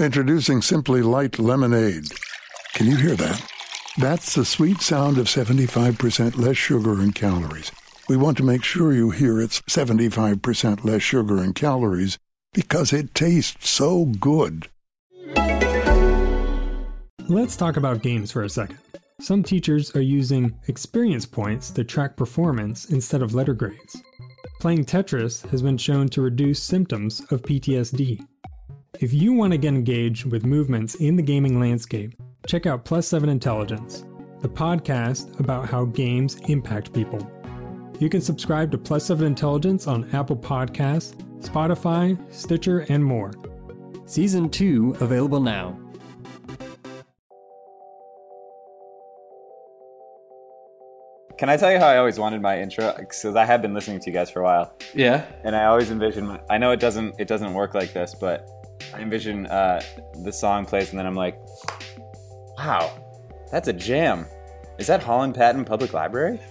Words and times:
Introducing 0.00 0.62
Simply 0.62 1.02
Light 1.02 1.38
Lemonade. 1.38 2.06
Can 2.72 2.86
you 2.86 2.96
hear 2.96 3.14
that? 3.16 3.46
That's 3.98 4.34
the 4.34 4.46
sweet 4.46 4.80
sound 4.80 5.18
of 5.18 5.26
75% 5.26 6.38
less 6.38 6.56
sugar 6.56 6.94
and 7.02 7.14
calories. 7.14 7.70
We 8.08 8.16
want 8.16 8.38
to 8.38 8.42
make 8.42 8.64
sure 8.64 8.94
you 8.94 9.10
hear 9.10 9.38
it's 9.42 9.60
75% 9.68 10.86
less 10.86 11.02
sugar 11.02 11.42
and 11.42 11.54
calories 11.54 12.16
because 12.54 12.94
it 12.94 13.14
tastes 13.14 13.68
so 13.68 14.06
good. 14.06 14.70
Let's 17.28 17.56
talk 17.56 17.76
about 17.76 18.00
games 18.02 18.32
for 18.32 18.44
a 18.44 18.48
second. 18.48 18.78
Some 19.20 19.42
teachers 19.42 19.94
are 19.94 20.00
using 20.00 20.58
experience 20.68 21.26
points 21.26 21.68
to 21.72 21.84
track 21.84 22.16
performance 22.16 22.86
instead 22.86 23.20
of 23.20 23.34
letter 23.34 23.52
grades. 23.52 24.00
Playing 24.60 24.86
Tetris 24.86 25.46
has 25.50 25.60
been 25.60 25.76
shown 25.76 26.08
to 26.08 26.22
reduce 26.22 26.62
symptoms 26.62 27.20
of 27.30 27.42
PTSD. 27.42 28.24
If 28.98 29.12
you 29.14 29.32
want 29.32 29.52
to 29.52 29.58
get 29.58 29.68
engaged 29.74 30.26
with 30.30 30.44
movements 30.44 30.96
in 30.96 31.16
the 31.16 31.22
gaming 31.22 31.58
landscape, 31.60 32.12
check 32.46 32.66
out 32.66 32.84
Plus 32.84 33.06
7 33.06 33.28
Intelligence, 33.28 34.04
the 34.40 34.48
podcast 34.48 35.38
about 35.40 35.68
how 35.68 35.84
games 35.86 36.36
impact 36.48 36.92
people. 36.92 37.30
You 37.98 38.08
can 38.08 38.20
subscribe 38.20 38.70
to 38.72 38.78
Plus 38.78 39.04
7 39.06 39.26
Intelligence 39.26 39.86
on 39.86 40.08
Apple 40.14 40.36
Podcasts, 40.36 41.14
Spotify, 41.40 42.18
Stitcher, 42.32 42.80
and 42.88 43.04
more. 43.04 43.30
Season 44.06 44.50
2 44.50 44.96
available 45.00 45.40
now. 45.40 45.78
Can 51.38 51.48
I 51.48 51.56
tell 51.56 51.72
you 51.72 51.78
how 51.78 51.86
I 51.86 51.96
always 51.96 52.18
wanted 52.18 52.42
my 52.42 52.60
intro? 52.60 52.94
Because 52.98 53.34
I 53.34 53.46
have 53.46 53.62
been 53.62 53.72
listening 53.72 53.98
to 54.00 54.10
you 54.10 54.12
guys 54.12 54.30
for 54.30 54.40
a 54.40 54.44
while, 54.44 54.74
Yeah. 54.94 55.24
and 55.42 55.56
I 55.56 55.64
always 55.66 55.90
envision. 55.90 56.26
My, 56.26 56.40
I 56.50 56.58
know 56.58 56.70
it 56.72 56.80
doesn't 56.80 57.14
it 57.18 57.28
doesn't 57.28 57.54
work 57.54 57.74
like 57.74 57.94
this, 57.94 58.14
but 58.14 58.46
I 58.94 59.00
envision 59.00 59.46
uh, 59.46 59.82
the 60.22 60.32
song 60.32 60.66
plays, 60.66 60.90
and 60.90 60.98
then 60.98 61.06
I'm 61.06 61.14
like, 61.14 61.38
wow, 62.58 62.92
that's 63.50 63.68
a 63.68 63.72
jam. 63.72 64.26
Is 64.78 64.86
that 64.88 65.02
Holland 65.02 65.34
Patton 65.34 65.64
Public 65.64 65.92
Library? 65.92 66.40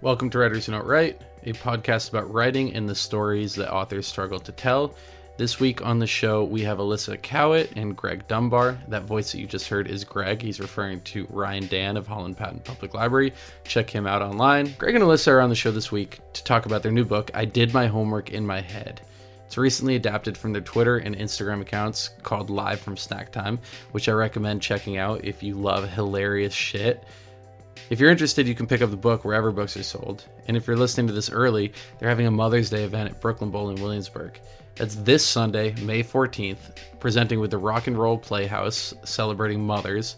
Welcome 0.00 0.30
to 0.30 0.38
Writers 0.38 0.64
Who 0.66 0.72
Don't 0.72 0.86
Write, 0.86 1.20
a 1.44 1.52
podcast 1.52 2.08
about 2.08 2.32
writing 2.32 2.74
and 2.74 2.88
the 2.88 2.94
stories 2.94 3.54
that 3.56 3.70
authors 3.70 4.06
struggle 4.06 4.40
to 4.40 4.52
tell. 4.52 4.94
This 5.40 5.58
week 5.58 5.80
on 5.80 6.00
the 6.00 6.06
show, 6.06 6.44
we 6.44 6.60
have 6.64 6.76
Alyssa 6.76 7.16
Cowit 7.16 7.72
and 7.74 7.96
Greg 7.96 8.28
Dunbar. 8.28 8.78
That 8.88 9.04
voice 9.04 9.32
that 9.32 9.40
you 9.40 9.46
just 9.46 9.70
heard 9.70 9.88
is 9.88 10.04
Greg. 10.04 10.42
He's 10.42 10.60
referring 10.60 11.00
to 11.04 11.26
Ryan 11.30 11.66
Dan 11.66 11.96
of 11.96 12.06
Holland 12.06 12.36
Patton 12.36 12.60
Public 12.60 12.92
Library. 12.92 13.32
Check 13.64 13.88
him 13.88 14.06
out 14.06 14.20
online. 14.20 14.74
Greg 14.76 14.96
and 14.96 15.02
Alyssa 15.02 15.28
are 15.28 15.40
on 15.40 15.48
the 15.48 15.54
show 15.54 15.70
this 15.70 15.90
week 15.90 16.18
to 16.34 16.44
talk 16.44 16.66
about 16.66 16.82
their 16.82 16.92
new 16.92 17.06
book, 17.06 17.30
I 17.32 17.46
Did 17.46 17.72
My 17.72 17.86
Homework 17.86 18.32
in 18.32 18.46
My 18.46 18.60
Head. 18.60 19.00
It's 19.46 19.56
recently 19.56 19.96
adapted 19.96 20.36
from 20.36 20.52
their 20.52 20.60
Twitter 20.60 20.98
and 20.98 21.16
Instagram 21.16 21.62
accounts 21.62 22.10
called 22.22 22.50
Live 22.50 22.80
from 22.80 22.98
Snack 22.98 23.32
Time, 23.32 23.60
which 23.92 24.10
I 24.10 24.12
recommend 24.12 24.60
checking 24.60 24.98
out 24.98 25.24
if 25.24 25.42
you 25.42 25.54
love 25.54 25.88
hilarious 25.88 26.52
shit. 26.52 27.02
If 27.88 27.98
you're 27.98 28.10
interested, 28.10 28.46
you 28.46 28.54
can 28.54 28.66
pick 28.66 28.82
up 28.82 28.90
the 28.90 28.96
book 28.98 29.24
wherever 29.24 29.52
books 29.52 29.74
are 29.78 29.82
sold. 29.82 30.22
And 30.48 30.56
if 30.58 30.66
you're 30.66 30.76
listening 30.76 31.06
to 31.06 31.14
this 31.14 31.30
early, 31.30 31.72
they're 31.98 32.10
having 32.10 32.26
a 32.26 32.30
Mother's 32.30 32.68
Day 32.68 32.84
event 32.84 33.08
at 33.08 33.22
Brooklyn 33.22 33.50
Bowl 33.50 33.70
in 33.70 33.80
Williamsburg. 33.80 34.38
That's 34.76 34.94
this 34.94 35.26
Sunday, 35.26 35.74
May 35.82 36.02
14th, 36.02 36.76
presenting 37.00 37.38
with 37.38 37.50
the 37.50 37.58
Rock 37.58 37.86
and 37.86 37.98
Roll 37.98 38.16
Playhouse 38.16 38.94
celebrating 39.04 39.60
mothers. 39.60 40.16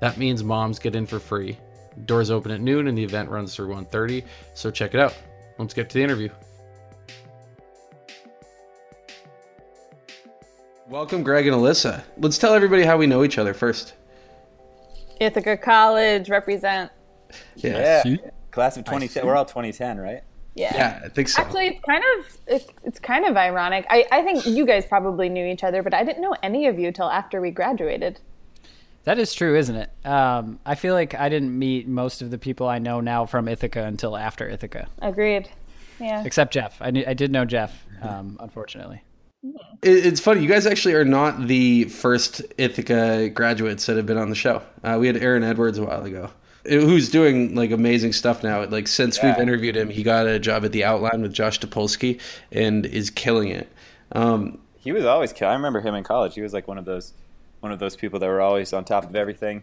That 0.00 0.18
means 0.18 0.44
moms 0.44 0.78
get 0.78 0.94
in 0.94 1.06
for 1.06 1.18
free. 1.18 1.58
Doors 2.04 2.30
open 2.30 2.50
at 2.50 2.60
noon 2.60 2.88
and 2.88 2.96
the 2.96 3.04
event 3.04 3.30
runs 3.30 3.54
through 3.54 3.68
1:30, 3.68 4.24
so 4.54 4.70
check 4.70 4.94
it 4.94 5.00
out. 5.00 5.14
Let's 5.58 5.74
get 5.74 5.88
to 5.90 5.98
the 5.98 6.02
interview. 6.02 6.28
Welcome 10.88 11.22
Greg 11.22 11.46
and 11.46 11.56
Alyssa. 11.56 12.02
Let's 12.18 12.36
tell 12.36 12.52
everybody 12.52 12.82
how 12.82 12.98
we 12.98 13.06
know 13.06 13.24
each 13.24 13.38
other 13.38 13.54
first. 13.54 13.94
Ithaca 15.20 15.56
College 15.56 16.28
represent. 16.28 16.90
Yeah, 17.56 18.02
class 18.50 18.76
of 18.76 18.84
2010. 18.84 19.24
We're 19.24 19.36
all 19.36 19.46
2010, 19.46 19.98
right? 19.98 20.22
Yeah. 20.54 20.76
Yeah, 20.76 21.00
I 21.04 21.08
think 21.08 21.28
so. 21.28 21.40
Actually, 21.42 21.68
it's 21.68 21.80
kind 21.84 22.02
of 22.18 22.38
it's, 22.46 22.66
it's 22.84 22.98
kind 22.98 23.24
of 23.24 23.36
ironic. 23.36 23.86
I, 23.88 24.06
I 24.12 24.22
think 24.22 24.44
you 24.46 24.66
guys 24.66 24.84
probably 24.84 25.28
knew 25.30 25.46
each 25.46 25.64
other, 25.64 25.82
but 25.82 25.94
I 25.94 26.04
didn't 26.04 26.20
know 26.22 26.34
any 26.42 26.66
of 26.66 26.78
you 26.78 26.92
till 26.92 27.08
after 27.10 27.40
we 27.40 27.50
graduated. 27.50 28.18
That 29.04 29.18
is 29.18 29.32
true, 29.34 29.56
isn't 29.56 29.74
it? 29.74 29.90
Um, 30.06 30.60
I 30.66 30.74
feel 30.76 30.94
like 30.94 31.14
I 31.14 31.28
didn't 31.28 31.58
meet 31.58 31.88
most 31.88 32.22
of 32.22 32.30
the 32.30 32.38
people 32.38 32.68
I 32.68 32.78
know 32.78 33.00
now 33.00 33.26
from 33.26 33.48
Ithaca 33.48 33.82
until 33.84 34.16
after 34.16 34.48
Ithaca, 34.48 34.88
Agreed. 35.00 35.48
Yeah. 35.98 36.22
except 36.24 36.52
Jeff. 36.52 36.76
I, 36.80 36.90
knew, 36.92 37.04
I 37.06 37.14
did 37.14 37.32
know 37.32 37.44
Jeff, 37.44 37.84
um, 38.02 38.36
unfortunately. 38.38 39.02
It- 39.82 40.06
It's 40.06 40.20
funny. 40.20 40.40
You 40.42 40.48
guys 40.48 40.66
actually 40.66 40.94
are 40.94 41.04
not 41.04 41.48
the 41.48 41.84
first 41.84 42.42
Ithaca 42.58 43.28
graduates 43.30 43.86
that 43.86 43.96
have 43.96 44.06
been 44.06 44.18
on 44.18 44.28
the 44.28 44.36
show. 44.36 44.62
Uh, 44.84 44.98
we 45.00 45.08
had 45.08 45.16
Aaron 45.16 45.42
Edwards 45.42 45.78
a 45.78 45.84
while 45.84 46.04
ago, 46.04 46.30
who's 46.64 47.10
doing 47.10 47.54
like 47.54 47.70
amazing 47.70 48.12
stuff 48.12 48.42
now. 48.42 48.64
Like 48.66 48.88
since 48.88 49.22
we've 49.22 49.38
interviewed 49.38 49.76
him, 49.76 49.88
he 49.88 50.02
got 50.02 50.26
a 50.26 50.38
job 50.38 50.64
at 50.64 50.72
the 50.72 50.84
Outline 50.84 51.22
with 51.22 51.32
Josh 51.32 51.58
Topolsky 51.60 52.20
and 52.50 52.86
is 52.86 53.10
killing 53.10 53.48
it. 53.48 53.70
Um, 54.12 54.58
He 54.78 54.92
was 54.92 55.04
always. 55.04 55.32
kill- 55.32 55.48
I 55.48 55.54
remember 55.54 55.80
him 55.80 55.94
in 55.94 56.04
college. 56.04 56.34
He 56.34 56.40
was 56.42 56.52
like 56.52 56.68
one 56.68 56.78
of 56.78 56.84
those 56.84 57.12
one 57.60 57.70
of 57.72 57.78
those 57.78 57.94
people 57.96 58.18
that 58.18 58.26
were 58.26 58.40
always 58.40 58.72
on 58.72 58.84
top 58.84 59.04
of 59.08 59.14
everything. 59.14 59.62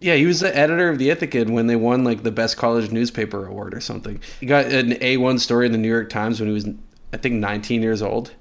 yeah, 0.00 0.14
he 0.14 0.26
was 0.26 0.40
the 0.40 0.54
editor 0.56 0.90
of 0.90 0.98
the 0.98 1.08
Ithacan 1.08 1.50
when 1.50 1.66
they 1.66 1.76
won 1.76 2.04
like 2.04 2.22
the 2.22 2.30
best 2.30 2.56
college 2.58 2.90
newspaper 2.90 3.46
award 3.46 3.72
or 3.74 3.80
something. 3.80 4.20
He 4.40 4.46
got 4.46 4.66
an 4.66 4.90
A1 4.92 5.40
story 5.40 5.64
in 5.66 5.72
the 5.72 5.78
New 5.78 5.88
York 5.88 6.10
Times 6.10 6.38
when 6.40 6.48
he 6.48 6.52
was, 6.54 6.68
I 7.14 7.16
think, 7.16 7.36
19 7.36 7.80
years 7.80 8.02
old. 8.02 8.32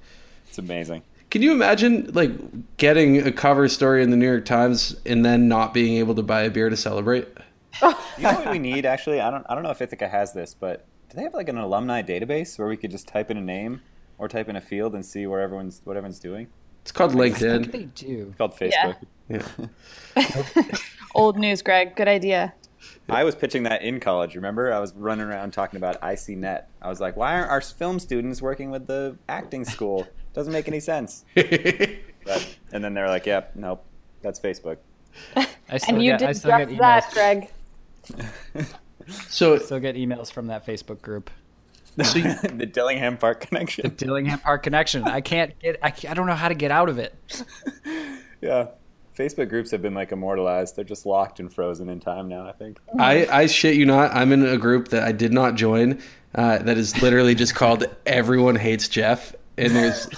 It's 0.50 0.58
amazing. 0.58 1.04
Can 1.32 1.42
you 1.42 1.52
imagine 1.54 2.12
like 2.14 2.32
getting 2.78 3.26
a 3.26 3.32
cover 3.32 3.68
story 3.70 4.04
in 4.04 4.10
the 4.12 4.18
New 4.18 4.28
York 4.30 4.44
Times 4.46 4.96
and 5.06 5.24
then 5.26 5.48
not 5.48 5.74
being 5.74 5.98
able 5.98 6.14
to 6.16 6.22
buy 6.24 6.42
a 6.42 6.50
beer 6.52 6.70
to 6.70 6.78
celebrate? 6.78 7.28
You 8.17 8.23
know 8.23 8.34
what 8.34 8.51
we 8.51 8.59
need 8.72 8.85
actually? 8.85 9.19
I 9.22 9.31
don't 9.31 9.45
I 9.50 9.56
don't 9.56 9.63
know 9.63 9.72
if 9.72 9.81
Ithaca 9.81 10.07
has 10.07 10.34
this, 10.34 10.53
but 10.53 10.85
do 11.09 11.17
they 11.17 11.23
have 11.23 11.34
like 11.34 11.50
an 11.50 11.57
alumni 11.57 12.01
database 12.01 12.57
where 12.59 12.67
we 12.67 12.78
could 12.78 12.91
just 12.91 13.07
type 13.07 13.31
in 13.31 13.38
a 13.38 13.41
name 13.41 13.81
or 14.17 14.28
type 14.28 14.47
in 14.50 14.56
a 14.56 14.61
field 14.61 14.94
and 14.94 15.06
see 15.06 15.25
where 15.28 15.41
everyone's 15.41 15.81
what 15.84 15.97
everyone's 15.97 16.19
doing? 16.19 16.47
It's 16.84 16.91
called 16.91 17.11
I 17.19 17.29
think 17.31 17.38
LinkedIn. 17.38 17.72
they 17.72 17.84
do. 17.85 18.28
It's 18.29 18.38
called 18.38 18.56
Facebook. 18.56 18.97
Yeah. 19.29 20.78
Old 21.16 21.38
news, 21.38 21.61
Greg. 21.61 21.95
Good 21.95 22.07
idea. 22.07 22.53
I 23.07 23.23
was 23.23 23.35
pitching 23.35 23.63
that 23.63 23.81
in 23.81 24.00
college. 24.00 24.35
Remember, 24.35 24.72
I 24.73 24.79
was 24.79 24.94
running 24.94 25.25
around 25.25 25.51
talking 25.53 25.78
about 25.78 26.01
ICNet. 26.01 26.66
I 26.81 26.90
was 26.90 27.00
like, 27.00 27.16
"Why 27.16 27.34
aren't 27.35 27.50
our 27.50 27.61
film 27.61 28.00
students 28.00 28.41
working 28.41 28.72
with 28.72 28.88
the 28.88 29.17
acting 29.29 29.63
school? 29.66 30.07
Doesn't 30.34 30.51
make 30.53 30.67
any 30.67 30.79
sense." 30.81 31.23
But, 31.35 32.57
and 32.72 32.84
then 32.84 32.94
they're 32.94 33.07
like, 33.09 33.25
"Yep, 33.25 33.55
nope, 33.55 33.85
that's 34.22 34.40
Facebook." 34.40 34.78
I 35.35 35.78
still 35.78 35.95
And 35.95 36.03
you 36.03 36.11
get, 36.11 36.23
I 36.23 36.28
did 36.28 36.38
still 36.38 36.51
just 36.57 36.72
emails. 36.72 36.78
that, 36.79 37.11
Greg. 37.13 37.50
So, 39.28 39.58
Still 39.58 39.81
get 39.81 39.96
emails 39.96 40.31
from 40.31 40.47
that 40.47 40.66
Facebook 40.66 41.02
group, 41.02 41.30
the 41.97 42.69
Dillingham 42.72 43.18
Park 43.18 43.41
connection. 43.41 43.84
The 43.84 43.90
Dillingham 44.06 44.40
Park 44.40 44.64
Connection. 44.64 45.03
I 45.03 45.19
can't 45.19 45.59
get. 45.59 45.78
I, 45.84 45.94
I 46.08 46.14
don't 46.14 46.25
know 46.25 46.36
how 46.36 46.47
to 46.47 46.56
get 46.56 46.72
out 46.72 46.90
of 46.90 47.00
it. 47.00 47.14
Yeah, 48.41 48.68
Facebook 49.18 49.47
groups 49.47 49.72
have 49.72 49.81
been 49.81 49.94
like 49.94 50.12
immortalized. 50.12 50.75
They're 50.75 50.84
just 50.84 51.06
locked 51.06 51.40
and 51.40 51.52
frozen 51.52 51.88
in 51.88 52.02
time 52.02 52.28
now. 52.28 52.46
I 52.46 52.52
think. 52.52 52.78
I, 53.00 53.25
I 53.28 53.46
shit 53.46 53.75
you 53.75 53.86
not, 53.86 54.14
I'm 54.14 54.34
in 54.34 54.46
a 54.46 54.58
group 54.58 54.90
that 54.90 55.03
I 55.03 55.14
did 55.14 55.31
not 55.31 55.56
join. 55.56 56.02
Uh, 56.35 56.58
that 56.58 56.78
is 56.78 57.02
literally 57.02 57.35
just 57.35 57.56
called 57.56 57.85
"Everyone 58.06 58.58
Hates 58.58 58.90
Jeff," 58.90 59.34
and 59.58 59.74
there's 59.74 60.09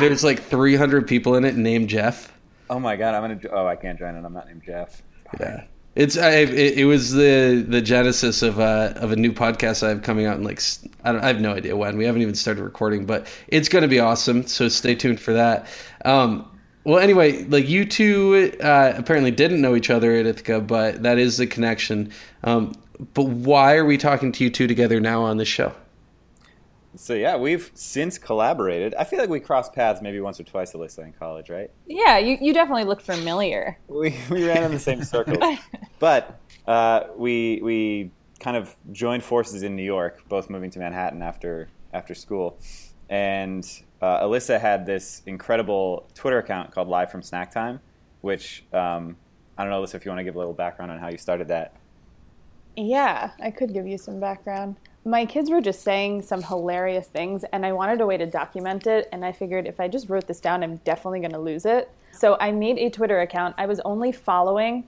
there's 0.00 0.24
like 0.24 0.42
300 0.42 1.06
people 1.06 1.34
in 1.34 1.44
it 1.44 1.56
named 1.56 1.90
Jeff. 1.90 2.32
Oh 2.70 2.78
my 2.80 2.96
god, 2.96 3.14
I'm 3.14 3.22
gonna. 3.38 3.54
Oh, 3.54 3.66
I 3.66 3.76
can't 3.76 3.98
join 3.98 4.14
it. 4.14 4.24
I'm 4.24 4.32
not 4.32 4.46
named 4.46 4.62
Jeff. 4.64 5.02
Yeah, 5.38 5.64
it's 5.98 6.16
I, 6.16 6.30
it, 6.30 6.78
it 6.78 6.84
was 6.84 7.12
the 7.12 7.64
the 7.66 7.82
genesis 7.82 8.42
of 8.42 8.60
a 8.60 8.94
of 8.96 9.10
a 9.10 9.16
new 9.16 9.32
podcast 9.32 9.84
I 9.84 9.88
have 9.88 10.02
coming 10.02 10.26
out 10.26 10.38
in 10.38 10.44
like 10.44 10.58
s- 10.58 10.86
I 11.02 11.10
don't 11.10 11.22
I 11.22 11.26
have 11.26 11.40
no 11.40 11.54
idea 11.54 11.76
when. 11.76 11.98
We 11.98 12.04
haven't 12.04 12.22
even 12.22 12.36
started 12.36 12.62
recording, 12.62 13.04
but 13.04 13.26
it's 13.48 13.68
going 13.68 13.82
to 13.82 13.88
be 13.88 13.98
awesome. 13.98 14.46
So 14.46 14.68
stay 14.68 14.94
tuned 14.94 15.18
for 15.18 15.32
that. 15.32 15.66
Um, 16.04 16.48
well, 16.84 17.00
anyway, 17.00 17.42
like 17.46 17.68
you 17.68 17.84
two 17.84 18.56
uh, 18.62 18.94
apparently 18.96 19.32
didn't 19.32 19.60
know 19.60 19.74
each 19.74 19.90
other 19.90 20.14
at 20.14 20.24
Ithaca, 20.24 20.60
but 20.60 21.02
that 21.02 21.18
is 21.18 21.36
the 21.36 21.48
connection. 21.48 22.12
Um, 22.44 22.74
but 23.14 23.24
why 23.24 23.74
are 23.74 23.84
we 23.84 23.98
talking 23.98 24.30
to 24.32 24.44
you 24.44 24.50
two 24.50 24.68
together 24.68 25.00
now 25.00 25.22
on 25.22 25.36
this 25.36 25.48
show? 25.48 25.74
So 26.94 27.14
yeah, 27.14 27.36
we've 27.36 27.70
since 27.74 28.18
collaborated. 28.18 28.94
I 28.94 29.04
feel 29.04 29.18
like 29.18 29.30
we 29.30 29.40
crossed 29.40 29.72
paths 29.72 30.00
maybe 30.00 30.20
once 30.20 30.40
or 30.40 30.44
twice, 30.44 30.72
Alyssa, 30.72 31.04
in 31.04 31.12
college, 31.12 31.50
right? 31.50 31.70
Yeah, 31.86 32.18
you, 32.18 32.38
you 32.40 32.52
definitely 32.52 32.84
look 32.84 33.00
familiar. 33.00 33.78
We, 33.88 34.16
we 34.30 34.46
ran 34.46 34.64
in 34.64 34.72
the 34.72 34.78
same 34.78 35.02
circles, 35.04 35.58
but 35.98 36.38
uh, 36.66 37.04
we 37.16 37.60
we 37.62 38.10
kind 38.40 38.56
of 38.56 38.74
joined 38.92 39.24
forces 39.24 39.62
in 39.62 39.74
New 39.74 39.82
York, 39.82 40.22
both 40.28 40.48
moving 40.48 40.70
to 40.70 40.78
Manhattan 40.78 41.22
after 41.22 41.68
after 41.92 42.14
school. 42.14 42.58
And 43.08 43.64
uh, 44.02 44.20
Alyssa 44.20 44.60
had 44.60 44.84
this 44.84 45.22
incredible 45.26 46.06
Twitter 46.14 46.38
account 46.38 46.72
called 46.72 46.88
Live 46.88 47.10
from 47.10 47.22
Snack 47.22 47.50
Time, 47.50 47.80
which 48.20 48.64
um, 48.72 49.16
I 49.56 49.64
don't 49.64 49.72
know, 49.72 49.82
Alyssa, 49.82 49.96
if 49.96 50.04
you 50.04 50.10
want 50.10 50.20
to 50.20 50.24
give 50.24 50.36
a 50.36 50.38
little 50.38 50.52
background 50.52 50.92
on 50.92 50.98
how 50.98 51.08
you 51.08 51.18
started 51.18 51.48
that. 51.48 51.74
Yeah, 52.76 53.30
I 53.42 53.50
could 53.50 53.72
give 53.72 53.88
you 53.88 53.98
some 53.98 54.20
background. 54.20 54.76
My 55.04 55.24
kids 55.24 55.50
were 55.50 55.60
just 55.60 55.82
saying 55.82 56.22
some 56.22 56.42
hilarious 56.42 57.08
things, 57.08 57.44
and 57.52 57.66
I 57.66 57.72
wanted 57.72 58.00
a 58.00 58.06
way 58.06 58.16
to 58.18 58.26
document 58.26 58.86
it. 58.86 59.08
And 59.10 59.24
I 59.24 59.32
figured 59.32 59.66
if 59.66 59.80
I 59.80 59.88
just 59.88 60.08
wrote 60.08 60.28
this 60.28 60.38
down, 60.38 60.62
I'm 60.62 60.76
definitely 60.78 61.20
going 61.20 61.32
to 61.32 61.40
lose 61.40 61.64
it. 61.64 61.90
So 62.12 62.36
I 62.40 62.52
made 62.52 62.78
a 62.78 62.90
Twitter 62.90 63.20
account. 63.20 63.54
I 63.58 63.66
was 63.66 63.80
only 63.80 64.12
following 64.12 64.86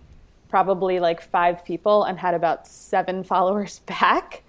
probably 0.51 1.01
like 1.01 1.23
five 1.23 1.65
people 1.65 2.05
and 2.05 2.19
had 2.19 2.35
about 2.35 2.67
seven 2.67 3.25
followers 3.33 3.79
back. 3.81 4.43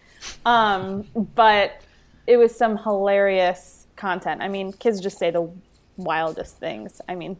Um, 0.45 1.07
but 1.36 1.81
it 2.27 2.38
was 2.38 2.56
some 2.56 2.77
hilarious 2.77 3.88
content. 3.95 4.42
I 4.42 4.48
mean, 4.48 4.74
kids 4.74 5.00
just 5.00 5.18
say 5.18 5.31
the 5.31 5.50
wildest 5.98 6.57
things. 6.57 7.01
I 7.07 7.15
mean, 7.15 7.38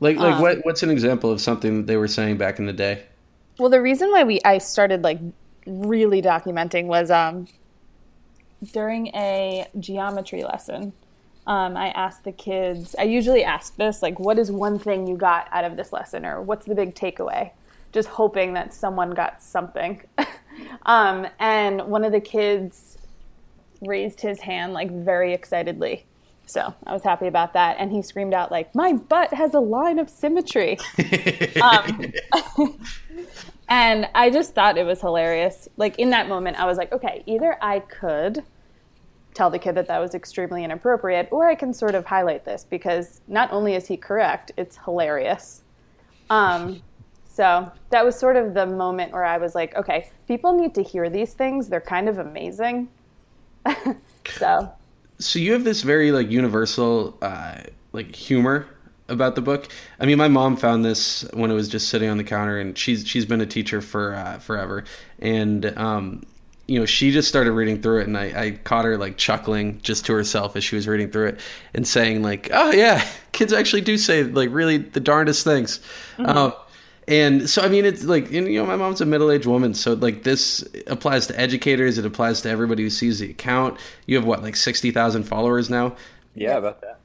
like 0.00 0.16
like 0.16 0.34
um, 0.34 0.42
what 0.42 0.58
what's 0.64 0.82
an 0.82 0.90
example 0.90 1.30
of 1.30 1.40
something 1.40 1.86
they 1.86 1.96
were 1.96 2.08
saying 2.08 2.36
back 2.36 2.58
in 2.58 2.66
the 2.66 2.72
day? 2.72 3.04
Well, 3.58 3.70
the 3.70 3.80
reason 3.80 4.10
why 4.10 4.24
we 4.24 4.40
I 4.44 4.58
started 4.58 5.02
like 5.02 5.18
really 5.66 6.22
documenting 6.22 6.86
was 6.86 7.10
um, 7.10 7.46
during 8.72 9.08
a 9.08 9.66
geometry 9.78 10.44
lesson. 10.44 10.92
Um, 11.46 11.76
I 11.76 11.88
asked 11.88 12.24
the 12.24 12.32
kids. 12.32 12.94
I 12.98 13.04
usually 13.04 13.42
ask 13.44 13.76
this 13.76 14.02
like, 14.02 14.20
"What 14.20 14.38
is 14.38 14.50
one 14.50 14.78
thing 14.78 15.06
you 15.06 15.16
got 15.16 15.48
out 15.52 15.64
of 15.64 15.76
this 15.76 15.92
lesson?" 15.92 16.24
or 16.24 16.40
"What's 16.40 16.66
the 16.66 16.74
big 16.74 16.94
takeaway?" 16.94 17.50
Just 17.92 18.08
hoping 18.08 18.54
that 18.54 18.72
someone 18.72 19.10
got 19.10 19.42
something. 19.42 20.02
um, 20.86 21.26
and 21.38 21.82
one 21.82 22.04
of 22.04 22.12
the 22.12 22.20
kids 22.20 22.98
raised 23.80 24.20
his 24.20 24.40
hand 24.40 24.72
like 24.72 24.90
very 24.90 25.32
excitedly. 25.32 26.04
So 26.46 26.74
I 26.84 26.92
was 26.92 27.02
happy 27.02 27.28
about 27.28 27.52
that. 27.52 27.76
And 27.78 27.92
he 27.92 28.02
screamed 28.02 28.34
out 28.34 28.50
like, 28.50 28.74
"My 28.74 28.92
butt 28.92 29.32
has 29.32 29.54
a 29.54 29.60
line 29.60 29.98
of 29.98 30.10
symmetry." 30.10 30.78
um, 31.62 32.12
and 33.68 34.08
I 34.14 34.30
just 34.30 34.54
thought 34.54 34.76
it 34.76 34.84
was 34.84 35.00
hilarious. 35.00 35.68
Like 35.76 35.98
in 35.98 36.10
that 36.10 36.28
moment, 36.28 36.58
I 36.58 36.66
was 36.66 36.76
like, 36.76 36.92
okay, 36.92 37.22
either 37.26 37.56
I 37.62 37.80
could 37.80 38.42
tell 39.32 39.48
the 39.48 39.60
kid 39.60 39.76
that 39.76 39.86
that 39.86 40.00
was 40.00 40.14
extremely 40.14 40.64
inappropriate, 40.64 41.28
or 41.30 41.48
I 41.48 41.54
can 41.54 41.72
sort 41.72 41.94
of 41.94 42.04
highlight 42.04 42.44
this 42.44 42.66
because 42.68 43.20
not 43.28 43.52
only 43.52 43.74
is 43.74 43.86
he 43.86 43.96
correct, 43.96 44.50
it's 44.56 44.76
hilarious. 44.84 45.62
Um, 46.30 46.82
so 47.40 47.72
that 47.88 48.04
was 48.04 48.18
sort 48.18 48.36
of 48.36 48.52
the 48.52 48.66
moment 48.66 49.12
where 49.12 49.24
I 49.24 49.38
was 49.38 49.54
like, 49.54 49.74
okay, 49.74 50.10
people 50.28 50.52
need 50.52 50.74
to 50.74 50.82
hear 50.82 51.08
these 51.08 51.32
things. 51.32 51.70
They're 51.70 51.80
kind 51.80 52.06
of 52.06 52.18
amazing. 52.18 52.90
so 54.26 54.70
so 55.18 55.38
you 55.38 55.54
have 55.54 55.64
this 55.64 55.80
very 55.80 56.12
like 56.12 56.30
universal 56.30 57.16
uh, 57.22 57.62
like 57.92 58.14
humor 58.14 58.66
about 59.08 59.36
the 59.36 59.40
book. 59.40 59.68
I 59.98 60.04
mean, 60.04 60.18
my 60.18 60.28
mom 60.28 60.54
found 60.54 60.84
this 60.84 61.22
when 61.32 61.50
it 61.50 61.54
was 61.54 61.70
just 61.70 61.88
sitting 61.88 62.10
on 62.10 62.18
the 62.18 62.24
counter, 62.24 62.58
and 62.58 62.76
she's 62.76 63.08
she's 63.08 63.24
been 63.24 63.40
a 63.40 63.46
teacher 63.46 63.80
for 63.80 64.16
uh, 64.16 64.38
forever, 64.38 64.84
and 65.20 65.64
um, 65.78 66.22
you 66.66 66.78
know, 66.78 66.84
she 66.84 67.10
just 67.10 67.26
started 67.26 67.52
reading 67.52 67.80
through 67.80 68.00
it, 68.00 68.06
and 68.06 68.18
I, 68.18 68.42
I 68.42 68.50
caught 68.50 68.84
her 68.84 68.98
like 68.98 69.16
chuckling 69.16 69.80
just 69.80 70.04
to 70.06 70.12
herself 70.12 70.56
as 70.56 70.62
she 70.62 70.76
was 70.76 70.86
reading 70.86 71.10
through 71.10 71.28
it, 71.28 71.40
and 71.72 71.88
saying 71.88 72.22
like, 72.22 72.50
"Oh 72.52 72.70
yeah, 72.70 73.02
kids 73.32 73.54
actually 73.54 73.80
do 73.80 73.96
say 73.96 74.24
like 74.24 74.50
really 74.52 74.76
the 74.76 75.00
darndest 75.00 75.42
things." 75.42 75.80
Mm-hmm. 76.18 76.26
Um, 76.26 76.52
and 77.10 77.50
so, 77.50 77.60
I 77.60 77.68
mean, 77.68 77.84
it's 77.84 78.04
like, 78.04 78.30
you 78.30 78.40
know, 78.40 78.64
my 78.64 78.76
mom's 78.76 79.00
a 79.00 79.04
middle 79.04 79.32
aged 79.32 79.44
woman. 79.44 79.74
So, 79.74 79.94
like, 79.94 80.22
this 80.22 80.64
applies 80.86 81.26
to 81.26 81.38
educators. 81.38 81.98
It 81.98 82.06
applies 82.06 82.40
to 82.42 82.48
everybody 82.48 82.84
who 82.84 82.90
sees 82.90 83.18
the 83.18 83.30
account. 83.30 83.78
You 84.06 84.14
have 84.14 84.24
what, 84.24 84.44
like 84.44 84.54
60,000 84.54 85.24
followers 85.24 85.68
now? 85.68 85.96
Yeah, 86.36 86.56
about 86.56 86.80
that. 86.82 87.00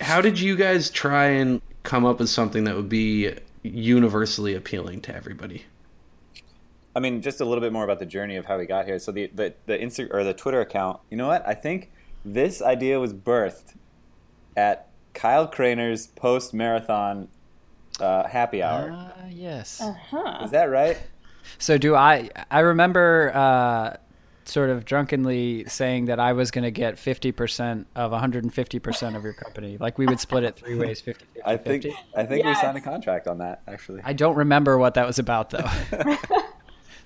How 0.00 0.22
did 0.22 0.40
you 0.40 0.56
guys 0.56 0.88
try 0.88 1.26
and 1.26 1.60
come 1.82 2.06
up 2.06 2.20
with 2.20 2.30
something 2.30 2.64
that 2.64 2.74
would 2.74 2.88
be 2.88 3.34
universally 3.62 4.54
appealing 4.54 5.02
to 5.02 5.14
everybody? 5.14 5.66
I 6.96 7.00
mean, 7.00 7.20
just 7.20 7.42
a 7.42 7.44
little 7.44 7.60
bit 7.60 7.72
more 7.72 7.84
about 7.84 7.98
the 7.98 8.06
journey 8.06 8.36
of 8.36 8.46
how 8.46 8.56
we 8.56 8.64
got 8.64 8.86
here. 8.86 8.98
So, 8.98 9.12
the, 9.12 9.30
the, 9.34 9.52
the 9.66 9.76
Insta 9.76 10.08
or 10.10 10.24
the 10.24 10.32
Twitter 10.32 10.62
account, 10.62 11.00
you 11.10 11.18
know 11.18 11.28
what? 11.28 11.46
I 11.46 11.52
think 11.52 11.90
this 12.24 12.62
idea 12.62 12.98
was 12.98 13.12
birthed 13.12 13.74
at 14.56 14.88
Kyle 15.12 15.46
Craner's 15.46 16.06
post 16.06 16.54
marathon 16.54 17.28
uh, 18.00 18.26
happy 18.26 18.62
hour. 18.62 18.90
Uh, 18.90 19.26
yes. 19.30 19.80
Uh-huh. 19.80 20.44
Is 20.44 20.50
that 20.50 20.64
right? 20.64 20.98
So 21.58 21.78
do 21.78 21.94
I? 21.94 22.30
I 22.50 22.60
remember 22.60 23.32
uh, 23.34 23.96
sort 24.44 24.70
of 24.70 24.84
drunkenly 24.84 25.64
saying 25.66 26.06
that 26.06 26.18
I 26.18 26.32
was 26.32 26.50
going 26.50 26.64
to 26.64 26.70
get 26.70 26.98
fifty 26.98 27.32
percent 27.32 27.86
of 27.94 28.10
one 28.12 28.20
hundred 28.20 28.44
and 28.44 28.52
fifty 28.52 28.78
percent 28.78 29.16
of 29.16 29.24
your 29.24 29.32
company. 29.32 29.76
Like 29.78 29.98
we 29.98 30.06
would 30.06 30.20
split 30.20 30.44
it 30.44 30.56
three 30.56 30.74
ways, 30.74 31.00
50, 31.02 31.24
50 31.34 31.42
I 31.44 31.56
think 31.56 31.82
50. 31.84 31.98
I 32.16 32.24
think 32.24 32.44
yes. 32.44 32.56
we 32.56 32.60
signed 32.62 32.76
a 32.76 32.80
contract 32.80 33.26
on 33.26 33.38
that 33.38 33.62
actually. 33.66 34.00
I 34.04 34.12
don't 34.12 34.36
remember 34.36 34.78
what 34.78 34.94
that 34.94 35.06
was 35.06 35.18
about 35.18 35.50
though. 35.50 35.68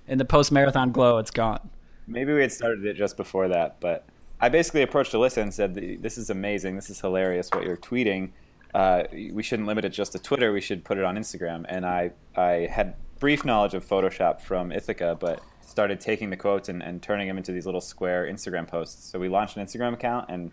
In 0.06 0.19
the 0.19 0.25
post 0.25 0.52
marathon 0.52 0.93
glow, 0.93 1.19
it's 1.19 1.31
gone. 1.31 1.70
Maybe 2.06 2.35
we 2.35 2.43
had 2.43 2.52
started 2.52 2.85
it 2.85 2.94
just 2.94 3.17
before 3.17 3.49
that, 3.49 3.81
but 3.81 4.05
I 4.38 4.50
basically 4.50 4.82
approached 4.82 5.12
Alyssa 5.12 5.38
and 5.38 5.55
said, 5.55 5.75
"This 5.75 6.19
is 6.19 6.29
amazing. 6.29 6.75
This 6.75 6.91
is 6.91 7.00
hilarious. 7.00 7.49
What 7.50 7.64
you're 7.64 7.79
tweeting." 7.79 8.32
Uh, 8.75 9.05
we 9.32 9.43
shouldn't 9.43 9.69
limit 9.69 9.85
it 9.85 9.91
just 9.91 10.12
to 10.12 10.19
Twitter. 10.19 10.53
We 10.53 10.61
should 10.61 10.85
put 10.85 10.99
it 10.99 11.05
on 11.05 11.17
Instagram. 11.17 11.65
And 11.69 11.87
I, 11.87 12.11
I 12.37 12.69
had 12.71 12.97
brief 13.21 13.44
knowledge 13.44 13.75
of 13.75 13.87
Photoshop 13.87 14.41
from 14.41 14.73
Ithaca, 14.73 15.17
but 15.19 15.41
started 15.62 16.00
taking 16.00 16.31
the 16.31 16.37
quotes 16.37 16.69
and, 16.69 16.82
and 16.82 17.00
turning 17.00 17.29
them 17.29 17.38
into 17.38 17.53
these 17.53 17.67
little 17.67 17.81
square 17.81 18.26
Instagram 18.26 18.67
posts. 18.67 19.09
So 19.09 19.19
we 19.19 19.29
launched 19.29 19.56
an 19.56 19.65
Instagram 19.65 19.94
account 19.94 20.29
and 20.29 20.50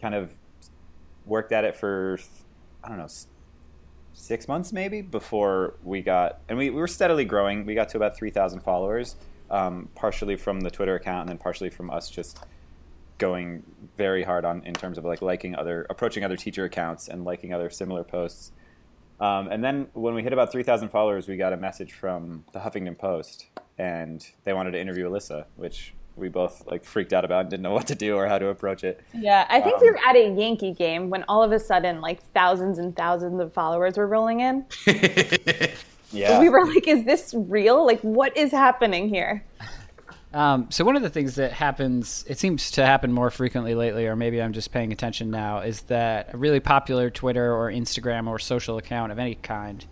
kind 0.00 0.14
of 0.16 0.32
worked 1.24 1.52
at 1.52 1.64
it 1.64 1.76
for, 1.76 2.18
I 2.82 2.88
don't 2.88 2.98
know, 2.98 3.08
six 4.12 4.48
months 4.48 4.72
maybe 4.72 5.00
before 5.00 5.74
we 5.82 6.02
got, 6.02 6.40
and 6.48 6.58
we, 6.58 6.70
we 6.70 6.80
were 6.80 6.88
steadily 6.88 7.24
growing. 7.24 7.64
We 7.64 7.74
got 7.74 7.88
to 7.90 7.96
about 7.96 8.16
3,000 8.16 8.60
followers, 8.60 9.14
um, 9.48 9.88
partially 9.94 10.34
from 10.34 10.60
the 10.60 10.70
Twitter 10.70 10.96
account 10.96 11.22
and 11.22 11.28
then 11.30 11.38
partially 11.38 11.70
from 11.70 11.88
us 11.88 12.10
just 12.10 12.44
going 13.18 13.62
very 13.96 14.22
hard 14.22 14.44
on 14.44 14.64
in 14.64 14.74
terms 14.74 14.98
of 14.98 15.04
like 15.04 15.22
liking 15.22 15.54
other 15.54 15.86
approaching 15.90 16.24
other 16.24 16.36
teacher 16.36 16.64
accounts 16.64 17.08
and 17.08 17.24
liking 17.24 17.52
other 17.52 17.70
similar 17.70 18.04
posts. 18.04 18.52
Um, 19.20 19.48
and 19.48 19.62
then 19.62 19.86
when 19.92 20.14
we 20.14 20.22
hit 20.24 20.32
about 20.32 20.50
3,000 20.50 20.88
followers, 20.88 21.28
we 21.28 21.36
got 21.36 21.52
a 21.52 21.56
message 21.56 21.92
from 21.92 22.44
the 22.52 22.58
Huffington 22.58 22.98
Post, 22.98 23.46
and 23.78 24.26
they 24.42 24.52
wanted 24.52 24.72
to 24.72 24.80
interview 24.80 25.08
Alyssa, 25.08 25.44
which 25.54 25.94
we 26.16 26.28
both 26.28 26.66
like 26.66 26.84
freaked 26.84 27.12
out 27.12 27.24
about 27.24 27.42
and 27.42 27.50
didn't 27.50 27.62
know 27.62 27.72
what 27.74 27.86
to 27.86 27.94
do 27.94 28.16
or 28.16 28.26
how 28.26 28.38
to 28.38 28.48
approach 28.48 28.84
it. 28.84 29.00
Yeah, 29.14 29.46
I 29.48 29.60
think 29.60 29.76
um, 29.76 29.82
we 29.82 29.90
were 29.90 29.98
at 30.04 30.16
a 30.16 30.28
Yankee 30.28 30.72
game 30.72 31.10
when 31.10 31.24
all 31.28 31.42
of 31.42 31.52
a 31.52 31.58
sudden 31.58 32.00
like 32.00 32.22
thousands 32.32 32.78
and 32.78 32.94
thousands 32.96 33.40
of 33.40 33.52
followers 33.52 33.96
were 33.96 34.06
rolling 34.06 34.40
in. 34.40 34.66
yeah, 36.10 36.40
we 36.40 36.48
were 36.48 36.66
like, 36.66 36.88
"Is 36.88 37.04
this 37.04 37.32
real? 37.34 37.86
Like, 37.86 38.00
what 38.00 38.36
is 38.36 38.50
happening 38.50 39.08
here?" 39.08 39.44
Um, 40.34 40.68
so 40.70 40.84
one 40.84 40.96
of 40.96 41.02
the 41.02 41.10
things 41.10 41.34
that 41.34 41.52
happens, 41.52 42.24
it 42.26 42.38
seems 42.38 42.70
to 42.72 42.86
happen 42.86 43.12
more 43.12 43.30
frequently 43.30 43.74
lately, 43.74 44.06
or 44.06 44.16
maybe 44.16 44.40
I'm 44.40 44.52
just 44.52 44.72
paying 44.72 44.92
attention 44.92 45.30
now, 45.30 45.60
is 45.60 45.82
that 45.82 46.32
a 46.32 46.38
really 46.38 46.60
popular 46.60 47.10
Twitter 47.10 47.54
or 47.54 47.70
Instagram 47.70 48.28
or 48.28 48.38
social 48.38 48.78
account 48.78 49.12
of 49.12 49.18
any 49.18 49.34
kind 49.34 49.84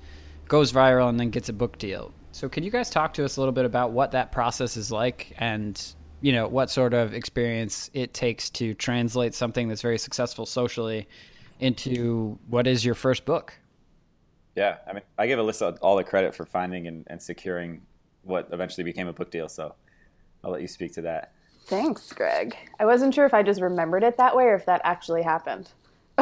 goes 0.48 0.72
viral 0.72 1.08
and 1.08 1.20
then 1.20 1.30
gets 1.30 1.48
a 1.48 1.52
book 1.52 1.78
deal. 1.78 2.12
So 2.32 2.48
can 2.48 2.64
you 2.64 2.70
guys 2.70 2.88
talk 2.90 3.14
to 3.14 3.24
us 3.24 3.36
a 3.36 3.40
little 3.40 3.52
bit 3.52 3.66
about 3.66 3.92
what 3.92 4.12
that 4.12 4.32
process 4.32 4.76
is 4.76 4.90
like 4.90 5.34
and 5.38 5.80
you 6.22 6.32
know 6.32 6.48
what 6.48 6.70
sort 6.70 6.94
of 6.94 7.14
experience 7.14 7.90
it 7.94 8.12
takes 8.14 8.50
to 8.50 8.74
translate 8.74 9.34
something 9.34 9.68
that's 9.68 9.82
very 9.82 9.98
successful 9.98 10.46
socially 10.46 11.08
into 11.60 12.38
what 12.48 12.66
is 12.66 12.84
your 12.84 12.94
first 12.94 13.24
book? 13.24 13.54
Yeah, 14.56 14.78
I 14.88 14.92
mean, 14.92 15.02
I 15.18 15.26
give 15.26 15.38
Alyssa 15.38 15.78
all 15.80 15.96
the 15.96 16.04
credit 16.04 16.34
for 16.34 16.44
finding 16.44 16.86
and, 16.86 17.04
and 17.06 17.22
securing 17.22 17.82
what 18.22 18.48
eventually 18.52 18.84
became 18.84 19.06
a 19.06 19.12
book 19.12 19.30
deal. 19.30 19.48
So 19.48 19.74
I'll 20.44 20.50
let 20.50 20.62
you 20.62 20.68
speak 20.68 20.94
to 20.94 21.02
that. 21.02 21.32
Thanks, 21.66 22.12
Greg. 22.12 22.56
I 22.78 22.84
wasn't 22.84 23.14
sure 23.14 23.24
if 23.26 23.34
I 23.34 23.42
just 23.42 23.60
remembered 23.60 24.02
it 24.02 24.16
that 24.16 24.34
way 24.34 24.44
or 24.44 24.54
if 24.54 24.66
that 24.66 24.80
actually 24.84 25.22
happened. 25.22 25.68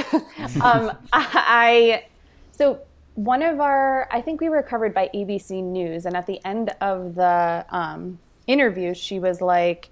um, 0.62 0.92
I 1.12 2.04
so 2.52 2.80
one 3.14 3.42
of 3.42 3.60
our 3.60 4.08
I 4.12 4.20
think 4.20 4.40
we 4.40 4.48
were 4.48 4.62
covered 4.62 4.92
by 4.94 5.10
ABC 5.14 5.62
News, 5.62 6.06
and 6.06 6.16
at 6.16 6.26
the 6.26 6.44
end 6.44 6.74
of 6.80 7.14
the 7.14 7.64
um, 7.70 8.18
interview, 8.46 8.94
she 8.94 9.18
was 9.18 9.40
like. 9.40 9.90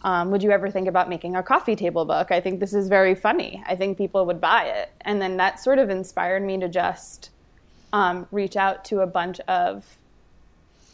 Um, 0.00 0.30
would 0.30 0.42
you 0.42 0.50
ever 0.50 0.70
think 0.70 0.86
about 0.86 1.08
making 1.08 1.34
a 1.34 1.42
coffee 1.42 1.76
table 1.76 2.04
book? 2.04 2.30
I 2.30 2.40
think 2.40 2.60
this 2.60 2.74
is 2.74 2.88
very 2.88 3.14
funny. 3.14 3.62
I 3.66 3.74
think 3.74 3.96
people 3.96 4.26
would 4.26 4.40
buy 4.40 4.64
it. 4.64 4.90
And 5.00 5.20
then 5.20 5.38
that 5.38 5.60
sort 5.60 5.78
of 5.78 5.88
inspired 5.88 6.42
me 6.42 6.58
to 6.58 6.68
just 6.68 7.30
um, 7.92 8.26
reach 8.30 8.56
out 8.56 8.84
to 8.86 9.00
a 9.00 9.06
bunch 9.06 9.40
of 9.40 9.98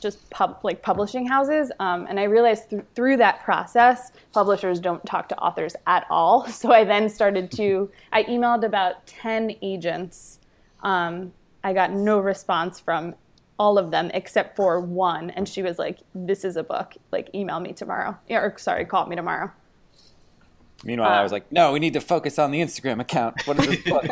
just 0.00 0.28
pub, 0.30 0.58
like 0.62 0.82
publishing 0.82 1.26
houses. 1.26 1.70
Um, 1.78 2.06
and 2.08 2.18
I 2.18 2.24
realized 2.24 2.70
th- 2.70 2.82
through 2.94 3.18
that 3.18 3.42
process, 3.44 4.12
publishers 4.32 4.80
don't 4.80 5.04
talk 5.06 5.28
to 5.28 5.38
authors 5.38 5.76
at 5.86 6.06
all. 6.10 6.46
So 6.60 6.72
I 6.72 6.84
then 6.84 7.08
started 7.08 7.50
to, 7.52 7.90
I 8.12 8.24
emailed 8.24 8.64
about 8.64 9.06
10 9.06 9.56
agents. 9.62 10.40
Um, 10.82 11.32
I 11.64 11.72
got 11.72 11.92
no 11.92 12.18
response 12.18 12.78
from 12.78 13.14
all 13.58 13.78
of 13.78 13.90
them 13.90 14.10
except 14.12 14.56
for 14.56 14.78
one. 14.80 15.30
And 15.30 15.48
she 15.48 15.62
was 15.62 15.78
like, 15.78 16.00
this 16.14 16.44
is 16.44 16.56
a 16.56 16.62
book. 16.62 16.96
Like, 17.12 17.30
email 17.34 17.60
me 17.60 17.72
tomorrow. 17.72 18.18
Or, 18.28 18.54
sorry, 18.58 18.84
call 18.84 19.06
me 19.06 19.16
tomorrow. 19.16 19.50
Meanwhile, 20.84 21.10
I 21.10 21.22
was 21.22 21.32
like, 21.32 21.50
no, 21.52 21.72
we 21.72 21.78
need 21.78 21.92
to 21.92 22.00
focus 22.00 22.38
on 22.38 22.50
the 22.50 22.60
Instagram 22.60 23.00
account. 23.00 23.46
What 23.46 23.58
is 23.58 23.66
this 23.66 23.82
book? 23.84 24.06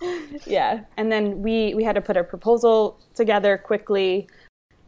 yeah. 0.46 0.84
And 0.96 1.10
then 1.10 1.42
we, 1.42 1.74
we 1.74 1.84
had 1.84 1.94
to 1.94 2.02
put 2.02 2.16
a 2.16 2.24
proposal 2.24 2.98
together 3.14 3.56
quickly 3.58 4.28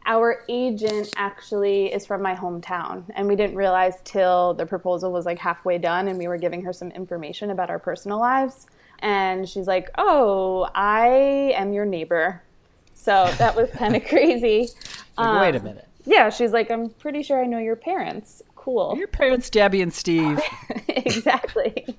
our 0.05 0.43
agent 0.49 1.13
actually 1.15 1.93
is 1.93 2.05
from 2.05 2.21
my 2.21 2.35
hometown 2.35 3.03
and 3.15 3.27
we 3.27 3.35
didn't 3.35 3.55
realize 3.55 3.95
till 4.03 4.53
the 4.53 4.65
proposal 4.65 5.11
was 5.11 5.25
like 5.25 5.39
halfway 5.39 5.77
done 5.77 6.07
and 6.07 6.17
we 6.17 6.27
were 6.27 6.37
giving 6.37 6.61
her 6.61 6.73
some 6.73 6.91
information 6.91 7.49
about 7.51 7.69
our 7.69 7.79
personal 7.79 8.19
lives. 8.19 8.67
And 8.99 9.47
she's 9.47 9.67
like 9.67 9.89
oh 9.97 10.69
i 10.75 11.07
am 11.55 11.73
your 11.73 11.85
neighbor. 11.85 12.41
So 12.93 13.29
that 13.37 13.55
was 13.55 13.69
kind 13.71 13.95
of 13.95 14.05
crazy 14.07 14.69
like, 15.17 15.27
um, 15.27 15.41
wait 15.41 15.55
a 15.55 15.59
minute. 15.59 15.87
yeah 16.05 16.29
she's 16.29 16.51
like 16.51 16.71
i'm 16.71 16.89
pretty 16.89 17.23
sure 17.23 17.41
i 17.41 17.45
know 17.45 17.59
your 17.59 17.75
parents. 17.75 18.41
Cool. 18.55 18.95
Your 18.97 19.07
parents 19.07 19.49
debbie 19.49 19.81
and 19.81 19.93
steve. 19.93 20.39
Exactly. 21.05 21.97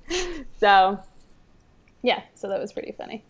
So 0.59 0.99
yeah 2.01 2.21
so 2.33 2.47
that 2.49 2.59
was 2.59 2.73
pretty 2.73 2.91
funny 2.91 3.23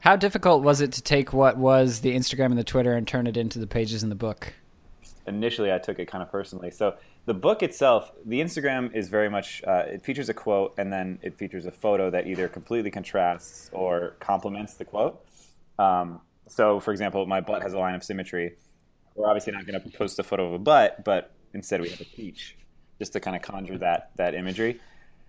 how 0.00 0.16
difficult 0.16 0.62
was 0.62 0.80
it 0.80 0.92
to 0.92 1.02
take 1.02 1.32
what 1.32 1.56
was 1.56 2.00
the 2.00 2.16
Instagram 2.16 2.46
and 2.46 2.58
the 2.58 2.64
Twitter 2.64 2.94
and 2.94 3.06
turn 3.06 3.26
it 3.26 3.36
into 3.36 3.58
the 3.58 3.66
pages 3.66 4.02
in 4.02 4.08
the 4.08 4.14
book? 4.14 4.52
Initially, 5.26 5.72
I 5.72 5.78
took 5.78 5.98
it 5.98 6.06
kind 6.06 6.22
of 6.22 6.30
personally. 6.30 6.70
So 6.70 6.96
the 7.26 7.34
book 7.34 7.62
itself, 7.62 8.10
the 8.24 8.40
Instagram 8.40 8.94
is 8.94 9.08
very 9.08 9.28
much 9.28 9.62
uh, 9.66 9.84
it 9.86 10.02
features 10.02 10.28
a 10.28 10.34
quote 10.34 10.74
and 10.78 10.92
then 10.92 11.18
it 11.22 11.36
features 11.36 11.66
a 11.66 11.70
photo 11.70 12.10
that 12.10 12.26
either 12.26 12.48
completely 12.48 12.90
contrasts 12.90 13.70
or 13.72 14.16
complements 14.20 14.74
the 14.74 14.86
quote. 14.86 15.24
Um, 15.78 16.20
so, 16.48 16.80
for 16.80 16.92
example, 16.92 17.26
my 17.26 17.40
butt 17.40 17.62
has 17.62 17.74
a 17.74 17.78
line 17.78 17.94
of 17.94 18.02
symmetry. 18.02 18.56
We're 19.14 19.28
obviously 19.28 19.52
not 19.52 19.66
going 19.66 19.80
to 19.80 19.90
post 19.96 20.18
a 20.18 20.22
photo 20.22 20.46
of 20.46 20.54
a 20.54 20.58
butt, 20.58 21.04
but 21.04 21.30
instead 21.52 21.80
we 21.80 21.90
have 21.90 22.00
a 22.00 22.04
peach, 22.04 22.56
just 22.98 23.12
to 23.12 23.20
kind 23.20 23.36
of 23.36 23.42
conjure 23.42 23.78
that 23.78 24.10
that 24.16 24.34
imagery. 24.34 24.80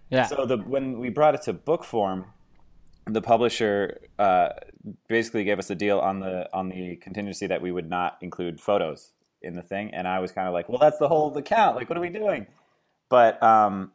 Yeah. 0.09 0.25
So 0.25 0.45
the 0.45 0.57
when 0.57 0.99
we 0.99 1.09
brought 1.09 1.35
it 1.35 1.41
to 1.43 1.53
book 1.53 1.83
form, 1.83 2.25
the 3.05 3.22
publisher 3.22 4.01
uh, 4.20 4.50
basically 5.08 5.43
gave 5.43 5.60
us 5.60 5.70
a 5.70 5.75
deal 5.75 6.00
on 6.00 6.20
the 6.20 6.50
on 6.53 6.70
the 6.70 6.96
contingency 6.98 7.48
that 7.48 7.62
we 7.62 7.72
would 7.72 7.89
not 7.89 8.17
include 8.22 8.60
photos 8.60 9.12
in 9.41 9.53
the 9.53 9.62
thing, 9.62 9.93
and 9.93 10.08
I 10.08 10.20
was 10.20 10.31
kind 10.31 10.48
of 10.48 10.53
like, 10.53 10.70
well, 10.70 10.79
that's 10.79 11.00
the 11.00 11.08
whole 11.08 11.36
account. 11.36 11.75
Like, 11.75 11.89
what 11.89 11.98
are 11.98 12.01
we 12.01 12.10
doing? 12.10 12.48
But 13.10 13.41
um, 13.41 13.91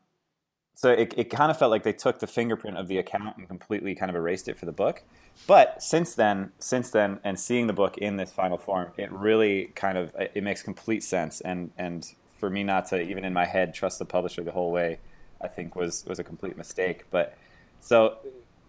so 0.77 0.91
it, 0.91 1.15
it 1.17 1.31
kind 1.31 1.51
of 1.51 1.59
felt 1.59 1.71
like 1.71 1.85
they 1.85 1.95
took 1.95 2.19
the 2.19 2.27
fingerprint 2.27 2.77
of 2.77 2.87
the 2.87 2.99
account 2.99 3.39
and 3.39 3.49
completely 3.49 3.95
kind 3.95 4.11
of 4.11 4.15
erased 4.15 4.47
it 4.47 4.59
for 4.59 4.67
the 4.67 4.73
book. 4.73 5.03
But 5.47 5.83
since 5.83 6.15
then, 6.15 6.53
since 6.59 6.91
then, 6.91 7.19
and 7.25 7.41
seeing 7.41 7.67
the 7.67 7.73
book 7.73 7.97
in 7.97 8.17
this 8.17 8.31
final 8.31 8.59
form, 8.59 8.93
it 8.99 9.11
really 9.11 9.73
kind 9.75 9.97
of 9.97 10.15
it 10.19 10.43
makes 10.43 10.63
complete 10.63 11.03
sense. 11.03 11.41
And 11.41 11.71
and 11.79 12.07
for 12.39 12.51
me 12.51 12.63
not 12.63 12.85
to 12.89 13.01
even 13.01 13.25
in 13.25 13.33
my 13.33 13.47
head 13.47 13.73
trust 13.73 13.99
the 13.99 14.05
publisher 14.05 14.43
the 14.43 14.53
whole 14.53 14.71
way, 14.71 14.99
I 15.41 15.49
think 15.49 15.77
was 15.77 16.05
was 16.07 16.19
a 16.19 16.25
complete 16.25 16.59
mistake. 16.59 17.05
But 17.11 17.39
so 17.81 18.19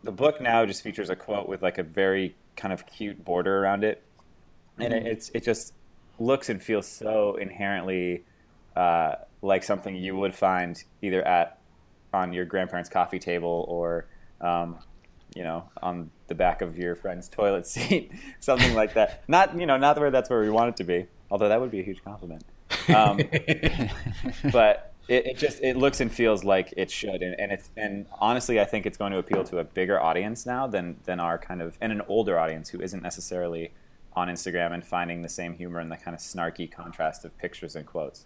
the 0.03 0.11
book 0.11 0.41
now 0.41 0.65
just 0.65 0.83
features 0.83 1.09
a 1.09 1.15
quote 1.15 1.47
with 1.47 1.61
like 1.61 1.77
a 1.77 1.83
very 1.83 2.35
kind 2.55 2.73
of 2.73 2.85
cute 2.85 3.23
border 3.23 3.59
around 3.59 3.83
it, 3.83 4.03
and 4.77 4.93
mm-hmm. 4.93 5.05
it, 5.05 5.11
it's 5.11 5.31
it 5.33 5.43
just 5.43 5.73
looks 6.19 6.49
and 6.49 6.61
feels 6.61 6.87
so 6.87 7.35
inherently 7.35 8.23
uh, 8.75 9.15
like 9.41 9.63
something 9.63 9.95
you 9.95 10.15
would 10.15 10.33
find 10.33 10.83
either 11.01 11.25
at 11.25 11.59
on 12.13 12.33
your 12.33 12.45
grandparents' 12.45 12.89
coffee 12.89 13.19
table 13.19 13.65
or 13.67 14.05
um, 14.41 14.77
you 15.35 15.43
know 15.43 15.69
on 15.81 16.09
the 16.27 16.35
back 16.35 16.61
of 16.61 16.77
your 16.77 16.95
friend's 16.95 17.29
toilet 17.29 17.65
seat, 17.67 18.11
something 18.39 18.73
like 18.75 18.93
that. 18.93 19.23
Not 19.27 19.59
you 19.59 19.65
know 19.65 19.77
not 19.77 19.99
where 19.99 20.11
that's 20.11 20.29
where 20.29 20.41
we 20.41 20.49
want 20.49 20.69
it 20.69 20.77
to 20.77 20.83
be, 20.83 21.07
although 21.31 21.49
that 21.49 21.59
would 21.59 21.71
be 21.71 21.79
a 21.79 21.83
huge 21.83 22.03
compliment. 22.03 22.43
Um, 22.93 23.19
but 24.51 24.93
it, 25.07 25.25
it, 25.25 25.37
just 25.37 25.61
it 25.61 25.77
looks 25.77 26.01
and 26.01 26.11
feels 26.11 26.43
like 26.43 26.73
it 26.75 26.91
should, 26.91 27.21
and, 27.21 27.39
and 27.39 27.51
it's 27.51 27.69
and 27.77 28.05
honestly, 28.19 28.59
I 28.59 28.65
think 28.65 28.85
it's 28.85 28.97
going 28.97 29.13
to 29.13 29.19
appeal 29.19 29.43
to 29.45 29.59
a 29.59 29.63
bigger 29.63 30.01
audience 30.01 30.45
now 30.45 30.67
than 30.67 30.97
than 31.05 31.19
our 31.19 31.37
kind 31.37 31.61
of 31.61 31.77
and 31.79 31.91
an 31.91 32.01
older 32.07 32.37
audience 32.37 32.69
who 32.69 32.81
isn't 32.81 33.01
necessarily 33.01 33.71
on 34.13 34.27
Instagram 34.27 34.73
and 34.73 34.85
finding 34.85 35.21
the 35.21 35.29
same 35.29 35.53
humor 35.53 35.79
in 35.79 35.89
the 35.89 35.95
kind 35.95 36.13
of 36.13 36.19
snarky 36.19 36.69
contrast 36.69 37.23
of 37.23 37.37
pictures 37.37 37.75
and 37.75 37.85
quotes. 37.85 38.25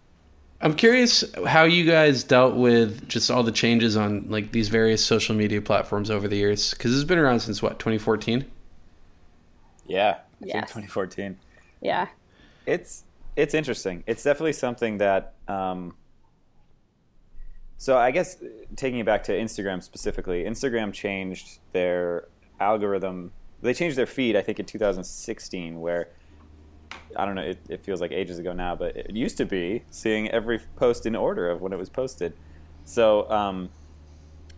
I'm 0.61 0.75
curious 0.75 1.23
how 1.45 1.63
you 1.63 1.85
guys 1.85 2.23
dealt 2.23 2.55
with 2.55 3.07
just 3.07 3.29
all 3.29 3.43
the 3.43 3.51
changes 3.51 3.97
on 3.97 4.25
like 4.29 4.51
these 4.51 4.69
various 4.69 5.03
social 5.03 5.35
media 5.35 5.61
platforms 5.61 6.09
over 6.09 6.27
the 6.27 6.37
years 6.37 6.71
because 6.71 6.95
it's 6.95 7.03
been 7.03 7.17
around 7.17 7.41
since 7.41 7.61
what 7.61 7.77
2014. 7.79 8.45
Yeah, 9.85 10.17
I 10.41 10.45
yes. 10.45 10.69
2014. 10.69 11.37
Yeah, 11.81 12.07
it's 12.65 13.03
it's 13.35 13.53
interesting. 13.53 14.03
It's 14.07 14.23
definitely 14.23 14.53
something 14.53 14.97
that. 14.97 15.33
Um, 15.47 15.93
so 17.81 17.97
I 17.97 18.11
guess 18.11 18.37
taking 18.75 18.99
it 18.99 19.07
back 19.07 19.23
to 19.23 19.31
Instagram 19.31 19.81
specifically, 19.81 20.43
Instagram 20.43 20.93
changed 20.93 21.57
their 21.71 22.27
algorithm. 22.59 23.31
They 23.63 23.73
changed 23.73 23.97
their 23.97 24.05
feed, 24.05 24.35
I 24.35 24.41
think, 24.43 24.59
in 24.59 24.67
2016, 24.67 25.81
where 25.81 26.09
I 27.15 27.25
don't 27.25 27.33
know. 27.33 27.41
It, 27.41 27.57
it, 27.69 27.83
feels 27.83 27.99
like 27.99 28.11
ages 28.11 28.37
ago 28.37 28.53
now, 28.53 28.75
but 28.75 28.95
it 28.95 29.15
used 29.15 29.35
to 29.37 29.45
be 29.45 29.81
seeing 29.89 30.29
every 30.29 30.59
post 30.75 31.07
in 31.07 31.15
order 31.15 31.49
of 31.49 31.59
when 31.61 31.73
it 31.73 31.79
was 31.79 31.89
posted. 31.89 32.33
So 32.85 33.27
um, 33.31 33.71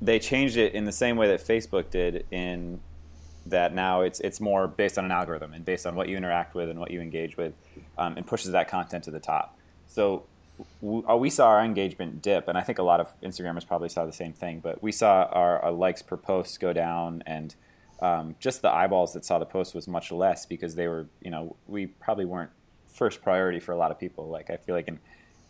they 0.01 0.19
changed 0.19 0.57
it 0.57 0.73
in 0.73 0.83
the 0.83 0.91
same 0.91 1.15
way 1.15 1.29
that 1.29 1.39
Facebook 1.39 1.91
did, 1.91 2.25
in 2.29 2.81
that 3.45 3.73
now 3.73 4.01
it's 4.01 4.19
it's 4.19 4.41
more 4.41 4.67
based 4.67 4.97
on 4.97 5.05
an 5.05 5.11
algorithm 5.11 5.53
and 5.53 5.63
based 5.63 5.85
on 5.85 5.95
what 5.95 6.09
you 6.09 6.17
interact 6.17 6.55
with 6.55 6.69
and 6.69 6.77
what 6.77 6.91
you 6.91 6.99
engage 6.99 7.37
with, 7.37 7.53
um, 7.97 8.17
and 8.17 8.27
pushes 8.27 8.51
that 8.51 8.67
content 8.67 9.05
to 9.05 9.11
the 9.11 9.21
top. 9.21 9.57
So 9.87 10.17
uh, 10.17 10.32
we 10.81 11.29
saw 11.29 11.47
our 11.47 11.63
engagement 11.63 12.21
dip, 12.21 12.47
and 12.47 12.57
I 12.57 12.61
think 12.61 12.77
a 12.77 12.83
lot 12.83 12.99
of 12.99 13.09
Instagrammers 13.21 13.65
probably 13.65 13.89
saw 13.89 14.05
the 14.05 14.13
same 14.13 14.33
thing. 14.33 14.59
But 14.59 14.83
we 14.83 14.91
saw 14.91 15.23
our, 15.31 15.59
our 15.59 15.71
likes 15.71 16.01
per 16.01 16.17
post 16.17 16.59
go 16.59 16.73
down, 16.73 17.23
and 17.25 17.55
um, 18.01 18.35
just 18.39 18.61
the 18.61 18.69
eyeballs 18.69 19.13
that 19.13 19.25
saw 19.25 19.39
the 19.39 19.45
post 19.45 19.73
was 19.73 19.87
much 19.87 20.11
less 20.11 20.45
because 20.45 20.75
they 20.75 20.87
were, 20.87 21.07
you 21.21 21.31
know, 21.31 21.55
we 21.67 21.87
probably 21.87 22.25
weren't 22.25 22.51
first 22.87 23.21
priority 23.21 23.59
for 23.59 23.71
a 23.71 23.77
lot 23.77 23.91
of 23.91 23.99
people. 23.99 24.27
Like 24.27 24.49
I 24.49 24.57
feel 24.57 24.75
like 24.75 24.87
in 24.87 24.99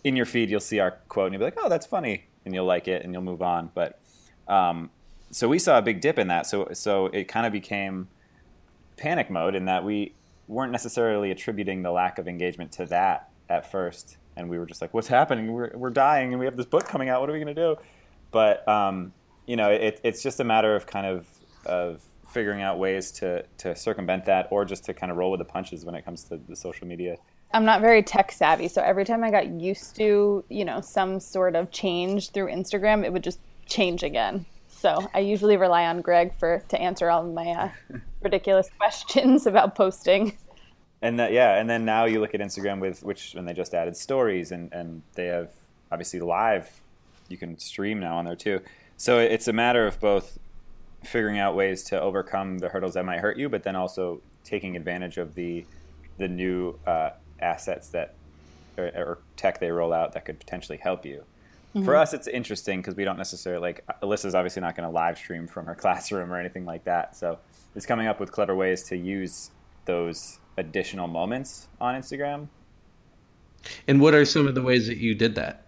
in 0.03 0.15
your 0.15 0.25
feed 0.25 0.49
you'll 0.49 0.59
see 0.59 0.79
our 0.79 0.91
quote 1.07 1.27
and 1.27 1.33
you'll 1.33 1.39
be 1.39 1.45
like, 1.45 1.57
oh, 1.57 1.69
that's 1.69 1.85
funny, 1.85 2.25
and 2.45 2.53
you'll 2.53 2.65
like 2.65 2.87
it 2.87 3.03
and 3.03 3.13
you'll 3.13 3.23
move 3.23 3.41
on. 3.41 3.71
But 3.73 3.99
um, 4.47 4.89
so 5.31 5.49
we 5.49 5.59
saw 5.59 5.77
a 5.77 5.81
big 5.81 5.99
dip 5.99 6.17
in 6.17 6.27
that. 6.27 6.45
So 6.45 6.69
so 6.73 7.07
it 7.07 7.27
kind 7.27 7.45
of 7.45 7.51
became 7.51 8.07
panic 8.95 9.29
mode 9.29 9.55
in 9.55 9.65
that 9.65 9.83
we 9.83 10.13
weren't 10.47 10.71
necessarily 10.71 11.31
attributing 11.31 11.81
the 11.81 11.91
lack 11.91 12.19
of 12.19 12.27
engagement 12.27 12.71
to 12.73 12.85
that 12.85 13.29
at 13.49 13.69
first 13.69 14.17
and 14.35 14.49
we 14.49 14.57
were 14.57 14.65
just 14.65 14.81
like, 14.81 14.93
"What's 14.93 15.07
happening? 15.07 15.51
We're 15.51 15.71
we're 15.75 15.89
dying, 15.89 16.31
and 16.31 16.39
we 16.39 16.45
have 16.45 16.55
this 16.55 16.65
book 16.65 16.87
coming 16.87 17.09
out. 17.09 17.21
What 17.21 17.29
are 17.29 17.33
we 17.33 17.39
going 17.39 17.55
to 17.55 17.61
do?" 17.61 17.77
But 18.31 18.67
um, 18.67 19.13
you 19.45 19.55
know, 19.55 19.69
it, 19.69 19.99
it's 20.03 20.21
just 20.21 20.39
a 20.39 20.43
matter 20.43 20.75
of 20.75 20.85
kind 20.85 21.05
of 21.05 21.27
of 21.65 22.01
figuring 22.29 22.61
out 22.61 22.79
ways 22.79 23.11
to 23.11 23.45
to 23.59 23.75
circumvent 23.75 24.25
that, 24.25 24.47
or 24.51 24.65
just 24.65 24.85
to 24.85 24.93
kind 24.93 25.11
of 25.11 25.17
roll 25.17 25.31
with 25.31 25.39
the 25.39 25.45
punches 25.45 25.85
when 25.85 25.95
it 25.95 26.03
comes 26.03 26.23
to 26.25 26.37
the 26.37 26.55
social 26.55 26.87
media. 26.87 27.17
I'm 27.53 27.65
not 27.65 27.81
very 27.81 28.01
tech 28.01 28.31
savvy, 28.31 28.67
so 28.67 28.81
every 28.81 29.05
time 29.05 29.23
I 29.23 29.29
got 29.29 29.47
used 29.47 29.95
to 29.97 30.43
you 30.49 30.65
know 30.65 30.81
some 30.81 31.19
sort 31.19 31.55
of 31.55 31.71
change 31.71 32.31
through 32.31 32.47
Instagram, 32.47 33.05
it 33.05 33.13
would 33.13 33.23
just 33.23 33.39
change 33.65 34.03
again. 34.03 34.45
So 34.67 35.09
I 35.13 35.19
usually 35.19 35.55
rely 35.55 35.85
on 35.85 36.01
Greg 36.01 36.33
for 36.37 36.61
to 36.67 36.81
answer 36.81 37.09
all 37.09 37.25
of 37.25 37.33
my 37.33 37.51
uh, 37.51 37.69
ridiculous 38.21 38.69
questions 38.77 39.45
about 39.45 39.75
posting 39.75 40.37
and 41.03 41.19
that, 41.19 41.33
yeah, 41.33 41.59
and 41.59 41.69
then 41.69 41.83
now 41.83 42.05
you 42.05 42.21
look 42.21 42.33
at 42.33 42.39
Instagram 42.39 42.79
with 42.79 43.03
which 43.03 43.33
when 43.33 43.45
they 43.45 43.53
just 43.53 43.73
added 43.73 43.95
stories 43.97 44.51
and 44.51 44.71
and 44.71 45.03
they 45.15 45.25
have 45.27 45.51
obviously 45.91 46.21
live, 46.21 46.71
you 47.27 47.37
can 47.37 47.59
stream 47.59 47.99
now 47.99 48.17
on 48.17 48.25
there 48.25 48.37
too. 48.37 48.61
So 48.95 49.19
it's 49.19 49.49
a 49.49 49.53
matter 49.53 49.85
of 49.85 49.99
both 49.99 50.39
figuring 51.03 51.37
out 51.39 51.55
ways 51.55 51.83
to 51.83 51.99
overcome 51.99 52.59
the 52.59 52.69
hurdles 52.69 52.93
that 52.93 53.03
might 53.03 53.19
hurt 53.19 53.37
you, 53.37 53.49
but 53.49 53.63
then 53.63 53.75
also 53.75 54.21
taking 54.45 54.77
advantage 54.77 55.17
of 55.17 55.35
the 55.35 55.65
the 56.17 56.27
new 56.29 56.79
uh, 56.87 57.09
assets 57.41 57.89
that 57.89 58.13
or, 58.77 58.85
or, 58.95 59.17
tech 59.35 59.59
they 59.59 59.71
roll 59.71 59.91
out 59.91 60.13
that 60.13 60.25
could 60.25 60.39
potentially 60.39 60.77
help 60.77 61.05
you. 61.05 61.23
Mm-hmm. 61.75 61.85
For 61.85 61.95
us, 61.95 62.13
it's 62.13 62.27
interesting 62.27 62.79
because 62.79 62.95
we 62.95 63.03
don't 63.03 63.17
necessarily 63.17 63.61
like 63.61 63.85
Alyssa's 64.01 64.35
obviously 64.35 64.61
not 64.61 64.75
going 64.75 64.87
to 64.87 64.93
live 64.93 65.17
stream 65.17 65.47
from 65.47 65.65
her 65.65 65.75
classroom 65.83 66.31
or 66.31 66.39
anything 66.39 66.65
like 66.65 66.85
that. 66.85 67.17
So 67.17 67.39
it's 67.75 67.85
coming 67.85 68.07
up 68.07 68.21
with 68.21 68.31
clever 68.31 68.55
ways 68.55 68.83
to 68.83 68.95
use 68.95 69.51
those 69.85 70.39
additional 70.57 71.07
moments 71.07 71.67
on 71.79 71.95
Instagram. 71.95 72.47
And 73.87 74.01
what 74.01 74.13
are 74.13 74.25
some 74.25 74.47
of 74.47 74.55
the 74.55 74.61
ways 74.61 74.87
that 74.87 74.97
you 74.97 75.15
did 75.15 75.35
that? 75.35 75.63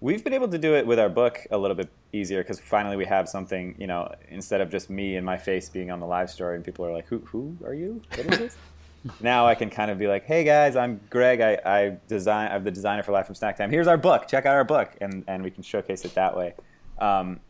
We've 0.00 0.22
been 0.22 0.34
able 0.34 0.48
to 0.48 0.58
do 0.58 0.74
it 0.74 0.86
with 0.86 0.98
our 0.98 1.08
book 1.08 1.46
a 1.50 1.56
little 1.56 1.74
bit 1.74 1.88
easier 2.12 2.42
because 2.42 2.60
finally 2.60 2.96
we 2.96 3.06
have 3.06 3.28
something, 3.28 3.74
you 3.78 3.86
know, 3.86 4.14
instead 4.28 4.60
of 4.60 4.70
just 4.70 4.90
me 4.90 5.16
and 5.16 5.24
my 5.24 5.38
face 5.38 5.68
being 5.68 5.90
on 5.90 6.00
the 6.00 6.06
live 6.06 6.30
story 6.30 6.56
and 6.56 6.64
people 6.64 6.84
are 6.84 6.92
like, 6.92 7.06
who, 7.06 7.18
who 7.20 7.56
are 7.64 7.74
you? 7.74 8.02
What 8.14 8.26
is 8.26 8.38
this? 8.38 8.56
now 9.20 9.46
I 9.46 9.54
can 9.54 9.70
kind 9.70 9.90
of 9.90 9.98
be 9.98 10.06
like, 10.06 10.24
hey 10.24 10.44
guys, 10.44 10.76
I'm 10.76 11.00
Greg. 11.08 11.40
I, 11.40 11.58
I 11.64 11.96
design, 12.08 12.50
I'm 12.52 12.64
the 12.64 12.70
designer 12.70 13.02
for 13.02 13.12
Live 13.12 13.26
from 13.26 13.34
Snack 13.34 13.56
Time. 13.56 13.70
Here's 13.70 13.86
our 13.86 13.96
book. 13.96 14.28
Check 14.28 14.44
out 14.46 14.54
our 14.54 14.64
book. 14.64 14.92
And, 15.00 15.24
and 15.26 15.42
we 15.42 15.50
can 15.50 15.62
showcase 15.62 16.04
it 16.04 16.14
that 16.14 16.36
way. 16.36 16.54
Um, 16.98 17.40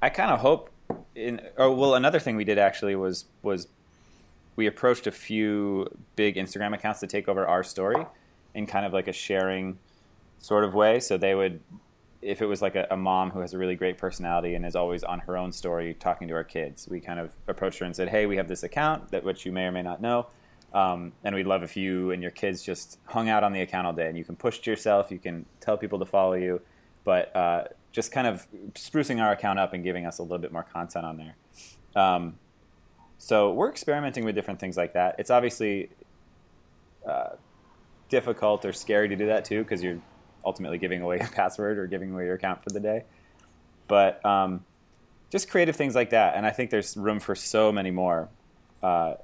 I 0.00 0.08
kind 0.08 0.30
of 0.30 0.40
hope 0.40 0.70
in, 1.14 1.40
or 1.56 1.74
well, 1.74 1.94
another 1.94 2.18
thing 2.18 2.36
we 2.36 2.44
did 2.44 2.58
actually 2.58 2.96
was, 2.96 3.26
was 3.42 3.68
we 4.56 4.66
approached 4.66 5.06
a 5.06 5.10
few 5.10 5.86
big 6.16 6.36
Instagram 6.36 6.74
accounts 6.74 7.00
to 7.00 7.06
take 7.06 7.28
over 7.28 7.46
our 7.46 7.62
story 7.62 8.06
in 8.54 8.66
kind 8.66 8.86
of 8.86 8.92
like 8.92 9.08
a 9.08 9.12
sharing 9.12 9.78
sort 10.38 10.64
of 10.64 10.74
way. 10.74 11.00
So 11.00 11.16
they 11.16 11.34
would, 11.34 11.60
if 12.22 12.40
it 12.40 12.46
was 12.46 12.62
like 12.62 12.76
a, 12.76 12.86
a, 12.90 12.96
mom 12.96 13.30
who 13.30 13.40
has 13.40 13.52
a 13.52 13.58
really 13.58 13.74
great 13.74 13.98
personality 13.98 14.54
and 14.54 14.64
is 14.64 14.76
always 14.76 15.02
on 15.02 15.20
her 15.20 15.36
own 15.36 15.52
story 15.52 15.94
talking 15.94 16.28
to 16.28 16.34
her 16.34 16.44
kids, 16.44 16.88
we 16.88 17.00
kind 17.00 17.18
of 17.18 17.32
approached 17.48 17.78
her 17.80 17.86
and 17.86 17.94
said, 17.94 18.08
"Hey, 18.08 18.26
we 18.26 18.36
have 18.36 18.48
this 18.48 18.62
account 18.62 19.10
that 19.10 19.24
which 19.24 19.44
you 19.44 19.52
may 19.52 19.64
or 19.64 19.72
may 19.72 19.82
not 19.82 20.00
know. 20.00 20.28
Um, 20.74 21.12
and 21.22 21.34
we'd 21.34 21.46
love 21.46 21.62
if 21.62 21.76
you 21.76 22.10
and 22.10 22.20
your 22.20 22.32
kids 22.32 22.62
just 22.62 22.98
hung 23.06 23.28
out 23.28 23.44
on 23.44 23.52
the 23.52 23.60
account 23.60 23.86
all 23.86 23.92
day. 23.92 24.08
And 24.08 24.18
you 24.18 24.24
can 24.24 24.34
push 24.34 24.58
to 24.60 24.70
yourself, 24.70 25.10
you 25.10 25.20
can 25.20 25.46
tell 25.60 25.76
people 25.76 26.00
to 26.00 26.04
follow 26.04 26.34
you, 26.34 26.60
but 27.04 27.34
uh, 27.36 27.64
just 27.92 28.10
kind 28.10 28.26
of 28.26 28.48
sprucing 28.72 29.22
our 29.22 29.30
account 29.30 29.60
up 29.60 29.72
and 29.72 29.84
giving 29.84 30.04
us 30.04 30.18
a 30.18 30.22
little 30.22 30.38
bit 30.38 30.52
more 30.52 30.64
content 30.64 31.06
on 31.06 31.16
there. 31.16 31.36
Um, 31.94 32.38
so 33.18 33.52
we're 33.52 33.70
experimenting 33.70 34.24
with 34.24 34.34
different 34.34 34.60
things 34.60 34.76
like 34.76 34.92
that. 34.94 35.16
It's 35.18 35.30
obviously 35.30 35.90
uh, 37.06 37.30
difficult 38.08 38.64
or 38.64 38.72
scary 38.72 39.08
to 39.08 39.16
do 39.16 39.26
that 39.26 39.44
too 39.44 39.62
because 39.62 39.82
you're 39.82 40.00
ultimately 40.44 40.78
giving 40.78 41.02
away 41.02 41.18
your 41.20 41.28
password 41.28 41.78
or 41.78 41.86
giving 41.86 42.12
away 42.12 42.24
your 42.24 42.34
account 42.34 42.62
for 42.62 42.70
the 42.70 42.80
day. 42.80 43.04
But 43.88 44.24
um, 44.24 44.64
just 45.30 45.50
creative 45.50 45.76
things 45.76 45.94
like 45.94 46.10
that, 46.10 46.36
and 46.36 46.46
I 46.46 46.50
think 46.50 46.70
there's 46.70 46.96
room 46.96 47.20
for 47.20 47.34
so 47.34 47.72
many 47.72 47.90
more. 47.90 48.28
Uh, 48.82 49.14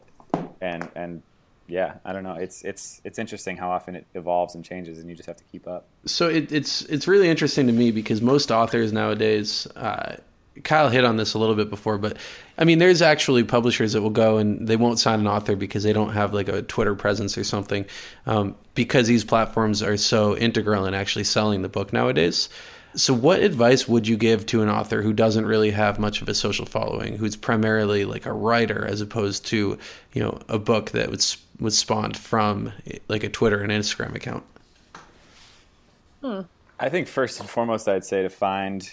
and 0.61 0.89
and 0.95 1.23
yeah, 1.67 1.95
I 2.05 2.13
don't 2.13 2.25
know. 2.25 2.35
It's 2.35 2.63
it's 2.63 3.01
it's 3.05 3.19
interesting 3.19 3.57
how 3.57 3.71
often 3.71 3.95
it 3.95 4.07
evolves 4.15 4.55
and 4.55 4.65
changes, 4.65 4.99
and 4.99 5.09
you 5.09 5.15
just 5.15 5.27
have 5.27 5.37
to 5.37 5.45
keep 5.45 5.67
up. 5.67 5.87
So 6.05 6.29
it, 6.29 6.53
it's 6.53 6.83
it's 6.83 7.07
really 7.07 7.29
interesting 7.29 7.67
to 7.67 7.73
me 7.73 7.91
because 7.91 8.21
most 8.21 8.51
authors 8.51 8.93
nowadays. 8.93 9.67
Uh, 9.77 10.17
Kyle 10.65 10.89
hit 10.89 11.05
on 11.05 11.17
this 11.17 11.35
a 11.35 11.39
little 11.39 11.55
bit 11.55 11.71
before, 11.71 11.97
but 11.97 12.17
I 12.59 12.65
mean, 12.65 12.79
there's 12.79 13.03
actually 13.03 13.45
publishers 13.45 13.93
that 13.93 14.03
will 14.03 14.11
go 14.11 14.39
and 14.39 14.67
they 14.67 14.77
won't 14.77 14.99
sign 14.99 15.21
an 15.21 15.27
author 15.27 15.57
because 15.57 15.83
they 15.83 15.93
don't 15.93 16.13
have 16.13 16.35
like 16.35 16.49
a 16.49 16.63
Twitter 16.63 16.95
presence 16.95 17.39
or 17.39 17.45
something, 17.45 17.87
um, 18.27 18.55
because 18.75 19.07
these 19.07 19.25
platforms 19.25 19.83
are 19.83 19.97
so 19.97 20.37
integral 20.37 20.87
in 20.87 20.95
actually 20.95 21.25
selling 21.25 21.63
the 21.63 21.69
book 21.69 21.93
nowadays. 21.93 22.49
So, 22.97 23.15
what 23.15 23.41
advice 23.41 23.87
would 23.87 24.09
you 24.09 24.17
give 24.17 24.47
to 24.47 24.63
an 24.63 24.69
author 24.69 25.01
who 25.01 25.13
doesn't 25.13 25.47
really 25.47 25.71
have 25.71 26.01
much 26.01 26.23
of 26.23 26.29
a 26.29 26.35
social 26.35 26.67
following, 26.67 27.17
who's 27.17 27.37
primarily 27.37 28.05
like 28.05 28.27
a 28.27 28.33
writer 28.33 28.85
as 28.85 29.01
opposed 29.01 29.47
to, 29.47 29.79
you 30.13 30.23
know, 30.23 30.41
a 30.49 30.59
book 30.59 30.91
that 30.91 31.09
was 31.11 31.37
was 31.61 31.79
spawned 31.79 32.17
from 32.17 32.73
like 33.07 33.23
a 33.23 33.29
Twitter 33.29 33.63
and 33.63 33.71
Instagram 33.71 34.17
account? 34.17 34.43
Hmm. 36.21 36.41
I 36.81 36.89
think 36.89 37.07
first 37.07 37.39
and 37.39 37.49
foremost, 37.49 37.87
I'd 37.87 38.05
say 38.05 38.23
to 38.23 38.31
find 38.31 38.93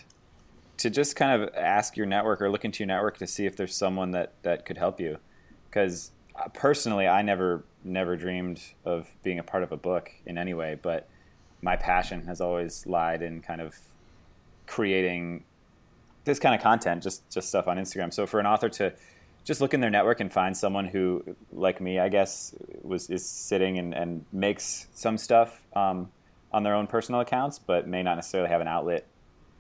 to 0.78 0.90
just 0.90 1.16
kind 1.16 1.42
of 1.42 1.50
ask 1.56 1.98
your 1.98 2.06
network 2.06 2.42
or 2.42 2.50
look 2.50 2.64
into 2.66 2.84
your 2.84 2.88
network 2.88 3.18
to 3.18 3.28
see 3.28 3.46
if 3.46 3.56
there's 3.56 3.76
someone 3.76 4.12
that 4.12 4.34
that 4.44 4.66
could 4.66 4.78
help 4.78 5.00
you, 5.00 5.18
because 5.70 6.12
uh, 6.36 6.48
personally, 6.54 7.08
I 7.08 7.22
never 7.22 7.64
never 7.84 8.16
dreamed 8.16 8.62
of 8.86 9.08
being 9.24 9.40
a 9.40 9.44
part 9.44 9.64
of 9.64 9.72
a 9.72 9.78
book 9.78 10.12
in 10.26 10.38
any 10.38 10.54
way, 10.54 10.78
but 10.82 11.08
my 11.62 11.76
passion 11.76 12.26
has 12.28 12.42
always 12.42 12.86
lied 12.86 13.22
in 13.22 13.42
kind 13.42 13.62
of 13.62 13.76
creating 14.68 15.44
this 16.26 16.40
kind 16.40 16.54
of 16.54 16.62
content, 16.62 17.02
just 17.04 17.28
just 17.30 17.50
stuff 17.50 17.68
on 17.68 17.78
Instagram. 17.78 18.14
So 18.14 18.28
for 18.28 18.40
an 18.40 18.46
author 18.46 18.70
to 18.70 18.94
just 19.46 19.62
look 19.62 19.74
in 19.74 19.80
their 19.80 19.90
network 19.90 20.20
and 20.20 20.32
find 20.32 20.56
someone 20.56 20.86
who, 20.86 21.24
like 21.54 21.80
me, 21.80 22.00
I 22.00 22.10
guess, 22.10 22.54
was 22.84 23.10
is 23.10 23.26
sitting 23.26 23.80
and, 23.80 23.94
and 23.94 24.26
makes 24.32 24.88
some 24.94 25.18
stuff 25.18 25.64
um, 25.74 26.12
on 26.52 26.64
their 26.64 26.76
own 26.76 26.86
personal 26.86 27.22
accounts, 27.22 27.58
but 27.58 27.88
may 27.88 28.04
not 28.04 28.16
necessarily 28.16 28.50
have 28.50 28.62
an 28.62 28.68
outlet 28.68 29.08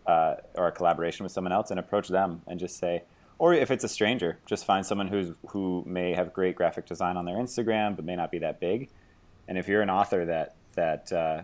uh, 0.08 0.36
or 0.56 0.68
a 0.68 0.72
collaboration 0.72 1.24
with 1.24 1.32
someone 1.32 1.52
else, 1.52 1.70
and 1.70 1.80
approach 1.80 2.08
them 2.08 2.42
and 2.48 2.60
just 2.60 2.78
say, 2.78 3.04
or 3.40 3.54
if 3.54 3.70
it's 3.70 3.84
a 3.84 3.90
stranger, 3.90 4.40
just 4.46 4.66
find 4.66 4.86
someone 4.86 5.08
who's 5.08 5.36
who 5.50 5.84
may 5.86 6.14
have 6.14 6.34
great 6.34 6.56
graphic 6.56 6.86
design 6.86 7.18
on 7.18 7.26
their 7.26 7.36
Instagram, 7.36 7.96
but 7.96 8.06
may 8.06 8.16
not 8.16 8.32
be 8.32 8.40
that 8.40 8.60
big. 8.60 8.90
And 9.48 9.58
if 9.58 9.68
you're 9.68 9.82
an 9.82 9.90
author 9.90 10.26
that 10.26 10.56
that 10.76 11.12
uh, 11.12 11.42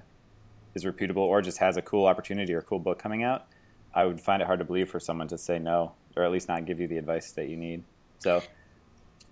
is 0.73 0.85
reputable 0.85 1.23
or 1.23 1.41
just 1.41 1.59
has 1.59 1.77
a 1.77 1.81
cool 1.81 2.05
opportunity 2.05 2.53
or 2.53 2.61
cool 2.61 2.79
book 2.79 2.99
coming 2.99 3.23
out, 3.23 3.45
I 3.93 4.05
would 4.05 4.19
find 4.19 4.41
it 4.41 4.45
hard 4.45 4.59
to 4.59 4.65
believe 4.65 4.89
for 4.89 4.99
someone 4.99 5.27
to 5.27 5.37
say 5.37 5.59
no 5.59 5.93
or 6.15 6.23
at 6.23 6.31
least 6.31 6.47
not 6.47 6.65
give 6.65 6.79
you 6.79 6.87
the 6.87 6.97
advice 6.97 7.31
that 7.31 7.49
you 7.49 7.57
need. 7.57 7.83
So 8.19 8.41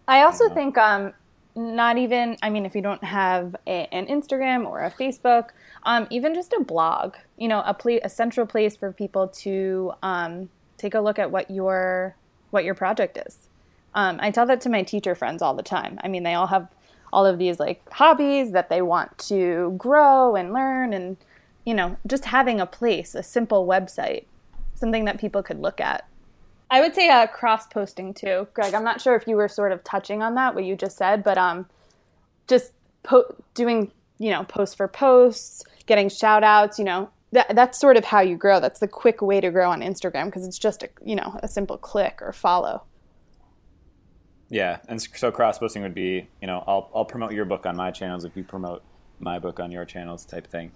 I 0.08 0.24
also 0.24 0.50
I 0.50 0.54
think 0.54 0.78
um, 0.78 1.14
not 1.56 1.98
even 1.98 2.38
I 2.42 2.50
mean 2.50 2.66
if 2.66 2.76
you 2.76 2.82
don't 2.82 3.04
have 3.04 3.56
a, 3.68 3.88
an 3.92 4.08
Instagram 4.08 4.66
or 4.66 4.84
a 4.84 4.92
Facebook, 4.92 5.50
um, 5.84 6.08
even 6.10 6.34
just 6.34 6.54
a 6.54 6.62
blog, 6.64 7.16
you 7.38 7.48
know, 7.48 7.60
a, 7.60 8.00
a 8.04 8.10
central 8.10 8.46
place 8.46 8.76
for 8.76 8.92
people 8.92 9.28
to 9.28 9.94
um, 10.04 10.50
take 10.78 10.94
a 10.94 11.02
look 11.02 11.20
at 11.20 11.32
what 11.32 11.50
your 11.52 12.16
what 12.52 12.64
your 12.64 12.76
project 12.76 13.18
is. 13.26 13.48
Um, 13.94 14.18
I 14.22 14.32
tell 14.32 14.46
that 14.46 14.62
to 14.62 14.70
my 14.70 14.84
teacher 14.84 15.16
friends 15.16 15.42
all 15.42 15.54
the 15.54 15.64
time. 15.64 16.00
I 16.04 16.08
mean, 16.08 16.24
they 16.24 16.34
all 16.34 16.48
have 16.48 16.70
all 17.14 17.26
of 17.26 17.38
these 17.38 17.60
like 17.60 17.82
hobbies 17.92 18.52
that 18.52 18.70
they 18.70 18.82
want 18.82 19.18
to 19.18 19.76
grow 19.78 20.36
and 20.36 20.54
learn 20.54 20.94
and 20.94 21.18
you 21.66 21.74
know, 21.74 21.98
just 22.08 22.26
having 22.26 22.60
a 22.60 22.66
place, 22.66 23.14
a 23.16 23.24
simple 23.24 23.68
website, 23.68 24.26
something 24.74 25.06
that 25.06 25.20
people 25.20 25.44
could 25.44 25.62
look 25.62 25.80
at. 25.80 26.08
I 26.72 26.80
would 26.80 26.96
say 26.96 27.10
uh, 27.10 27.28
cross 27.28 27.68
posting 27.68 28.14
too, 28.14 28.48
Greg. 28.54 28.74
I'm 28.74 28.86
not 28.86 29.02
sure 29.02 29.14
if 29.16 29.28
you 29.28 29.36
were 29.36 29.50
sort 29.50 29.74
of 29.74 29.84
touching 29.84 30.24
on 30.24 30.36
that 30.36 30.56
what 30.56 30.64
you 30.64 30.78
just 30.78 30.98
said, 30.98 31.22
but 31.22 31.38
um, 31.38 31.68
just 32.48 32.72
po- 33.04 33.36
doing 33.54 33.92
you 34.18 34.32
know 34.32 34.46
posts 34.46 34.74
for 34.74 34.88
posts, 34.88 35.66
getting 35.86 36.08
shout 36.08 36.46
outs. 36.46 36.80
You 36.80 36.86
know, 36.86 37.10
that 37.34 37.54
that's 37.56 37.78
sort 37.78 37.98
of 37.98 38.06
how 38.06 38.22
you 38.22 38.38
grow. 38.38 38.62
That's 38.62 38.80
the 38.80 38.88
quick 38.88 39.22
way 39.22 39.42
to 39.42 39.52
grow 39.52 39.70
on 39.70 39.82
Instagram 39.82 40.26
because 40.26 40.48
it's 40.48 40.58
just 40.58 40.82
a 40.82 40.90
you 41.04 41.16
know 41.16 41.38
a 41.44 41.48
simple 41.50 41.78
click 41.78 42.20
or 42.22 42.32
follow. 42.32 42.84
Yeah, 44.50 44.80
and 44.88 45.02
so 45.02 45.30
cross 45.30 45.60
posting 45.60 45.82
would 45.82 45.94
be 45.94 46.30
you 46.40 46.48
know 46.48 46.64
I'll 46.66 46.90
I'll 46.96 47.06
promote 47.06 47.34
your 47.34 47.46
book 47.46 47.66
on 47.66 47.76
my 47.76 47.92
channels 47.92 48.24
if 48.24 48.38
you 48.38 48.46
promote 48.46 48.82
my 49.20 49.40
book 49.40 49.60
on 49.60 49.72
your 49.72 49.84
channels 49.84 50.24
type 50.24 50.48
thing. 50.48 50.72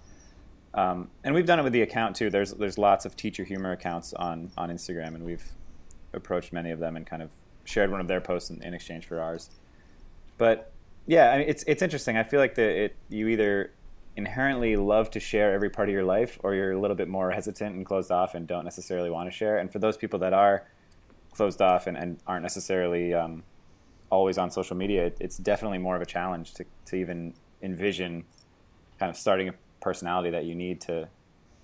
Um, 0.74 1.08
and 1.24 1.34
we've 1.34 1.46
done 1.46 1.58
it 1.58 1.62
with 1.62 1.72
the 1.72 1.80
account 1.80 2.16
too. 2.16 2.28
There's 2.28 2.52
there's 2.52 2.76
lots 2.76 3.06
of 3.06 3.16
teacher 3.16 3.44
humor 3.44 3.72
accounts 3.72 4.12
on 4.12 4.50
on 4.58 4.68
Instagram, 4.68 5.14
and 5.14 5.24
we've 5.24 5.54
approached 6.16 6.52
many 6.52 6.70
of 6.70 6.78
them 6.78 6.96
and 6.96 7.06
kind 7.06 7.22
of 7.22 7.30
shared 7.64 7.90
one 7.90 8.00
of 8.00 8.08
their 8.08 8.20
posts 8.20 8.50
in, 8.50 8.62
in 8.62 8.74
exchange 8.74 9.06
for 9.06 9.20
ours. 9.20 9.50
But 10.38 10.72
yeah, 11.06 11.30
I 11.30 11.38
mean, 11.38 11.48
it's 11.48 11.64
it's 11.66 11.82
interesting. 11.82 12.16
I 12.16 12.24
feel 12.24 12.40
like 12.40 12.54
that 12.56 12.84
it 12.84 12.96
you 13.08 13.28
either 13.28 13.72
inherently 14.16 14.76
love 14.76 15.10
to 15.10 15.20
share 15.20 15.52
every 15.52 15.70
part 15.70 15.88
of 15.88 15.92
your 15.92 16.04
life, 16.04 16.38
or 16.42 16.54
you're 16.54 16.72
a 16.72 16.80
little 16.80 16.96
bit 16.96 17.08
more 17.08 17.30
hesitant 17.30 17.76
and 17.76 17.84
closed 17.84 18.10
off 18.10 18.34
and 18.34 18.46
don't 18.46 18.64
necessarily 18.64 19.10
want 19.10 19.30
to 19.30 19.36
share. 19.36 19.58
And 19.58 19.70
for 19.70 19.78
those 19.78 19.96
people 19.96 20.18
that 20.20 20.32
are 20.32 20.66
closed 21.32 21.60
off 21.60 21.86
and, 21.86 21.96
and 21.96 22.18
aren't 22.26 22.42
necessarily 22.42 23.12
um, 23.12 23.42
always 24.10 24.38
on 24.38 24.50
social 24.50 24.76
media, 24.76 25.06
it, 25.06 25.16
it's 25.20 25.36
definitely 25.36 25.78
more 25.78 25.96
of 25.96 26.02
a 26.02 26.06
challenge 26.06 26.54
to 26.54 26.64
to 26.86 26.96
even 26.96 27.34
envision 27.62 28.24
kind 28.98 29.10
of 29.10 29.16
starting 29.16 29.48
a 29.48 29.54
personality 29.80 30.30
that 30.30 30.44
you 30.44 30.54
need 30.54 30.80
to 30.80 31.08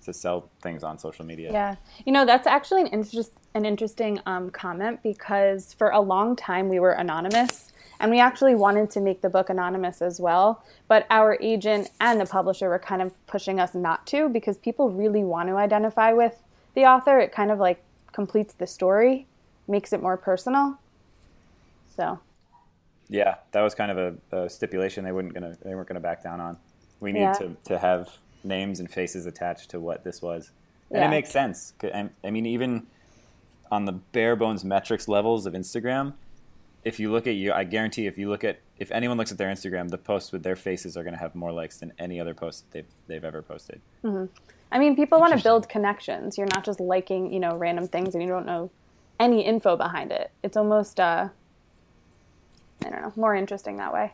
to 0.05 0.13
sell 0.13 0.49
things 0.61 0.83
on 0.83 0.97
social 0.97 1.25
media. 1.25 1.51
Yeah, 1.51 1.75
you 2.05 2.11
know 2.11 2.25
that's 2.25 2.47
actually 2.47 2.81
an 2.81 2.87
interest 2.87 3.33
an 3.55 3.65
interesting 3.65 4.19
um, 4.25 4.49
comment 4.49 5.01
because 5.03 5.73
for 5.73 5.89
a 5.89 5.99
long 5.99 6.35
time 6.35 6.69
we 6.69 6.79
were 6.79 6.91
anonymous 6.91 7.71
and 7.99 8.11
we 8.11 8.19
actually 8.19 8.55
wanted 8.55 8.89
to 8.91 8.99
make 8.99 9.21
the 9.21 9.29
book 9.29 9.49
anonymous 9.49 10.01
as 10.01 10.19
well, 10.19 10.63
but 10.87 11.05
our 11.09 11.37
agent 11.39 11.89
and 12.01 12.19
the 12.19 12.25
publisher 12.25 12.67
were 12.67 12.79
kind 12.79 13.01
of 13.01 13.27
pushing 13.27 13.59
us 13.59 13.73
not 13.73 14.05
to 14.07 14.27
because 14.29 14.57
people 14.57 14.89
really 14.89 15.23
want 15.23 15.47
to 15.49 15.55
identify 15.55 16.11
with 16.11 16.37
the 16.75 16.81
author. 16.81 17.19
It 17.19 17.31
kind 17.31 17.51
of 17.51 17.59
like 17.59 17.81
completes 18.11 18.55
the 18.55 18.67
story, 18.67 19.27
makes 19.67 19.93
it 19.93 20.01
more 20.01 20.17
personal. 20.17 20.79
So. 21.95 22.19
Yeah, 23.07 23.35
that 23.51 23.61
was 23.61 23.75
kind 23.75 23.91
of 23.91 24.17
a, 24.31 24.37
a 24.37 24.49
stipulation 24.49 25.05
they 25.05 25.11
wouldn't 25.11 25.33
gonna 25.33 25.55
they 25.63 25.75
weren't 25.75 25.87
gonna 25.87 25.99
back 25.99 26.23
down 26.23 26.41
on. 26.41 26.57
We 26.99 27.11
need 27.11 27.21
yeah. 27.21 27.33
to, 27.33 27.55
to 27.65 27.77
have 27.77 28.09
names 28.43 28.79
and 28.79 28.89
faces 28.89 29.25
attached 29.25 29.69
to 29.71 29.79
what 29.79 30.03
this 30.03 30.21
was. 30.21 30.51
And 30.89 30.99
yeah. 30.99 31.07
it 31.07 31.09
makes 31.09 31.31
sense. 31.31 31.73
I 32.23 32.31
mean, 32.31 32.45
even 32.45 32.87
on 33.73 33.85
the 33.85 33.91
bare 33.91 34.35
bones 34.35 34.63
metrics 34.63 35.07
levels 35.07 35.45
of 35.47 35.53
Instagram, 35.53 36.13
if 36.83 36.99
you 36.99 37.11
look 37.11 37.27
at 37.27 37.33
you, 37.33 37.51
I 37.51 37.63
guarantee 37.63 38.07
if 38.07 38.17
you 38.17 38.29
look 38.29 38.43
at 38.43 38.59
if 38.77 38.91
anyone 38.91 39.17
looks 39.17 39.31
at 39.31 39.37
their 39.37 39.49
Instagram, 39.49 39.89
the 39.89 39.97
posts 39.97 40.31
with 40.31 40.43
their 40.43 40.55
faces 40.55 40.95
are 40.95 41.03
going 41.03 41.13
to 41.13 41.19
have 41.19 41.33
more 41.33 41.51
likes 41.51 41.77
than 41.77 41.91
any 41.97 42.19
other 42.19 42.33
post 42.33 42.65
they've 42.71 42.85
they've 43.07 43.23
ever 43.23 43.41
posted. 43.41 43.81
Mm-hmm. 44.03 44.25
I 44.71 44.79
mean, 44.79 44.95
people 44.95 45.19
want 45.19 45.35
to 45.35 45.43
build 45.43 45.69
connections. 45.69 46.37
You're 46.37 46.47
not 46.53 46.63
just 46.63 46.79
liking 46.79 47.33
you 47.33 47.39
know 47.39 47.55
random 47.55 47.87
things 47.87 48.13
and 48.13 48.23
you 48.23 48.29
don't 48.29 48.45
know 48.45 48.69
any 49.19 49.43
info 49.43 49.75
behind 49.75 50.11
it. 50.11 50.31
It's 50.43 50.57
almost 50.57 50.99
uh, 50.99 51.29
I 52.85 52.89
don't 52.89 53.01
know, 53.01 53.13
more 53.15 53.35
interesting 53.35 53.77
that 53.77 53.93
way. 53.93 54.13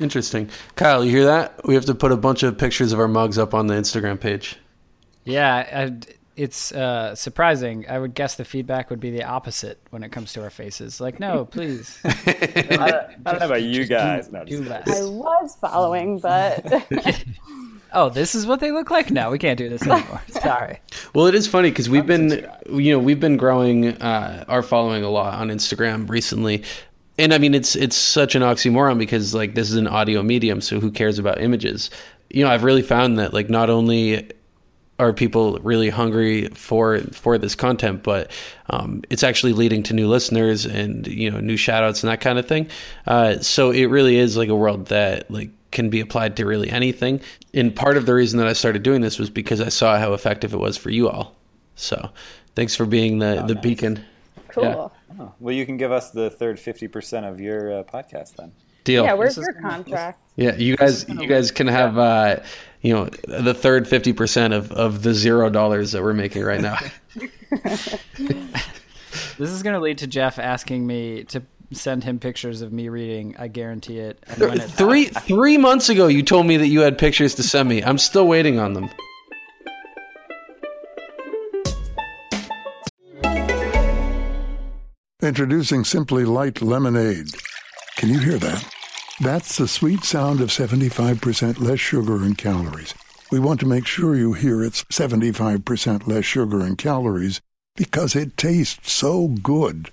Interesting. 0.00 0.48
Kyle, 0.76 1.04
you 1.04 1.10
hear 1.10 1.24
that? 1.24 1.64
We 1.64 1.74
have 1.74 1.84
to 1.86 1.94
put 1.94 2.12
a 2.12 2.16
bunch 2.16 2.42
of 2.42 2.56
pictures 2.56 2.92
of 2.92 3.00
our 3.00 3.08
mugs 3.08 3.36
up 3.36 3.52
on 3.52 3.66
the 3.66 3.74
Instagram 3.74 4.18
page. 4.18 4.56
Yeah, 5.24 5.54
I, 5.54 6.17
it's 6.38 6.70
uh, 6.70 7.16
surprising. 7.16 7.84
I 7.88 7.98
would 7.98 8.14
guess 8.14 8.36
the 8.36 8.44
feedback 8.44 8.90
would 8.90 9.00
be 9.00 9.10
the 9.10 9.24
opposite 9.24 9.80
when 9.90 10.04
it 10.04 10.12
comes 10.12 10.32
to 10.34 10.42
our 10.44 10.50
faces. 10.50 11.00
Like, 11.00 11.18
no, 11.18 11.44
please. 11.50 11.98
I, 12.04 13.08
don't, 13.24 13.40
know 13.40 13.46
about 13.46 13.62
you 13.62 13.84
guys. 13.86 14.30
No, 14.30 14.44
do 14.44 14.62
less. 14.62 14.88
I 14.88 15.02
was 15.02 15.56
following, 15.56 16.20
but. 16.20 16.84
oh, 17.92 18.08
this 18.08 18.36
is 18.36 18.46
what 18.46 18.60
they 18.60 18.70
look 18.70 18.88
like. 18.88 19.10
No, 19.10 19.32
we 19.32 19.38
can't 19.38 19.58
do 19.58 19.68
this 19.68 19.82
anymore. 19.86 20.22
Sorry. 20.28 20.80
Well, 21.12 21.26
it 21.26 21.34
is 21.34 21.48
funny 21.48 21.70
because 21.70 21.90
we've 21.90 22.06
been, 22.06 22.48
you 22.70 22.92
know, 22.92 23.00
we've 23.00 23.20
been 23.20 23.36
growing 23.36 23.88
uh, 24.00 24.44
our 24.46 24.62
following 24.62 25.02
a 25.02 25.10
lot 25.10 25.34
on 25.34 25.48
Instagram 25.48 26.08
recently, 26.08 26.62
and 27.18 27.34
I 27.34 27.38
mean, 27.38 27.52
it's 27.52 27.74
it's 27.74 27.96
such 27.96 28.36
an 28.36 28.42
oxymoron 28.42 28.96
because 28.96 29.34
like 29.34 29.56
this 29.56 29.70
is 29.70 29.76
an 29.76 29.88
audio 29.88 30.22
medium, 30.22 30.60
so 30.60 30.78
who 30.78 30.92
cares 30.92 31.18
about 31.18 31.40
images? 31.40 31.90
You 32.30 32.44
know, 32.44 32.50
I've 32.50 32.62
really 32.62 32.82
found 32.82 33.18
that 33.18 33.34
like 33.34 33.50
not 33.50 33.70
only 33.70 34.30
are 34.98 35.12
people 35.12 35.58
really 35.62 35.90
hungry 35.90 36.48
for 36.48 36.98
for 37.12 37.38
this 37.38 37.54
content, 37.54 38.02
but 38.02 38.30
um, 38.70 39.02
it's 39.10 39.22
actually 39.22 39.52
leading 39.52 39.82
to 39.84 39.94
new 39.94 40.08
listeners 40.08 40.64
and 40.66 41.06
you 41.06 41.30
know 41.30 41.38
new 41.40 41.56
shoutouts 41.56 42.02
and 42.02 42.10
that 42.10 42.20
kind 42.20 42.38
of 42.38 42.46
thing. 42.48 42.68
Uh, 43.06 43.38
so 43.38 43.70
it 43.70 43.86
really 43.86 44.16
is 44.16 44.36
like 44.36 44.48
a 44.48 44.56
world 44.56 44.86
that 44.86 45.30
like 45.30 45.50
can 45.70 45.90
be 45.90 46.00
applied 46.00 46.36
to 46.36 46.46
really 46.46 46.70
anything. 46.70 47.20
And 47.54 47.74
part 47.74 47.96
of 47.96 48.06
the 48.06 48.14
reason 48.14 48.38
that 48.38 48.48
I 48.48 48.54
started 48.54 48.82
doing 48.82 49.00
this 49.02 49.18
was 49.18 49.30
because 49.30 49.60
I 49.60 49.68
saw 49.68 49.98
how 49.98 50.14
effective 50.14 50.52
it 50.54 50.58
was 50.58 50.76
for 50.76 50.90
you 50.90 51.08
all. 51.08 51.34
So 51.76 52.10
thanks 52.56 52.74
for 52.74 52.86
being 52.86 53.18
the 53.18 53.42
Oh, 53.42 53.46
the 53.46 53.54
nice. 53.54 53.62
beacon. 53.62 54.04
Cool. 54.48 54.64
Yeah. 54.64 54.88
Oh, 55.20 55.32
well, 55.40 55.54
you 55.54 55.64
can 55.66 55.76
give 55.76 55.92
us 55.92 56.10
the 56.10 56.28
third 56.30 56.58
fifty 56.58 56.88
percent 56.88 57.24
of 57.26 57.40
your 57.40 57.80
uh, 57.80 57.82
podcast 57.84 58.36
then. 58.36 58.52
Deal. 58.88 59.04
Yeah, 59.04 59.12
where's 59.14 59.36
This 59.36 59.46
is 59.46 59.54
your 59.54 59.70
contract? 59.70 60.20
Yeah, 60.36 60.56
you 60.56 60.76
guys, 60.76 61.08
you 61.08 61.26
guys 61.26 61.50
can 61.50 61.66
have, 61.66 61.98
uh, 61.98 62.36
you 62.80 62.94
know, 62.94 63.10
the 63.26 63.54
third 63.54 63.86
fifty 63.86 64.12
percent 64.12 64.54
of 64.54 64.72
of 64.72 65.02
the 65.02 65.12
zero 65.12 65.50
dollars 65.50 65.92
that 65.92 66.02
we're 66.02 66.14
making 66.14 66.42
right 66.42 66.60
now. 66.60 66.78
This 69.38 69.50
is 69.50 69.62
going 69.62 69.74
to 69.74 69.80
lead 69.80 69.98
to 69.98 70.08
Jeff 70.08 70.40
asking 70.40 70.84
me 70.84 71.22
to 71.24 71.42
send 71.72 72.02
him 72.02 72.18
pictures 72.18 72.60
of 72.60 72.72
me 72.72 72.88
reading. 72.88 73.36
I 73.38 73.46
guarantee 73.46 73.98
it. 73.98 74.18
And 74.26 74.40
when 74.40 74.60
it 74.60 74.68
three 74.70 75.04
three 75.06 75.56
months 75.56 75.88
ago, 75.88 76.08
you 76.08 76.24
told 76.24 76.46
me 76.46 76.56
that 76.56 76.66
you 76.66 76.80
had 76.80 76.98
pictures 76.98 77.36
to 77.36 77.44
send 77.44 77.68
me. 77.68 77.82
I'm 77.82 77.98
still 77.98 78.26
waiting 78.26 78.58
on 78.58 78.72
them. 78.72 78.90
Introducing 85.22 85.84
Simply 85.84 86.24
Light 86.24 86.62
Lemonade. 86.62 87.28
Can 87.96 88.08
you 88.08 88.18
hear 88.18 88.38
that? 88.38 88.74
That's 89.20 89.56
the 89.56 89.66
sweet 89.66 90.04
sound 90.04 90.40
of 90.40 90.50
75% 90.50 91.58
less 91.58 91.80
sugar 91.80 92.22
and 92.22 92.38
calories. 92.38 92.94
We 93.32 93.40
want 93.40 93.58
to 93.60 93.66
make 93.66 93.84
sure 93.84 94.14
you 94.14 94.34
hear 94.34 94.62
it's 94.62 94.84
75% 94.84 96.06
less 96.06 96.24
sugar 96.24 96.60
and 96.60 96.78
calories 96.78 97.40
because 97.74 98.14
it 98.14 98.36
tastes 98.36 98.92
so 98.92 99.26
good. 99.26 99.90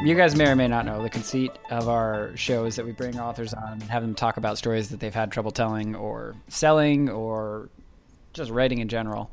you 0.00 0.14
guys 0.14 0.36
may 0.36 0.46
or 0.46 0.54
may 0.54 0.68
not 0.68 0.86
know 0.86 1.02
the 1.02 1.10
conceit 1.10 1.50
of 1.70 1.88
our 1.88 2.30
show 2.36 2.64
is 2.66 2.76
that 2.76 2.86
we 2.86 2.92
bring 2.92 3.18
authors 3.18 3.52
on 3.52 3.72
and 3.72 3.82
have 3.82 4.00
them 4.00 4.14
talk 4.14 4.36
about 4.36 4.56
stories 4.56 4.90
that 4.90 5.00
they've 5.00 5.12
had 5.12 5.32
trouble 5.32 5.50
telling 5.50 5.96
or 5.96 6.36
selling 6.46 7.10
or 7.10 7.68
just 8.32 8.50
writing 8.50 8.78
in 8.78 8.88
general. 8.88 9.30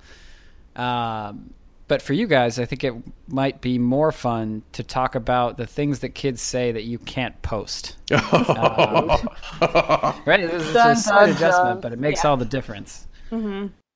Um, 0.75 1.53
but 1.87 2.01
for 2.01 2.13
you 2.13 2.25
guys, 2.25 2.57
I 2.57 2.65
think 2.65 2.83
it 2.83 2.93
might 3.27 3.61
be 3.61 3.77
more 3.77 4.11
fun 4.11 4.63
to 4.71 4.81
talk 4.83 5.13
about 5.15 5.57
the 5.57 5.67
things 5.67 5.99
that 5.99 6.09
kids 6.09 6.41
say 6.41 6.71
that 6.71 6.83
you 6.83 6.97
can't 6.99 7.39
post. 7.41 7.95
Um, 9.61 10.19
right? 10.25 10.49
This 10.49 10.63
is 10.63 10.75
a 10.75 10.95
slight 10.95 11.29
adjustment, 11.29 11.81
but 11.81 11.93
it 11.93 11.99
makes 11.99 12.23
Yeah. 12.23 12.29
all 12.31 12.37
the 12.37 12.45
difference. 12.45 13.07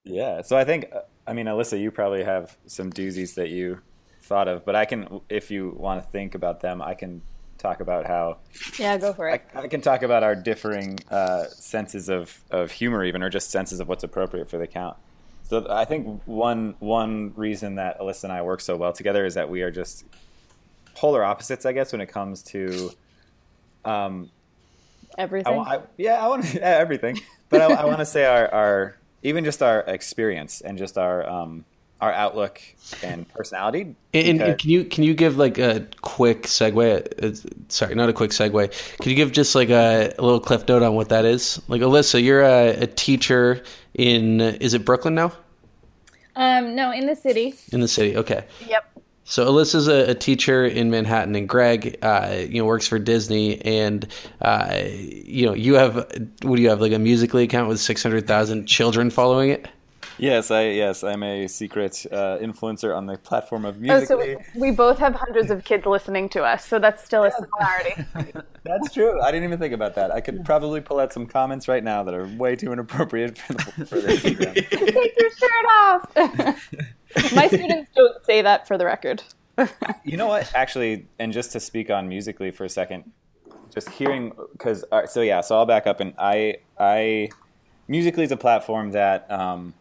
Yeah. 0.05 0.41
So 0.41 0.57
I 0.57 0.63
think, 0.65 0.85
uh, 0.93 1.01
I 1.27 1.33
mean, 1.33 1.45
Alyssa, 1.47 1.79
you 1.79 1.91
probably 1.91 2.23
have 2.23 2.57
some 2.67 2.91
doozies 2.91 3.35
that 3.35 3.49
you 3.49 3.79
thought 4.21 4.47
of, 4.47 4.65
but 4.65 4.75
I 4.75 4.85
can, 4.85 5.21
if 5.29 5.51
you 5.51 5.75
want 5.77 6.03
to 6.03 6.09
think 6.12 6.35
about 6.35 6.62
them, 6.62 6.81
I 6.81 6.93
can 6.93 7.21
talk 7.60 7.82
about 7.82 8.08
how 8.08 8.38
Yeah, 8.80 8.98
go 8.98 9.13
for 9.13 9.30
it. 9.30 9.45
I 9.54 9.67
can 9.67 9.82
talk 9.82 10.02
about 10.02 10.24
our 10.24 10.36
differing 10.36 11.00
uh, 11.12 11.45
senses 11.45 12.10
of, 12.10 12.41
of 12.50 12.72
humor, 12.72 13.04
even, 13.04 13.22
or 13.22 13.30
just 13.30 13.52
senses 13.52 13.80
of 13.80 13.88
what's 13.88 14.04
appropriate 14.04 14.50
for 14.50 14.58
the 14.58 14.67
count. 14.67 14.98
So 15.43 15.65
I 15.69 15.86
think 15.86 16.22
one 16.26 16.76
one 16.80 17.34
reason 17.36 17.76
that 17.76 18.00
Alyssa 18.00 18.26
and 18.26 18.34
I 18.34 18.41
work 18.43 18.62
so 18.62 18.76
well 18.76 18.93
together 18.93 19.26
is 19.26 19.34
that 19.34 19.50
we 19.50 19.63
are 19.63 19.72
just 19.72 20.06
polar 20.95 21.24
opposites, 21.24 21.65
I 21.65 21.74
guess, 21.74 21.91
when 21.91 22.02
it 22.02 22.08
comes 22.08 22.43
to. 22.43 22.91
Um, 23.84 24.30
Everything. 25.17 25.56
wa- 25.56 25.63
I, 25.67 25.80
yeah, 25.98 26.24
I 26.24 26.28
want 26.28 26.45
to, 26.45 26.58
yeah, 26.60 26.78
everything, 26.78 27.19
but 27.50 27.62
I, 27.62 27.65
I 27.65 27.86
want 27.86 28.00
to 28.00 28.06
say 28.06 28.26
our, 28.26 28.48
our 28.54 28.95
even 29.24 29.43
just 29.43 29.63
our 29.63 29.80
experience 29.82 30.62
and 30.62 30.78
just 30.78 30.98
our 30.98 31.28
um, 31.28 31.65
our 32.01 32.13
outlook 32.13 32.62
and 33.03 33.27
personality. 33.29 33.95
And, 34.13 34.41
and 34.41 34.57
can 34.57 34.69
you 34.69 34.85
can 34.85 35.03
you 35.03 35.13
give 35.13 35.38
like 35.38 35.57
a 35.57 35.85
quick 36.01 36.43
segue? 36.43 37.23
Uh, 37.23 37.49
sorry, 37.67 37.95
not 37.95 38.09
a 38.09 38.13
quick 38.13 38.31
segue. 38.31 38.97
Can 38.97 39.09
you 39.09 39.15
give 39.15 39.31
just 39.31 39.53
like 39.55 39.69
a, 39.69 40.13
a 40.17 40.21
little 40.21 40.39
cliff 40.39 40.67
note 40.67 40.81
on 40.81 40.95
what 40.95 41.09
that 41.09 41.25
is? 41.25 41.62
Like 41.67 41.81
Alyssa, 41.81 42.23
you're 42.23 42.41
a, 42.41 42.69
a 42.69 42.88
teacher 42.88 43.63
in 43.95 44.39
is 44.39 44.73
it 44.73 44.85
Brooklyn 44.85 45.15
now? 45.15 45.33
um, 46.35 46.73
no, 46.73 46.91
in 46.91 47.05
the 47.05 47.15
city. 47.15 47.53
In 47.73 47.81
the 47.81 47.88
city, 47.88 48.15
okay. 48.15 48.45
Yep. 48.67 48.85
So 49.25 49.45
Alyssa's 49.51 49.88
a, 49.88 50.12
a 50.12 50.15
teacher 50.15 50.65
in 50.65 50.89
Manhattan, 50.89 51.35
and 51.35 51.47
Greg, 51.47 51.99
uh, 52.01 52.45
you 52.49 52.59
know, 52.59 52.65
works 52.65 52.88
for 52.88 52.97
Disney, 52.97 53.62
and 53.62 54.07
uh, 54.41 54.81
you 54.83 55.45
know, 55.45 55.53
you 55.53 55.75
have 55.75 55.95
what 56.41 56.55
do 56.55 56.62
you 56.62 56.69
have 56.69 56.81
like 56.81 56.93
a 56.93 56.97
Musical.ly 56.97 57.43
account 57.43 57.67
with 57.67 57.79
six 57.79 58.01
hundred 58.01 58.25
thousand 58.25 58.65
children 58.65 59.12
following 59.12 59.51
it? 59.51 59.67
Yes, 60.19 60.51
I 60.51 60.63
yes, 60.67 61.03
I'm 61.03 61.23
a 61.23 61.47
secret 61.47 62.05
uh, 62.12 62.38
influencer 62.39 62.95
on 62.95 63.05
the 63.05 63.17
platform 63.17 63.63
of 63.63 63.77
Oh, 63.77 64.03
so 64.03 64.17
Musical.ly. 64.17 64.36
we, 64.53 64.62
we 64.69 64.71
both 64.71 64.97
have 64.99 65.15
hundreds 65.15 65.49
of 65.49 65.63
kids 65.63 65.86
listening 65.86 66.27
to 66.29 66.43
us, 66.43 66.65
so 66.65 66.77
that's 66.77 67.03
still 67.03 67.23
a 67.23 67.32
similarity. 67.32 68.39
That's 68.63 68.93
true. 68.93 69.19
I 69.21 69.32
didn't 69.32 69.45
even 69.45 69.58
think 69.58 69.73
about 69.73 69.95
that. 69.95 70.12
I 70.12 70.19
could 70.19 70.43
probably 70.43 70.82
pull 70.82 70.99
out 70.99 71.13
some 71.13 71.25
comments 71.25 71.67
right 71.69 71.84
now 71.84 72.03
that 72.03 72.13
are 72.13 72.27
way 72.38 72.55
too 72.58 72.73
inappropriate 72.73 73.38
for 73.38 73.53
the, 73.53 73.86
for 73.86 74.01
the 74.01 74.08
Instagram. 74.10 74.53
Take 74.53 75.17
your 75.17 75.29
shirt 75.32 75.65
off. 75.71 77.34
My 77.34 77.47
students 77.47 77.89
don't 77.95 78.23
say 78.25 78.41
that 78.41 78.67
for 78.67 78.77
the 78.77 78.86
record. 78.86 79.23
You 80.03 80.17
know 80.17 80.27
what? 80.27 80.51
Actually, 80.53 81.08
and 81.17 81.32
just 81.32 81.53
to 81.53 81.60
speak 81.60 81.89
on 81.89 82.10
Musical.ly 82.10 82.51
for 82.51 82.65
a 82.65 82.69
second, 82.69 83.12
just 83.73 83.89
hearing 83.89 84.34
because 84.51 84.84
so 85.08 85.21
yeah, 85.21 85.41
so 85.41 85.58
I'll 85.58 85.65
back 85.65 85.88
up 85.88 85.99
and 86.01 86.13
I 86.19 86.58
I 86.77 87.29
Musical.ly 87.88 88.25
is 88.25 88.32
a 88.32 88.38
platform 88.38 88.91
that 88.91 89.29
um, 89.32 89.73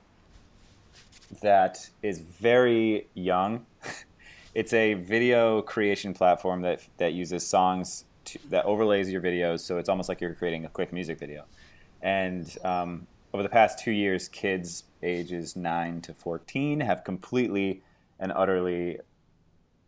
that 1.42 1.88
is 2.02 2.20
very 2.20 3.08
young. 3.14 3.66
it's 4.54 4.72
a 4.72 4.94
video 4.94 5.62
creation 5.62 6.14
platform 6.14 6.62
that 6.62 6.80
that 6.98 7.12
uses 7.12 7.46
songs 7.46 8.04
to, 8.26 8.38
that 8.50 8.64
overlays 8.64 9.10
your 9.10 9.20
videos, 9.20 9.60
so 9.60 9.78
it's 9.78 9.88
almost 9.88 10.08
like 10.08 10.20
you're 10.20 10.34
creating 10.34 10.64
a 10.64 10.68
quick 10.68 10.92
music 10.92 11.18
video. 11.18 11.44
And 12.02 12.56
um, 12.64 13.06
over 13.32 13.42
the 13.42 13.48
past 13.48 13.78
two 13.78 13.90
years, 13.90 14.28
kids 14.28 14.84
ages 15.02 15.56
nine 15.56 16.00
to 16.02 16.14
fourteen 16.14 16.80
have 16.80 17.04
completely 17.04 17.82
and 18.18 18.32
utterly 18.32 18.98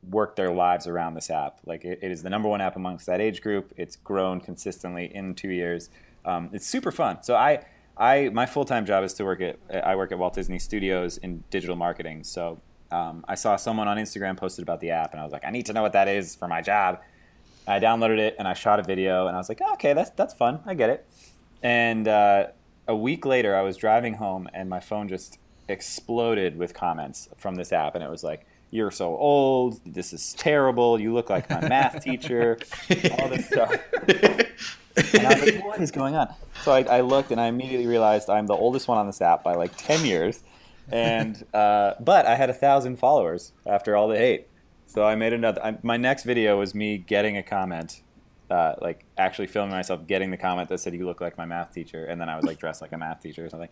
worked 0.08 0.36
their 0.36 0.52
lives 0.52 0.86
around 0.86 1.14
this 1.14 1.30
app. 1.30 1.60
Like 1.66 1.84
it, 1.84 1.98
it 2.02 2.10
is 2.10 2.22
the 2.22 2.30
number 2.30 2.48
one 2.48 2.60
app 2.60 2.76
amongst 2.76 3.06
that 3.06 3.20
age 3.20 3.42
group. 3.42 3.72
It's 3.76 3.96
grown 3.96 4.40
consistently 4.40 5.14
in 5.14 5.34
two 5.34 5.50
years. 5.50 5.90
Um, 6.24 6.50
it's 6.52 6.66
super 6.66 6.92
fun. 6.92 7.22
So 7.22 7.34
I, 7.34 7.64
I, 8.00 8.30
my 8.30 8.46
full 8.46 8.64
time 8.64 8.86
job 8.86 9.04
is 9.04 9.12
to 9.14 9.24
work 9.24 9.42
at. 9.42 9.58
I 9.84 9.94
work 9.94 10.10
at 10.10 10.18
Walt 10.18 10.34
Disney 10.34 10.58
Studios 10.58 11.18
in 11.18 11.44
digital 11.50 11.76
marketing. 11.76 12.24
So 12.24 12.58
um, 12.90 13.24
I 13.28 13.34
saw 13.34 13.56
someone 13.56 13.88
on 13.88 13.98
Instagram 13.98 14.38
posted 14.38 14.62
about 14.62 14.80
the 14.80 14.90
app, 14.90 15.12
and 15.12 15.20
I 15.20 15.24
was 15.24 15.32
like, 15.32 15.44
I 15.44 15.50
need 15.50 15.66
to 15.66 15.74
know 15.74 15.82
what 15.82 15.92
that 15.92 16.08
is 16.08 16.34
for 16.34 16.48
my 16.48 16.62
job. 16.62 17.00
I 17.68 17.78
downloaded 17.78 18.18
it 18.18 18.36
and 18.38 18.48
I 18.48 18.54
shot 18.54 18.80
a 18.80 18.82
video, 18.82 19.26
and 19.26 19.36
I 19.36 19.38
was 19.38 19.50
like, 19.50 19.60
okay, 19.74 19.92
that's 19.92 20.10
that's 20.10 20.32
fun. 20.32 20.60
I 20.64 20.72
get 20.72 20.88
it. 20.88 21.06
And 21.62 22.08
uh, 22.08 22.46
a 22.88 22.96
week 22.96 23.26
later, 23.26 23.54
I 23.54 23.60
was 23.60 23.76
driving 23.76 24.14
home, 24.14 24.48
and 24.54 24.70
my 24.70 24.80
phone 24.80 25.06
just 25.06 25.38
exploded 25.68 26.56
with 26.56 26.72
comments 26.72 27.28
from 27.36 27.56
this 27.56 27.70
app, 27.70 27.94
and 27.94 28.02
it 28.02 28.10
was 28.10 28.24
like, 28.24 28.46
"You're 28.70 28.90
so 28.90 29.16
old. 29.16 29.80
This 29.84 30.12
is 30.12 30.34
terrible. 30.34 31.00
You 31.00 31.12
look 31.12 31.30
like 31.30 31.48
my 31.50 31.60
math 31.68 32.02
teacher." 32.02 32.58
All 33.18 33.28
this 33.28 33.46
stuff. 33.46 33.74
And 35.14 35.26
I 35.26 35.34
was 35.34 35.52
like, 35.54 35.64
"What 35.64 35.80
is 35.80 35.90
going 35.90 36.16
on?" 36.16 36.34
So 36.62 36.72
I, 36.72 36.82
I 36.82 37.00
looked, 37.00 37.30
and 37.30 37.40
I 37.40 37.46
immediately 37.46 37.86
realized 37.86 38.28
I'm 38.28 38.46
the 38.46 38.56
oldest 38.56 38.88
one 38.88 38.98
on 38.98 39.06
this 39.06 39.20
app 39.20 39.42
by 39.44 39.54
like 39.54 39.72
ten 39.76 40.04
years, 40.04 40.42
and 40.90 41.44
uh, 41.54 41.94
but 42.00 42.26
I 42.26 42.34
had 42.34 42.50
a 42.50 42.54
thousand 42.54 42.96
followers 42.98 43.52
after 43.66 43.96
all 43.96 44.08
the 44.08 44.18
hate. 44.18 44.48
So 44.86 45.04
I 45.04 45.14
made 45.14 45.32
another. 45.32 45.64
I, 45.64 45.78
my 45.82 45.96
next 45.96 46.24
video 46.24 46.58
was 46.58 46.74
me 46.74 46.98
getting 46.98 47.36
a 47.36 47.42
comment 47.42 48.02
uh, 48.50 48.74
like 48.80 49.04
actually 49.16 49.46
filming 49.46 49.70
myself 49.70 50.06
getting 50.06 50.30
the 50.30 50.36
comment 50.36 50.68
that 50.68 50.80
said 50.80 50.92
you 50.92 51.06
look 51.06 51.20
like 51.20 51.38
my 51.38 51.46
math 51.46 51.72
teacher, 51.72 52.04
and 52.04 52.20
then 52.20 52.28
I 52.28 52.36
was 52.36 52.44
like 52.44 52.58
dressed 52.58 52.82
like 52.82 52.92
a 52.92 52.98
math 52.98 53.22
teacher 53.22 53.44
or 53.44 53.48
something. 53.48 53.68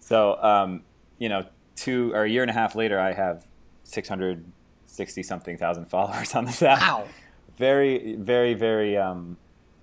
So 0.00 0.42
um, 0.42 0.82
you 1.18 1.28
know, 1.28 1.44
two 1.76 2.12
or 2.14 2.24
a 2.24 2.28
year 2.28 2.42
and 2.42 2.50
a 2.50 2.54
half 2.54 2.74
later, 2.74 2.98
I 2.98 3.12
have 3.12 3.44
six 3.84 4.08
hundred 4.08 4.44
sixty 4.86 5.22
something 5.22 5.56
thousand 5.56 5.86
followers 5.86 6.34
on 6.34 6.44
this 6.44 6.62
app. 6.62 6.80
Wow. 6.80 7.08
Very, 7.56 8.16
very, 8.16 8.54
very 8.54 8.96
um, 8.96 9.36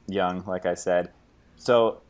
young, 0.05 0.43
like 0.45 0.65
I 0.65 0.73
said. 0.73 1.09
So 1.55 2.01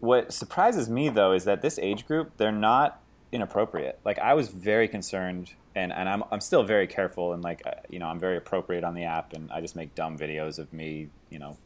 what 0.00 0.32
surprises 0.32 0.88
me 0.88 1.10
though 1.10 1.32
is 1.32 1.44
that 1.44 1.60
this 1.60 1.78
age 1.78 2.06
group 2.06 2.32
they're 2.38 2.52
not 2.52 3.02
inappropriate. 3.32 3.98
Like 4.04 4.18
I 4.18 4.34
was 4.34 4.48
very 4.48 4.86
concerned, 4.86 5.52
and, 5.74 5.92
and 5.92 6.08
I'm 6.08 6.22
I'm 6.30 6.40
still 6.40 6.62
very 6.62 6.86
careful, 6.86 7.32
and 7.32 7.42
like 7.42 7.62
uh, 7.66 7.72
you 7.90 7.98
know 7.98 8.06
I'm 8.06 8.20
very 8.20 8.36
appropriate 8.36 8.84
on 8.84 8.94
the 8.94 9.04
app, 9.04 9.32
and 9.32 9.50
I 9.50 9.60
just 9.60 9.74
make 9.74 9.94
dumb 9.94 10.16
videos 10.16 10.58
of 10.58 10.72
me, 10.72 11.08
you 11.30 11.38
know, 11.38 11.56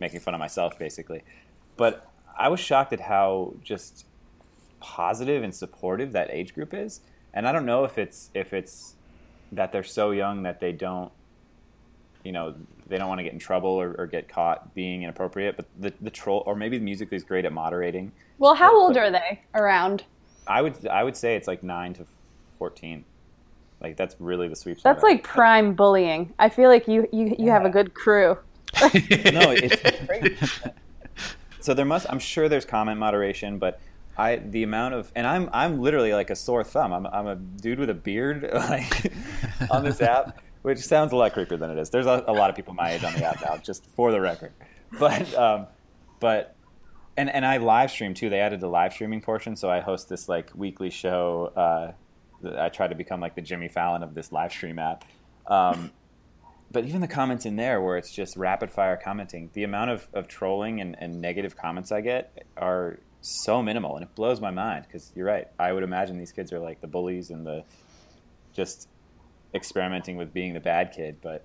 making 0.00 0.20
fun 0.20 0.34
of 0.34 0.40
myself 0.40 0.78
basically. 0.78 1.24
But 1.76 2.08
I 2.38 2.48
was 2.48 2.60
shocked 2.60 2.92
at 2.92 3.00
how 3.00 3.54
just 3.62 4.06
positive 4.80 5.42
and 5.42 5.54
supportive 5.54 6.12
that 6.12 6.30
age 6.30 6.54
group 6.54 6.72
is, 6.72 7.00
and 7.34 7.48
I 7.48 7.52
don't 7.52 7.66
know 7.66 7.84
if 7.84 7.98
it's 7.98 8.30
if 8.34 8.52
it's 8.52 8.94
that 9.52 9.72
they're 9.72 9.84
so 9.84 10.10
young 10.10 10.42
that 10.42 10.60
they 10.60 10.72
don't 10.72 11.12
you 12.24 12.32
know 12.32 12.54
they 12.88 12.96
don't 12.96 13.08
want 13.08 13.18
to 13.18 13.22
get 13.22 13.32
in 13.32 13.38
trouble 13.38 13.70
or, 13.70 13.94
or, 13.98 14.06
get 14.06 14.28
caught 14.28 14.74
being 14.74 15.02
inappropriate. 15.02 15.56
But 15.56 15.66
the 15.78 15.92
the 16.00 16.10
troll 16.10 16.42
or 16.46 16.56
maybe 16.56 16.78
the 16.78 16.84
music 16.84 17.12
is 17.12 17.22
great 17.22 17.44
at 17.44 17.52
moderating. 17.52 18.12
Well, 18.38 18.54
how 18.54 18.72
but, 18.72 18.78
old 18.78 18.96
are 18.96 19.10
they 19.10 19.42
around? 19.54 20.04
I 20.46 20.62
would 20.62 20.86
I 20.86 21.04
would 21.04 21.16
say 21.16 21.36
it's 21.36 21.46
like 21.46 21.62
nine 21.62 21.94
to 21.94 22.06
fourteen. 22.58 23.04
Like 23.80 23.96
that's 23.96 24.16
really 24.18 24.48
the 24.48 24.56
sweep. 24.56 24.82
That's 24.82 25.02
like 25.02 25.22
prime 25.22 25.74
bullying. 25.74 26.32
I 26.38 26.48
feel 26.48 26.68
like 26.68 26.88
you 26.88 27.08
you, 27.12 27.26
you 27.26 27.46
yeah. 27.46 27.52
have 27.52 27.64
a 27.64 27.70
good 27.70 27.94
crew. 27.94 28.38
no, 28.82 28.90
it's 28.92 30.06
great. 30.06 30.38
so 31.60 31.74
there 31.74 31.84
must. 31.84 32.06
I'm 32.10 32.18
sure 32.18 32.48
there's 32.48 32.64
comment 32.64 32.98
moderation, 32.98 33.58
but 33.58 33.80
I 34.18 34.36
the 34.36 34.64
amount 34.64 34.94
of 34.94 35.12
and 35.14 35.26
I'm 35.26 35.48
I'm 35.52 35.80
literally 35.80 36.12
like 36.12 36.30
a 36.30 36.36
sore 36.36 36.64
thumb. 36.64 36.92
I'm 36.92 37.06
I'm 37.06 37.26
a 37.28 37.36
dude 37.36 37.78
with 37.78 37.88
a 37.88 37.94
beard 37.94 38.50
like 38.54 39.12
on 39.70 39.84
this 39.84 40.00
app, 40.02 40.42
which 40.62 40.80
sounds 40.80 41.12
a 41.12 41.16
lot 41.16 41.32
creepier 41.34 41.58
than 41.58 41.70
it 41.70 41.78
is. 41.78 41.90
There's 41.90 42.06
a, 42.06 42.24
a 42.26 42.32
lot 42.32 42.50
of 42.50 42.56
people 42.56 42.74
my 42.74 42.92
age 42.92 43.04
on 43.04 43.12
the 43.14 43.24
app 43.24 43.40
now, 43.40 43.56
just 43.56 43.86
for 43.86 44.10
the 44.10 44.20
record. 44.20 44.52
But 44.98 45.32
um, 45.34 45.66
but 46.18 46.56
and 47.16 47.30
and 47.30 47.46
I 47.46 47.58
live 47.58 47.90
stream 47.90 48.12
too. 48.12 48.28
They 48.28 48.40
added 48.40 48.60
the 48.60 48.68
live 48.68 48.92
streaming 48.92 49.20
portion, 49.20 49.54
so 49.54 49.70
I 49.70 49.80
host 49.80 50.08
this 50.08 50.28
like 50.28 50.50
weekly 50.54 50.90
show. 50.90 51.52
Uh, 51.56 51.92
I 52.58 52.68
try 52.70 52.88
to 52.88 52.94
become 52.94 53.20
like 53.20 53.36
the 53.36 53.42
Jimmy 53.42 53.68
Fallon 53.68 54.02
of 54.02 54.14
this 54.14 54.32
live 54.32 54.50
stream 54.50 54.78
app. 54.78 55.04
Um, 55.46 55.92
but 56.70 56.84
even 56.84 57.00
the 57.00 57.08
comments 57.08 57.46
in 57.46 57.56
there 57.56 57.80
where 57.80 57.96
it's 57.96 58.12
just 58.12 58.36
rapid 58.36 58.70
fire 58.70 58.96
commenting, 59.02 59.50
the 59.54 59.64
amount 59.64 59.90
of, 59.90 60.06
of 60.12 60.28
trolling 60.28 60.80
and, 60.80 60.96
and 60.98 61.20
negative 61.20 61.56
comments 61.56 61.90
I 61.90 62.02
get 62.02 62.46
are 62.56 62.98
so 63.20 63.62
minimal, 63.62 63.96
and 63.96 64.04
it 64.04 64.14
blows 64.14 64.40
my 64.40 64.50
mind 64.50 64.86
because 64.86 65.12
you're 65.14 65.26
right. 65.26 65.48
I 65.58 65.72
would 65.72 65.82
imagine 65.82 66.18
these 66.18 66.32
kids 66.32 66.52
are 66.52 66.58
like 66.58 66.80
the 66.80 66.86
bullies 66.86 67.30
and 67.30 67.46
the 67.46 67.64
just 68.52 68.88
experimenting 69.54 70.16
with 70.16 70.32
being 70.32 70.54
the 70.54 70.60
bad 70.60 70.92
kid, 70.92 71.16
but 71.22 71.44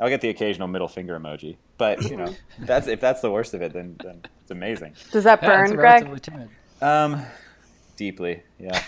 I'll 0.00 0.08
get 0.08 0.20
the 0.20 0.28
occasional 0.30 0.68
middle 0.68 0.88
finger 0.88 1.18
emoji. 1.18 1.56
But 1.78 2.02
you 2.10 2.16
know, 2.16 2.34
that's 2.60 2.86
if 2.86 3.00
that's 3.00 3.20
the 3.20 3.30
worst 3.30 3.54
of 3.54 3.62
it, 3.62 3.72
then, 3.72 3.96
then 4.02 4.22
it's 4.40 4.50
amazing. 4.50 4.94
Does 5.10 5.24
that 5.24 5.40
burn, 5.40 5.70
yeah, 5.70 5.76
Greg? 5.76 6.48
Um, 6.80 7.22
deeply, 7.96 8.42
yeah. 8.58 8.82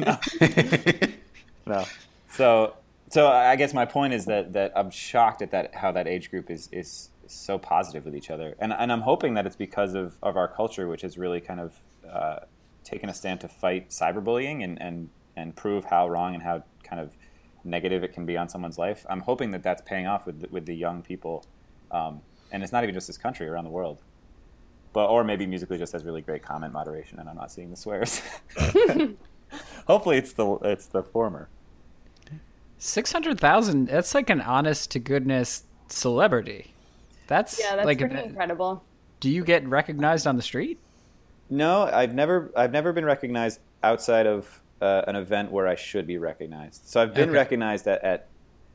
no. 0.00 0.18
no. 1.66 1.84
So, 2.30 2.74
so 3.10 3.28
I 3.28 3.56
guess 3.56 3.72
my 3.72 3.84
point 3.84 4.14
is 4.14 4.24
that 4.26 4.52
that 4.54 4.72
I'm 4.74 4.90
shocked 4.90 5.42
at 5.42 5.52
that 5.52 5.74
how 5.74 5.92
that 5.92 6.08
age 6.08 6.30
group 6.30 6.50
is 6.50 6.68
is 6.72 7.10
so 7.32 7.58
positive 7.58 8.04
with 8.04 8.14
each 8.16 8.30
other, 8.30 8.54
and 8.58 8.72
and 8.72 8.92
I'm 8.92 9.02
hoping 9.02 9.34
that 9.34 9.46
it's 9.46 9.56
because 9.56 9.94
of 9.94 10.16
of 10.22 10.36
our 10.36 10.48
culture, 10.48 10.88
which 10.88 11.02
has 11.02 11.18
really 11.18 11.40
kind 11.40 11.60
of 11.60 11.74
uh, 12.08 12.40
taken 12.84 13.08
a 13.08 13.14
stand 13.14 13.40
to 13.40 13.48
fight 13.48 13.90
cyberbullying 13.90 14.64
and 14.64 14.80
and 14.80 15.08
and 15.36 15.56
prove 15.56 15.84
how 15.84 16.08
wrong 16.08 16.34
and 16.34 16.42
how 16.42 16.62
kind 16.82 17.00
of 17.00 17.16
negative 17.64 18.02
it 18.04 18.12
can 18.12 18.26
be 18.26 18.36
on 18.36 18.48
someone's 18.48 18.78
life. 18.78 19.06
I'm 19.08 19.20
hoping 19.20 19.50
that 19.52 19.62
that's 19.62 19.82
paying 19.82 20.06
off 20.06 20.26
with 20.26 20.40
the, 20.40 20.48
with 20.48 20.66
the 20.66 20.74
young 20.74 21.02
people, 21.02 21.44
um, 21.90 22.20
and 22.50 22.62
it's 22.62 22.72
not 22.72 22.82
even 22.82 22.94
just 22.94 23.06
this 23.06 23.18
country, 23.18 23.46
around 23.46 23.64
the 23.64 23.70
world. 23.70 24.02
But 24.92 25.06
or 25.06 25.24
maybe 25.24 25.46
Musical.ly 25.46 25.78
just 25.78 25.92
has 25.92 26.04
really 26.04 26.20
great 26.20 26.42
comment 26.42 26.72
moderation, 26.72 27.18
and 27.18 27.28
I'm 27.28 27.36
not 27.36 27.50
seeing 27.50 27.70
the 27.70 27.76
swears. 27.76 28.20
Hopefully, 29.86 30.18
it's 30.18 30.32
the 30.32 30.54
it's 30.62 30.86
the 30.86 31.02
former. 31.02 31.48
Six 32.78 33.12
hundred 33.12 33.40
thousand. 33.40 33.86
That's 33.88 34.14
like 34.14 34.28
an 34.28 34.40
honest 34.40 34.90
to 34.92 34.98
goodness 34.98 35.64
celebrity. 35.88 36.74
That's 37.26 37.58
yeah, 37.58 37.76
that's 37.76 37.86
like 37.86 37.98
pretty 37.98 38.16
a, 38.16 38.24
incredible. 38.24 38.84
Do 39.20 39.30
you 39.30 39.44
get 39.44 39.66
recognized 39.66 40.26
on 40.26 40.36
the 40.36 40.42
street? 40.42 40.78
No, 41.48 41.84
I've 41.84 42.14
never 42.14 42.50
I've 42.56 42.72
never 42.72 42.92
been 42.92 43.04
recognized 43.04 43.60
outside 43.82 44.26
of 44.26 44.62
uh, 44.80 45.02
an 45.06 45.16
event 45.16 45.52
where 45.52 45.68
I 45.68 45.74
should 45.74 46.06
be 46.06 46.18
recognized. 46.18 46.88
So 46.88 47.00
I've 47.00 47.14
been 47.14 47.28
okay. 47.28 47.38
recognized 47.38 47.86
at, 47.86 48.02
at 48.02 48.28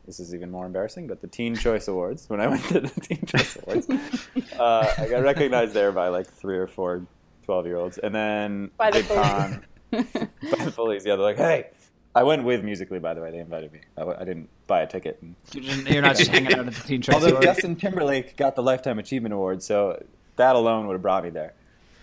this 0.06 0.20
is 0.20 0.34
even 0.34 0.50
more 0.50 0.66
embarrassing, 0.66 1.08
but 1.08 1.22
the 1.22 1.28
Teen 1.28 1.56
Choice 1.56 1.88
Awards 1.88 2.30
when 2.30 2.40
I 2.40 2.48
went 2.48 2.64
to 2.66 2.80
the 2.80 3.02
Teen 3.02 3.26
Choice 3.26 3.58
Awards, 3.64 3.90
uh, 4.60 4.94
I 4.98 5.08
got 5.10 5.24
recognized 5.24 5.74
there 5.74 5.92
by 5.92 6.08
like 6.08 6.28
three 6.28 6.58
or 6.58 6.68
four 6.68 7.06
12 7.44 7.66
year 7.66 7.78
olds, 7.78 7.98
and 7.98 8.14
then 8.14 8.72
by 8.78 8.92
the 8.92 9.00
VidCon, 9.00 9.64
by 9.92 10.66
the 10.66 10.72
police. 10.72 11.06
Yeah, 11.06 11.16
they're 11.16 11.26
like, 11.26 11.38
hey. 11.38 11.70
I 12.18 12.24
went 12.24 12.44
with 12.44 12.64
Musical.ly, 12.64 12.98
by 13.00 13.14
the 13.14 13.22
way. 13.22 13.30
They 13.30 13.38
invited 13.38 13.72
me. 13.72 13.82
I, 13.96 14.02
I 14.02 14.26
didn't 14.26 14.50
buy 14.66 14.82
a 14.82 14.88
ticket. 14.88 15.22
You're 15.54 16.02
not 16.02 16.16
just 16.16 16.32
hanging 16.32 16.52
out 16.52 16.68
at 16.68 16.74
the 16.74 16.82
Teen 16.82 17.00
Choice 17.04 17.14
Although 17.14 17.40
Justin 17.40 17.76
Timberlake 17.76 18.36
got 18.36 18.56
the 18.56 18.64
Lifetime 18.64 18.98
Achievement 18.98 19.36
Award, 19.36 19.62
so 19.62 20.04
that 20.36 20.56
alone 20.56 20.88
would 20.88 20.94
have 20.94 21.04
brought 21.04 21.24
me 21.24 21.30
there. 21.30 21.54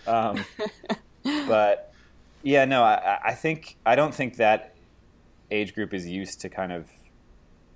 Um, 0.07 0.45
but 1.47 1.93
yeah, 2.43 2.63
no, 2.63 2.81
I, 2.81 3.19
I 3.25 3.33
think 3.33 3.75
I 3.85 3.95
don't 3.95 4.15
think 4.15 4.37
that 4.37 4.75
age 5.51 5.75
group 5.75 5.93
is 5.93 6.07
used 6.07 6.39
to 6.41 6.49
kind 6.49 6.71
of 6.71 6.87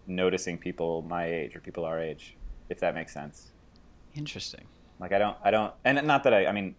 noticing 0.07 0.57
people 0.57 1.01
my 1.01 1.25
age 1.25 1.57
or 1.57 1.59
people 1.59 1.83
our 1.83 1.99
age, 1.99 2.37
if 2.69 2.79
that 2.79 2.95
makes 2.95 3.13
sense. 3.13 3.51
Interesting. 4.15 4.63
Like 4.97 5.11
I 5.11 5.19
don't, 5.19 5.35
I 5.43 5.51
don't, 5.51 5.73
and 5.83 6.07
not 6.07 6.23
that 6.23 6.33
I, 6.33 6.45
I 6.45 6.53
mean, 6.53 6.75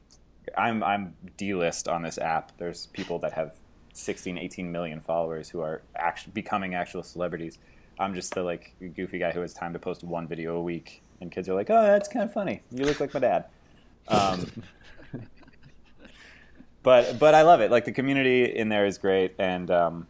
I'm 0.56 0.82
I'm 0.82 1.14
D-list 1.36 1.86
on 1.86 2.00
this 2.00 2.16
app. 2.16 2.56
There's 2.56 2.86
people 2.86 3.18
that 3.18 3.34
have 3.34 3.56
16, 3.92 4.38
18 4.38 4.70
million 4.70 5.00
followers 5.00 5.48
who 5.48 5.60
are 5.60 5.82
actually 5.96 6.32
becoming 6.32 6.74
actual 6.74 7.02
celebrities. 7.02 7.58
I'm 7.98 8.14
just 8.14 8.34
the 8.34 8.42
like 8.42 8.74
goofy 8.96 9.18
guy 9.18 9.30
who 9.32 9.40
has 9.40 9.52
time 9.52 9.72
to 9.72 9.78
post 9.78 10.02
one 10.02 10.26
video 10.26 10.56
a 10.56 10.62
week, 10.62 11.02
and 11.20 11.30
kids 11.30 11.48
are 11.48 11.54
like, 11.54 11.68
"Oh, 11.68 11.82
that's 11.82 12.08
kind 12.08 12.24
of 12.24 12.32
funny. 12.32 12.62
You 12.70 12.84
look 12.84 12.98
like 13.00 13.12
my 13.12 13.20
dad." 13.20 13.44
Um, 14.08 14.50
but 16.82 17.18
but 17.18 17.34
I 17.34 17.42
love 17.42 17.60
it. 17.60 17.70
Like 17.70 17.84
the 17.84 17.92
community 17.92 18.44
in 18.44 18.70
there 18.70 18.86
is 18.86 18.96
great, 18.96 19.34
and 19.38 19.70
um, 19.70 20.06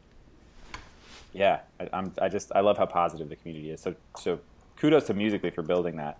yeah, 1.33 1.61
I, 1.81 1.89
I'm 1.93 2.13
I 2.21 2.29
just 2.29 2.53
I 2.55 2.61
love 2.61 2.79
how 2.79 2.87
positive 2.87 3.29
the 3.29 3.37
community 3.37 3.71
is. 3.71 3.81
So 3.81 3.95
so 4.17 4.39
kudos 4.77 5.07
to 5.09 5.15
Musical.ly 5.15 5.51
for 5.51 5.63
building 5.63 5.97
that. 5.97 6.19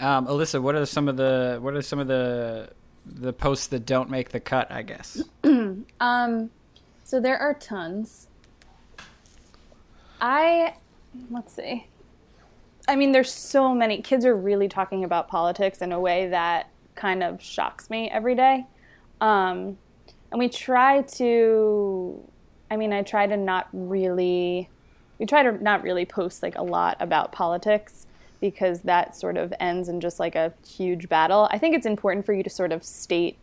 Um, 0.00 0.26
Alyssa, 0.26 0.60
what 0.60 0.74
are 0.74 0.86
some 0.86 1.08
of 1.08 1.16
the 1.16 1.58
what 1.60 1.74
are 1.74 1.82
some 1.82 1.98
of 1.98 2.08
the 2.08 2.70
the 3.04 3.32
posts 3.32 3.66
that 3.68 3.86
don't 3.86 4.10
make 4.10 4.30
the 4.30 4.40
cut? 4.40 4.70
I 4.70 4.82
guess. 4.82 5.22
um, 6.00 6.50
so 7.04 7.20
there 7.20 7.38
are 7.38 7.54
tons. 7.54 8.28
I 10.20 10.74
let's 11.30 11.54
see. 11.54 11.86
I 12.88 12.96
mean, 12.96 13.12
there's 13.12 13.32
so 13.32 13.74
many 13.74 14.02
kids 14.02 14.24
are 14.24 14.34
really 14.34 14.68
talking 14.68 15.04
about 15.04 15.28
politics 15.28 15.80
in 15.80 15.92
a 15.92 16.00
way 16.00 16.28
that 16.28 16.70
kind 16.94 17.22
of 17.22 17.40
shocks 17.40 17.88
me 17.88 18.10
every 18.10 18.34
day. 18.34 18.66
Um, 19.20 19.78
and 20.30 20.38
we 20.38 20.48
try 20.48 21.02
to. 21.02 22.22
I 22.70 22.76
mean, 22.76 22.92
I 22.92 23.02
try 23.02 23.26
to 23.26 23.36
not 23.36 23.68
really. 23.72 24.68
We 25.18 25.26
try 25.26 25.42
to 25.42 25.52
not 25.62 25.82
really 25.82 26.06
post 26.06 26.42
like 26.42 26.56
a 26.56 26.62
lot 26.62 26.96
about 27.00 27.32
politics 27.32 28.06
because 28.40 28.80
that 28.80 29.14
sort 29.14 29.36
of 29.36 29.52
ends 29.60 29.88
in 29.88 30.00
just 30.00 30.18
like 30.18 30.34
a 30.34 30.52
huge 30.66 31.08
battle. 31.08 31.48
I 31.50 31.58
think 31.58 31.74
it's 31.74 31.86
important 31.86 32.24
for 32.24 32.32
you 32.32 32.42
to 32.42 32.50
sort 32.50 32.72
of 32.72 32.82
state, 32.82 33.38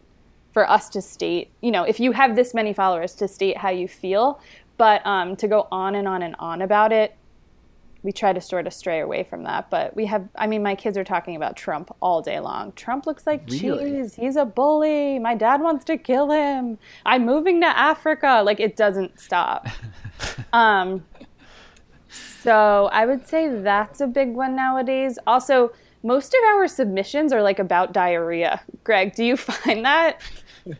for 0.51 0.69
us 0.69 0.89
to 0.89 1.01
state, 1.01 1.51
you 1.61 1.71
know, 1.71 1.83
if 1.83 1.99
you 1.99 2.11
have 2.11 2.35
this 2.35 2.53
many 2.53 2.73
followers, 2.73 3.13
to 3.15 3.27
state 3.27 3.57
how 3.57 3.69
you 3.69 3.87
feel. 3.87 4.39
But 4.77 5.05
um, 5.05 5.35
to 5.37 5.47
go 5.47 5.67
on 5.71 5.95
and 5.95 6.07
on 6.07 6.21
and 6.21 6.35
on 6.39 6.61
about 6.61 6.91
it, 6.91 7.15
we 8.03 8.11
try 8.11 8.31
to 8.31 8.39
sort 8.39 8.67
of 8.67 8.73
stray 8.73 9.01
away 9.01 9.23
from 9.23 9.43
that. 9.43 9.69
But 9.69 9.95
we 9.95 10.05
have, 10.05 10.27
I 10.35 10.47
mean, 10.47 10.61
my 10.63 10.75
kids 10.75 10.97
are 10.97 11.03
talking 11.03 11.35
about 11.35 11.55
Trump 11.55 11.93
all 11.99 12.21
day 12.21 12.39
long. 12.39 12.71
Trump 12.73 13.05
looks 13.05 13.25
like 13.25 13.43
really? 13.49 13.91
cheese. 14.01 14.15
He's 14.15 14.35
a 14.35 14.45
bully. 14.45 15.19
My 15.19 15.35
dad 15.35 15.61
wants 15.61 15.83
to 15.85 15.97
kill 15.97 16.31
him. 16.31 16.77
I'm 17.05 17.25
moving 17.25 17.59
to 17.61 17.67
Africa. 17.67 18.41
Like 18.45 18.59
it 18.59 18.75
doesn't 18.75 19.19
stop. 19.19 19.67
um, 20.53 21.03
so 22.47 22.87
I 22.93 23.05
would 23.05 23.27
say 23.27 23.49
that's 23.49 23.99
a 23.99 24.07
big 24.07 24.33
one 24.33 24.55
nowadays. 24.55 25.19
Also, 25.27 25.73
most 26.01 26.33
of 26.33 26.39
our 26.47 26.65
submissions 26.69 27.33
are 27.33 27.41
like 27.41 27.59
about 27.59 27.91
diarrhea. 27.91 28.61
Greg, 28.85 29.13
do 29.13 29.25
you 29.25 29.35
find 29.37 29.83
that? 29.83 30.21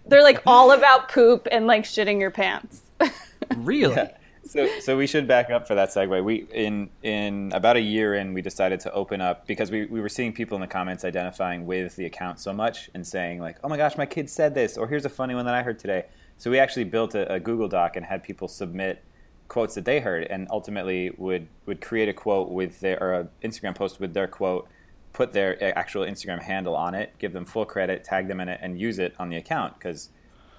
They're 0.06 0.24
like 0.24 0.42
all 0.48 0.72
about 0.72 1.10
poop 1.10 1.46
and 1.52 1.68
like 1.68 1.84
shitting 1.84 2.22
your 2.22 2.32
pants. 2.32 2.84
really? 3.58 3.96
Yeah. 3.96 4.16
So, 4.46 4.80
so 4.80 4.96
we 4.96 5.08
should 5.08 5.28
back 5.28 5.50
up 5.50 5.68
for 5.68 5.76
that 5.76 5.90
segue. 5.90 6.24
We 6.24 6.48
in 6.54 6.90
in 7.04 7.52
about 7.54 7.76
a 7.76 7.82
year 7.82 8.16
in, 8.16 8.34
we 8.34 8.42
decided 8.42 8.80
to 8.82 8.94
open 8.94 9.20
up 9.20 9.46
because 9.46 9.70
we, 9.70 9.88
we 9.88 10.00
were 10.00 10.08
seeing 10.08 10.32
people 10.32 10.56
in 10.56 10.62
the 10.62 10.68
comments 10.68 11.04
identifying 11.04 11.66
with 11.66 11.98
the 11.98 12.06
account 12.06 12.40
so 12.40 12.54
much 12.54 12.90
and 12.94 13.06
saying 13.06 13.42
like, 13.42 13.58
"Oh 13.62 13.68
my 13.68 13.76
gosh, 13.76 13.98
my 13.98 14.06
kid 14.06 14.30
said 14.30 14.56
this," 14.56 14.78
or 14.78 14.88
"Here's 14.88 15.04
a 15.04 15.10
funny 15.10 15.36
one 15.36 15.44
that 15.44 15.54
I 15.54 15.64
heard 15.64 15.80
today." 15.80 16.06
So 16.38 16.50
we 16.50 16.60
actually 16.60 16.86
built 16.86 17.14
a, 17.14 17.30
a 17.34 17.42
Google 17.42 17.68
Doc 17.68 17.98
and 17.98 18.06
had 18.06 18.24
people 18.24 18.48
submit 18.48 19.04
quotes 19.48 19.76
that 19.76 19.86
they 19.86 20.00
heard, 20.00 20.24
and 20.24 20.48
ultimately 20.52 21.12
would 21.18 21.48
would 21.66 21.82
create 21.82 22.10
a 22.10 22.14
quote 22.14 22.50
with 22.50 22.80
their 22.80 23.02
or 23.02 23.14
an 23.14 23.30
Instagram 23.44 23.76
post 23.76 24.00
with 24.00 24.14
their 24.14 24.28
quote, 24.28 24.68
put 25.14 25.34
their 25.34 25.78
actual 25.78 26.06
Instagram 26.06 26.42
handle 26.42 26.76
on 26.76 26.94
it, 26.94 27.14
give 27.18 27.34
them 27.34 27.46
full 27.46 27.66
credit, 27.66 28.04
tag 28.04 28.28
them 28.28 28.40
in 28.40 28.50
it, 28.50 28.60
and 28.62 28.80
use 28.80 29.00
it 29.00 29.16
on 29.20 29.30
the 29.30 29.38
account 29.38 29.74
because, 29.78 30.10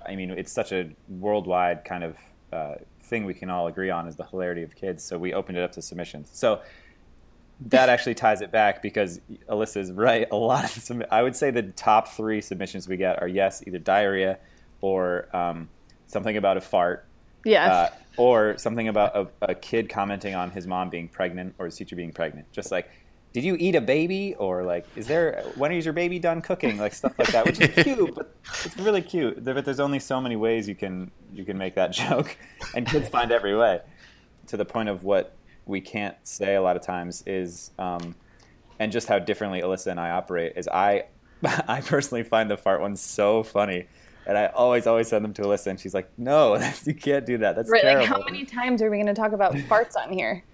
I 0.06 0.16
mean, 0.16 0.30
it's 0.30 0.52
such 0.52 0.72
a 0.72 0.90
worldwide 1.08 1.84
kind 1.84 2.04
of 2.04 2.16
uh, 2.52 2.74
thing 3.02 3.24
we 3.24 3.34
can 3.34 3.50
all 3.50 3.66
agree 3.66 3.90
on 3.90 4.08
is 4.08 4.16
the 4.16 4.24
hilarity 4.24 4.62
of 4.62 4.74
kids. 4.74 5.04
So 5.04 5.18
we 5.18 5.32
opened 5.32 5.58
it 5.58 5.62
up 5.62 5.72
to 5.72 5.82
submissions. 5.82 6.30
So 6.32 6.60
that 7.60 7.88
actually 7.94 8.14
ties 8.14 8.40
it 8.40 8.50
back 8.50 8.82
because 8.82 9.20
Alyssa's 9.48 9.92
right. 9.92 10.26
A 10.30 10.36
lot 10.36 10.64
of 10.64 10.70
some, 10.82 11.02
I 11.10 11.22
would 11.22 11.36
say 11.36 11.50
the 11.50 11.62
top 11.62 12.08
three 12.08 12.40
submissions 12.40 12.88
we 12.88 12.96
get 12.96 13.20
are 13.22 13.28
yes, 13.28 13.62
either 13.66 13.78
diarrhea 13.78 14.38
or 14.80 15.34
um, 15.36 15.68
something 16.06 16.36
about 16.36 16.56
a 16.56 16.60
fart 16.60 17.07
Yes. 17.44 17.70
Uh, 17.70 17.90
or 18.16 18.58
something 18.58 18.88
about 18.88 19.16
a, 19.16 19.50
a 19.50 19.54
kid 19.54 19.88
commenting 19.88 20.34
on 20.34 20.50
his 20.50 20.66
mom 20.66 20.90
being 20.90 21.08
pregnant 21.08 21.54
or 21.58 21.66
his 21.66 21.76
teacher 21.76 21.96
being 21.96 22.12
pregnant. 22.12 22.50
Just 22.52 22.72
like, 22.72 22.90
did 23.32 23.44
you 23.44 23.56
eat 23.58 23.74
a 23.74 23.80
baby? 23.80 24.34
Or 24.34 24.64
like, 24.64 24.86
is 24.96 25.06
there 25.06 25.44
when 25.54 25.70
is 25.72 25.84
your 25.84 25.94
baby 25.94 26.18
done 26.18 26.42
cooking? 26.42 26.78
Like 26.78 26.94
stuff 26.94 27.18
like 27.18 27.28
that, 27.32 27.46
which 27.46 27.60
is 27.60 27.74
cute, 27.84 28.14
but 28.14 28.34
it's 28.64 28.76
really 28.78 29.02
cute. 29.02 29.44
But 29.44 29.64
there's 29.64 29.80
only 29.80 30.00
so 30.00 30.20
many 30.20 30.36
ways 30.36 30.68
you 30.68 30.74
can 30.74 31.10
you 31.32 31.44
can 31.44 31.56
make 31.56 31.74
that 31.76 31.92
joke, 31.92 32.36
and 32.74 32.86
kids 32.86 33.08
find 33.08 33.30
every 33.30 33.56
way. 33.56 33.80
To 34.48 34.56
the 34.56 34.64
point 34.64 34.88
of 34.88 35.04
what 35.04 35.36
we 35.66 35.80
can't 35.80 36.16
say 36.24 36.54
a 36.54 36.62
lot 36.62 36.74
of 36.74 36.82
times 36.82 37.22
is, 37.26 37.70
um, 37.78 38.14
and 38.78 38.90
just 38.90 39.06
how 39.06 39.18
differently 39.18 39.60
Alyssa 39.60 39.88
and 39.88 40.00
I 40.00 40.10
operate 40.10 40.54
is 40.56 40.66
I 40.66 41.04
I 41.68 41.82
personally 41.82 42.24
find 42.24 42.50
the 42.50 42.56
fart 42.56 42.80
one 42.80 42.96
so 42.96 43.42
funny. 43.42 43.86
And 44.28 44.38
I 44.38 44.46
always, 44.46 44.86
always 44.86 45.08
send 45.08 45.24
them 45.24 45.32
to 45.34 45.42
Alyssa, 45.42 45.68
and 45.68 45.80
she's 45.80 45.94
like, 45.94 46.10
"No, 46.18 46.54
you 46.84 46.94
can't 46.94 47.26
do 47.26 47.38
that. 47.38 47.56
That's 47.56 47.70
right. 47.70 47.80
terrible." 47.80 48.00
Like, 48.00 48.08
how 48.08 48.22
many 48.24 48.44
times 48.44 48.82
are 48.82 48.90
we 48.90 48.98
going 48.98 49.06
to 49.06 49.14
talk 49.14 49.32
about 49.32 49.54
farts 49.68 49.96
on 49.96 50.12
here? 50.12 50.44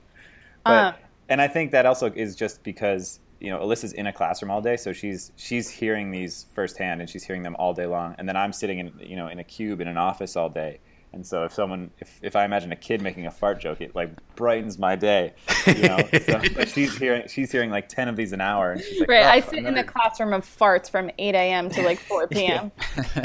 But, 0.65 0.85
Um, 0.85 0.95
and 1.29 1.43
I 1.43 1.49
think 1.49 1.73
that 1.73 1.85
also 1.85 2.11
is 2.13 2.37
just 2.37 2.63
because 2.63 3.21
you 3.41 3.51
know 3.51 3.59
Alyssa's 3.59 3.93
in 3.93 4.07
a 4.07 4.13
classroom 4.13 4.51
all 4.51 4.63
day, 4.63 4.77
so 4.77 4.93
she's 4.93 5.33
she's 5.37 5.69
hearing 5.69 6.13
these 6.13 6.47
firsthand, 6.55 7.01
and 7.01 7.11
she's 7.11 7.25
hearing 7.25 7.43
them 7.43 7.57
all 7.59 7.75
day 7.75 7.87
long. 7.87 8.15
And 8.17 8.29
then 8.29 8.37
I'm 8.37 8.53
sitting 8.53 8.79
in 8.79 8.93
you 9.01 9.17
know 9.17 9.27
in 9.29 9.39
a 9.41 9.45
cube 9.45 9.81
in 9.81 9.89
an 9.89 9.99
office 9.99 10.37
all 10.37 10.49
day, 10.49 10.79
and 11.15 11.27
so 11.27 11.45
if 11.45 11.53
someone 11.53 11.91
if, 12.01 12.19
if 12.23 12.37
I 12.37 12.45
imagine 12.45 12.73
a 12.73 12.77
kid 12.77 13.01
making 13.01 13.27
a 13.27 13.31
fart 13.31 13.61
joke, 13.61 13.81
it 13.81 13.95
like 13.95 14.11
brightens 14.35 14.79
my 14.79 14.97
day. 14.97 15.33
You 15.67 15.75
know, 15.83 15.99
so, 16.27 16.41
but 16.55 16.69
she's 16.69 16.97
hearing 16.97 17.29
she's 17.29 17.53
hearing 17.53 17.71
like 17.71 17.89
ten 17.89 18.09
of 18.09 18.17
these 18.17 18.33
an 18.33 18.41
hour, 18.41 18.73
and 18.73 18.83
she's 18.83 19.01
like, 19.01 19.09
Right. 19.09 19.25
"Oh, 19.25 19.29
I 19.29 19.41
sit 19.41 19.55
in 19.55 19.67
another-" 19.67 19.81
a 19.81 19.85
classroom 19.85 20.33
of 20.33 20.45
farts 20.45 20.91
from 20.91 21.11
8 21.19 21.35
a.m. 21.35 21.71
to 21.71 21.83
like 21.83 21.99
4 22.01 22.29
p.m. 22.29 22.73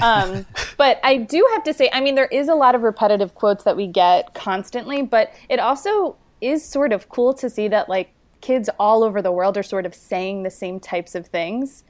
um, 0.01 0.45
but 0.77 0.99
I 1.03 1.17
do 1.17 1.45
have 1.53 1.63
to 1.63 1.73
say, 1.73 1.89
I 1.91 2.01
mean, 2.01 2.15
there 2.15 2.27
is 2.27 2.47
a 2.47 2.55
lot 2.55 2.75
of 2.75 2.83
repetitive 2.83 3.35
quotes 3.35 3.63
that 3.63 3.75
we 3.75 3.87
get 3.87 4.33
constantly, 4.33 5.01
but 5.01 5.33
it 5.49 5.59
also 5.59 6.15
is 6.41 6.63
sort 6.63 6.93
of 6.93 7.09
cool 7.09 7.33
to 7.33 7.49
see 7.49 7.67
that 7.67 7.89
like 7.89 8.13
kids 8.41 8.69
all 8.79 9.03
over 9.03 9.21
the 9.21 9.31
world 9.31 9.57
are 9.57 9.63
sort 9.63 9.85
of 9.85 9.93
saying 9.93 10.43
the 10.43 10.49
same 10.49 10.79
types 10.79 11.15
of 11.15 11.27
things. 11.27 11.83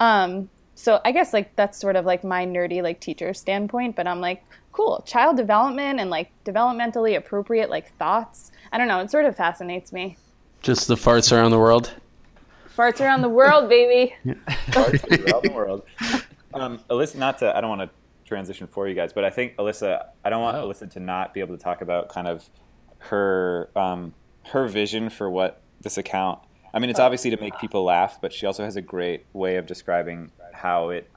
Um, 0.00 0.48
so 0.82 1.00
I 1.04 1.12
guess 1.12 1.32
like 1.32 1.54
that's 1.54 1.78
sort 1.78 1.94
of 1.94 2.04
like 2.04 2.24
my 2.24 2.44
nerdy 2.44 2.82
like 2.82 2.98
teacher 2.98 3.32
standpoint, 3.34 3.94
but 3.94 4.08
I'm 4.08 4.20
like, 4.20 4.42
cool, 4.72 5.04
child 5.06 5.36
development 5.36 6.00
and 6.00 6.10
like 6.10 6.32
developmentally 6.44 7.16
appropriate 7.16 7.70
like 7.70 7.96
thoughts. 7.98 8.50
I 8.72 8.78
don't 8.78 8.88
know, 8.88 8.98
it 8.98 9.08
sort 9.08 9.24
of 9.24 9.36
fascinates 9.36 9.92
me. 9.92 10.16
Just 10.60 10.88
the 10.88 10.96
farts 10.96 11.30
around 11.30 11.52
the 11.52 11.58
world. 11.60 11.92
Farts 12.76 13.00
around 13.00 13.22
the 13.22 13.28
world, 13.28 13.68
baby. 13.68 14.16
farts 14.70 15.04
around 15.08 15.44
the 15.44 15.52
world. 15.52 15.84
Um, 16.52 16.80
Alyssa, 16.90 17.14
not 17.14 17.38
to, 17.38 17.56
I 17.56 17.60
don't 17.60 17.70
want 17.70 17.82
to 17.82 17.90
transition 18.26 18.66
for 18.66 18.88
you 18.88 18.96
guys, 18.96 19.12
but 19.12 19.24
I 19.24 19.30
think 19.30 19.54
Alyssa, 19.58 20.06
I 20.24 20.30
don't 20.30 20.42
want 20.42 20.56
Oh. 20.56 20.68
Alyssa 20.68 20.90
to 20.90 21.00
not 21.00 21.32
be 21.32 21.38
able 21.38 21.56
to 21.56 21.62
talk 21.62 21.80
about 21.82 22.08
kind 22.08 22.26
of 22.26 22.48
her 22.98 23.70
um, 23.76 24.14
her 24.46 24.66
vision 24.66 25.10
for 25.10 25.30
what 25.30 25.60
this 25.80 25.96
account. 25.96 26.40
I 26.74 26.80
mean, 26.80 26.90
it's 26.90 26.98
obviously 26.98 27.30
to 27.30 27.36
make 27.40 27.56
people 27.60 27.84
laugh, 27.84 28.18
but 28.20 28.32
she 28.32 28.46
also 28.46 28.64
has 28.64 28.74
a 28.74 28.82
great 28.82 29.26
way 29.32 29.56
of 29.56 29.66
describing 29.66 30.32
how 30.62 30.90
it 30.90 31.10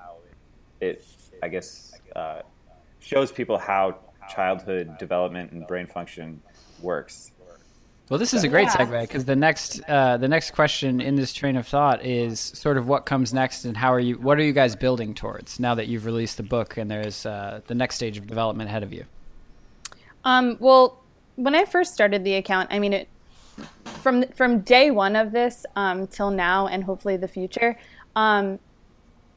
it 0.81 1.05
I 1.43 1.47
guess 1.47 1.93
uh, 2.15 2.41
shows 2.99 3.31
people 3.31 3.57
how 3.57 3.99
childhood 4.29 4.97
development 4.97 5.51
and 5.51 5.67
brain 5.67 5.85
function 5.85 6.41
works. 6.81 7.31
Well, 8.09 8.19
this 8.19 8.33
is 8.35 8.43
a 8.43 8.47
great 8.47 8.67
Yeah. 8.67 8.85
segue 8.85 9.01
because 9.01 9.25
the 9.25 9.35
next 9.35 9.81
uh, 9.87 10.17
the 10.17 10.27
next 10.27 10.51
question 10.51 11.01
in 11.01 11.15
this 11.15 11.33
train 11.33 11.55
of 11.55 11.67
thought 11.67 12.03
is 12.05 12.39
sort 12.39 12.77
of 12.77 12.87
what 12.87 13.05
comes 13.05 13.33
next 13.33 13.65
and 13.65 13.75
how 13.77 13.91
are 13.93 13.99
you 13.99 14.15
what 14.19 14.37
are 14.39 14.43
you 14.43 14.53
guys 14.53 14.75
building 14.75 15.13
towards 15.13 15.59
now 15.59 15.73
that 15.75 15.87
you've 15.87 16.05
released 16.05 16.37
the 16.37 16.43
book 16.43 16.77
and 16.77 16.89
there's 16.89 17.25
uh, 17.25 17.61
the 17.67 17.75
next 17.75 17.95
stage 17.95 18.17
of 18.17 18.27
development 18.27 18.69
ahead 18.69 18.83
of 18.83 18.93
you. 18.93 19.05
Um, 20.23 20.57
well, 20.59 21.03
when 21.35 21.55
I 21.55 21.65
first 21.65 21.93
started 21.93 22.23
the 22.23 22.35
account, 22.35 22.69
I 22.71 22.79
mean, 22.79 22.93
it 22.93 23.07
from 24.01 24.23
from 24.35 24.61
day 24.61 24.91
one 24.91 25.15
of 25.15 25.31
this 25.31 25.65
um, 25.75 26.07
till 26.07 26.31
now, 26.31 26.67
and 26.67 26.83
hopefully 26.83 27.17
the 27.17 27.27
future. 27.27 27.77
Um, 28.15 28.59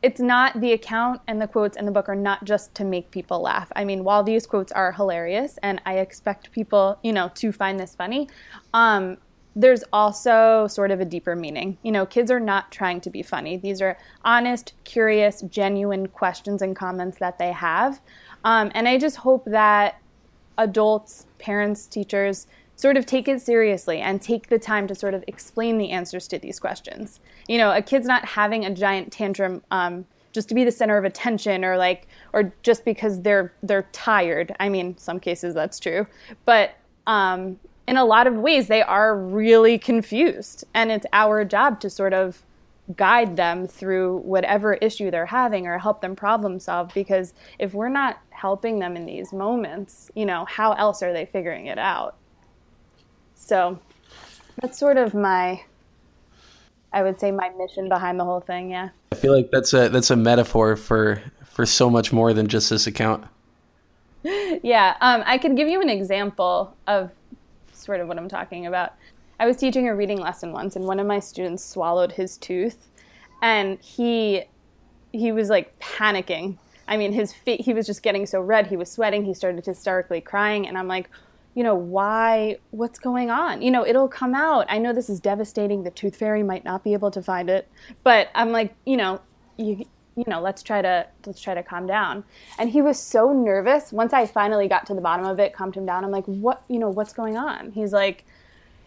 it's 0.03 0.21
not 0.21 0.61
the 0.61 0.73
account 0.73 1.21
and 1.27 1.41
the 1.41 1.47
quotes 1.47 1.77
and 1.77 1.87
the 1.87 1.93
book 1.93 2.09
are 2.09 2.15
not 2.15 2.45
just 2.45 2.75
to 2.77 2.85
make 2.85 3.11
people 3.11 3.41
laugh. 3.41 3.71
I 3.75 3.85
mean, 3.85 4.05
while 4.05 4.23
these 4.23 4.47
quotes 4.47 4.71
are 4.73 4.93
hilarious, 4.93 5.59
and 5.63 5.81
I 5.85 5.99
expect 5.99 6.53
people, 6.53 6.99
you 7.03 7.13
know, 7.13 7.31
to 7.35 7.51
find 7.51 7.81
this 7.81 7.95
funny, 7.95 8.29
um, 8.75 9.17
there's 9.57 9.83
also 9.93 10.69
sort 10.69 10.93
of 10.93 11.01
a 11.01 11.05
deeper 11.05 11.35
meaning. 11.35 11.79
You 11.83 11.91
know, 11.91 12.07
kids 12.07 12.31
are 12.31 12.39
not 12.39 12.71
trying 12.71 13.01
to 13.01 13.11
be 13.11 13.23
funny. 13.23 13.57
These 13.57 13.83
are 13.83 13.99
honest, 14.25 14.75
curious, 14.85 15.43
genuine 15.43 16.07
questions 16.07 16.63
and 16.63 16.77
comments 16.77 17.19
that 17.19 17.39
they 17.39 17.51
have. 17.51 18.01
Um, 18.45 18.71
and 18.75 18.87
I 18.87 18.99
just 18.99 19.17
hope 19.17 19.45
that 19.47 20.01
adults, 20.59 21.27
parents, 21.41 21.89
teachers 21.89 22.47
sort 22.79 22.97
of 22.97 23.05
take 23.05 23.27
it 23.27 23.43
seriously 23.43 23.99
and 23.99 24.23
take 24.23 24.49
the 24.49 24.59
time 24.59 24.87
to 24.87 24.95
sort 24.95 25.13
of 25.13 25.25
explain 25.27 25.79
the 25.79 25.91
answers 25.91 26.29
to 26.29 26.39
these 26.39 26.61
questions. 26.61 27.19
You 27.49 27.59
know, 27.59 27.73
a 27.73 27.83
kid's 27.83 28.07
not 28.07 28.25
having 28.25 28.65
a 28.65 28.73
giant 28.73 29.13
tantrum 29.13 29.63
um, 29.73 30.07
just 30.33 30.49
to 30.51 30.55
be 30.55 30.63
the 30.63 30.71
center 30.71 30.97
of 30.97 31.05
attention 31.05 31.65
or 31.65 31.77
like 31.77 32.07
or 32.33 32.53
just 32.63 32.85
because 32.85 33.21
they're 33.23 33.53
they're 33.65 33.89
tired. 33.93 34.55
I 34.61 34.69
mean, 34.69 34.97
some 34.97 35.19
cases 35.19 35.55
that's 35.55 35.81
true, 35.81 36.07
but 36.45 36.77
um, 37.09 37.59
in 37.89 37.97
a 37.97 38.05
lot 38.05 38.29
of 38.29 38.35
ways 38.35 38.69
they 38.69 38.83
are 38.83 39.19
really 39.19 39.77
confused, 39.77 40.65
and 40.73 40.93
it's 40.93 41.07
our 41.13 41.45
job 41.45 41.81
to 41.81 41.91
sort 41.91 42.15
of 42.15 42.45
guide 42.97 43.37
them 43.37 43.67
through 43.67 44.19
whatever 44.19 44.75
issue 44.75 45.11
they're 45.11 45.27
having 45.27 45.67
or 45.67 45.79
help 45.79 46.01
them 46.01 46.17
problem 46.17 46.59
solve 46.59 46.91
because 46.95 47.35
if 47.59 47.75
we're 47.75 47.91
not 47.91 48.19
helping 48.31 48.79
them 48.79 48.97
in 48.97 49.05
these 49.05 49.31
moments 49.31 50.11
you 50.15 50.25
know 50.25 50.47
how 50.47 50.73
else 50.73 51.03
are 51.03 51.13
they 51.13 51.27
figuring 51.27 51.67
it 51.67 51.77
out 51.77 52.18
so 53.39 53.79
that's 54.61 54.79
sort 54.79 54.97
of 54.97 55.15
my 55.15 55.63
i 56.93 57.03
would 57.03 57.19
say 57.19 57.31
my 57.31 57.49
mission 57.51 57.89
behind 57.89 58.19
the 58.19 58.25
whole 58.25 58.41
thing 58.41 58.71
yeah. 58.71 58.91
I 59.13 59.15
feel 59.15 59.35
like 59.35 59.51
that's 59.51 59.73
a 59.73 59.89
that's 59.89 60.11
a 60.11 60.17
metaphor 60.17 60.77
for 60.77 61.23
for 61.45 61.65
so 61.65 61.89
much 61.89 62.13
more 62.13 62.33
than 62.35 62.47
just 62.47 62.71
this 62.71 62.87
account. 62.87 63.25
yeah 64.63 64.97
um, 65.01 65.23
i 65.25 65.39
can 65.39 65.55
give 65.55 65.69
you 65.69 65.81
an 65.81 65.89
example 65.89 66.77
of 66.87 67.11
sort 67.73 68.01
of 68.01 68.09
what 68.09 68.19
i'm 68.19 68.29
talking 68.29 68.67
about. 68.67 68.95
I 69.41 69.47
was 69.47 69.57
teaching 69.57 69.87
a 69.89 69.95
reading 69.95 70.19
lesson 70.19 70.53
once 70.53 70.75
and 70.75 70.85
one 70.85 70.99
of 70.99 71.07
my 71.07 71.21
students 71.21 71.65
swallowed 71.65 72.11
his 72.11 72.37
tooth 72.37 72.89
and 73.41 73.79
he 73.81 74.43
he 75.13 75.33
was 75.33 75.49
like 75.49 75.79
panicking. 75.79 76.59
I 76.89 76.97
mean 76.97 77.13
his 77.13 77.33
feet 77.33 77.61
he 77.61 77.73
was 77.73 77.87
just 77.87 78.03
getting 78.03 78.27
so 78.27 78.41
red 78.41 78.67
he 78.67 78.77
was 78.77 78.91
sweating 78.91 79.25
he 79.25 79.33
started 79.35 79.65
hysterically 79.65 80.21
crying 80.21 80.67
and 80.67 80.77
i'm 80.77 80.89
like 80.89 81.09
you 81.59 81.65
know 81.65 81.75
why 81.75 82.59
what's 82.71 82.99
going 82.99 83.31
on? 83.31 83.63
You 83.63 83.71
know 83.71 83.85
it'll 83.85 84.09
come 84.09 84.35
out. 84.35 84.67
I 84.69 84.79
know 84.79 84.93
this 84.93 85.11
is 85.11 85.21
devastating. 85.21 85.83
The 85.83 85.91
tooth 85.91 86.17
fairy 86.17 86.43
might 86.43 86.65
not 86.65 86.85
be 86.85 86.93
able 86.93 87.11
to 87.11 87.23
find 87.23 87.51
it 87.51 87.69
but 88.05 88.29
i'm 88.35 88.51
like 88.51 88.75
you 88.85 88.97
know 88.97 89.21
you 89.57 89.87
you 90.17 90.25
know 90.27 90.41
let's 90.41 90.63
try 90.63 90.83
to 90.83 91.07
let's 91.27 91.41
try 91.41 91.55
to 91.55 91.63
calm 91.63 91.87
down. 91.87 92.25
And 92.59 92.71
he 92.71 92.83
was 92.83 92.99
so 92.99 93.33
nervous. 93.33 93.93
Once 93.93 94.13
i 94.13 94.27
finally 94.27 94.69
got 94.69 94.87
to 94.87 94.95
the 94.95 95.01
bottom 95.01 95.27
of 95.27 95.39
it 95.39 95.53
calmed 95.53 95.77
him 95.77 95.87
down 95.87 96.05
i'm 96.05 96.11
like 96.11 96.25
what 96.25 96.65
you 96.69 96.79
know 96.79 96.91
what's 96.91 97.13
going 97.13 97.37
on? 97.37 97.73
He's 97.73 97.93
like 97.93 98.25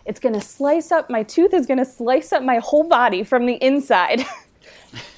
it's 0.05 0.19
going 0.19 0.33
to 0.33 0.41
slice 0.41 0.91
up 0.91 1.09
my 1.09 1.23
tooth 1.23 1.53
is 1.53 1.67
going 1.67 1.77
to 1.77 1.85
slice 1.85 2.33
up 2.33 2.43
my 2.43 2.57
whole 2.57 2.83
body 2.83 3.23
from 3.23 3.45
the 3.45 3.55
inside. 3.55 4.25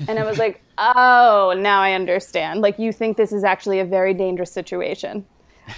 And 0.07 0.19
i 0.19 0.23
was 0.23 0.37
like 0.37 0.61
oh 0.77 1.55
now 1.57 1.81
i 1.81 1.93
understand. 1.93 2.61
Like 2.61 2.77
you 2.77 2.91
think 2.91 3.17
this 3.17 3.31
is 3.31 3.43
actually 3.43 3.79
a 3.79 3.85
very 3.85 4.13
dangerous 4.13 4.51
situation 4.51 5.25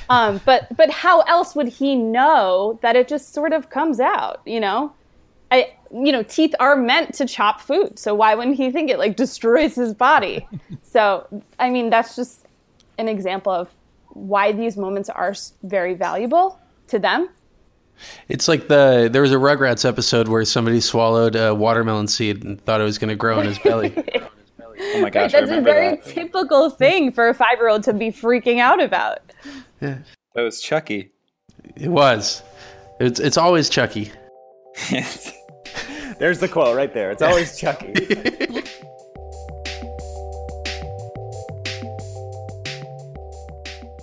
um, 0.10 0.42
but 0.46 0.76
but 0.76 0.90
how 0.90 1.22
else 1.22 1.56
would 1.56 1.68
he 1.68 1.96
know 1.96 2.80
that 2.82 2.96
it 2.96 3.08
just 3.08 3.34
sort 3.34 3.54
of 3.54 3.70
comes 3.70 4.00
out 4.00 4.42
you 4.46 4.60
know 4.60 4.94
I, 5.52 5.74
you 5.92 6.12
know, 6.12 6.24
teeth 6.24 6.56
are 6.60 6.76
meant 6.76 7.14
to 7.16 7.26
chop 7.26 7.62
food. 7.62 8.00
So 8.00 8.14
why 8.16 8.36
wouldn't 8.36 8.58
he 8.58 8.72
think 8.72 8.90
it 8.90 8.98
like 8.98 9.16
destroys 9.16 9.76
his 9.76 9.94
body? 9.94 10.46
so, 10.84 11.28
I 11.60 11.70
mean, 11.70 11.90
that's 11.90 12.16
just 12.16 12.46
an 12.98 13.08
example 13.08 13.52
of 13.52 13.70
why 14.10 14.52
these 14.52 14.78
moments 14.78 15.10
are 15.10 15.36
very 15.64 15.94
valuable 15.94 16.60
to 16.88 17.00
them. 17.00 17.30
It's 18.28 18.48
like 18.48 18.68
the 18.68 19.08
there 19.10 19.22
was 19.22 19.32
a 19.32 19.36
Rugrats 19.36 19.88
episode 19.88 20.28
where 20.28 20.44
somebody 20.44 20.82
swallowed 20.82 21.36
a 21.36 21.56
watermelon 21.56 22.10
seed 22.10 22.44
and 22.44 22.62
thought 22.62 22.82
it 22.82 22.84
was 22.84 22.98
going 22.98 23.10
to 23.10 23.16
grow 23.16 23.40
in 23.40 23.48
his 23.48 23.60
belly. 23.60 23.94
Oh 24.78 25.02
my 25.02 25.10
gosh, 25.10 25.34
I 25.34 25.40
That's 25.40 25.52
a 25.52 25.62
very 25.62 25.96
that. 25.96 26.06
typical 26.06 26.70
thing 26.70 27.12
for 27.12 27.30
a 27.30 27.34
five 27.34 27.58
year 27.58 27.70
old 27.70 27.84
to 27.84 27.94
be 27.94 28.08
freaking 28.08 28.60
out 28.60 28.82
about. 28.82 29.20
That 29.80 30.04
was 30.36 30.62
Chucky. 30.62 31.12
it 31.76 31.90
was. 31.90 32.44
It's 33.00 33.20
it's 33.20 33.38
always 33.38 33.70
Chucky. 33.70 34.12
There's 36.20 36.40
the 36.40 36.48
quote 36.48 36.76
right 36.76 36.94
there. 36.94 37.12
It's 37.12 37.22
always 37.22 37.58
Chucky. 37.60 37.94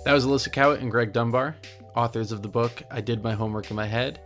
That 0.03 0.11
was 0.11 0.25
Alyssa 0.25 0.51
Cowit 0.51 0.81
and 0.81 0.91
Greg 0.91 1.13
Dunbar, 1.13 1.55
authors 1.95 2.33
of 2.33 2.41
the 2.41 2.49
book 2.49 2.83
I 2.91 2.99
Did 2.99 3.23
My 3.23 3.31
Homework 3.31 3.69
in 3.69 3.77
My 3.77 3.85
Head. 3.85 4.19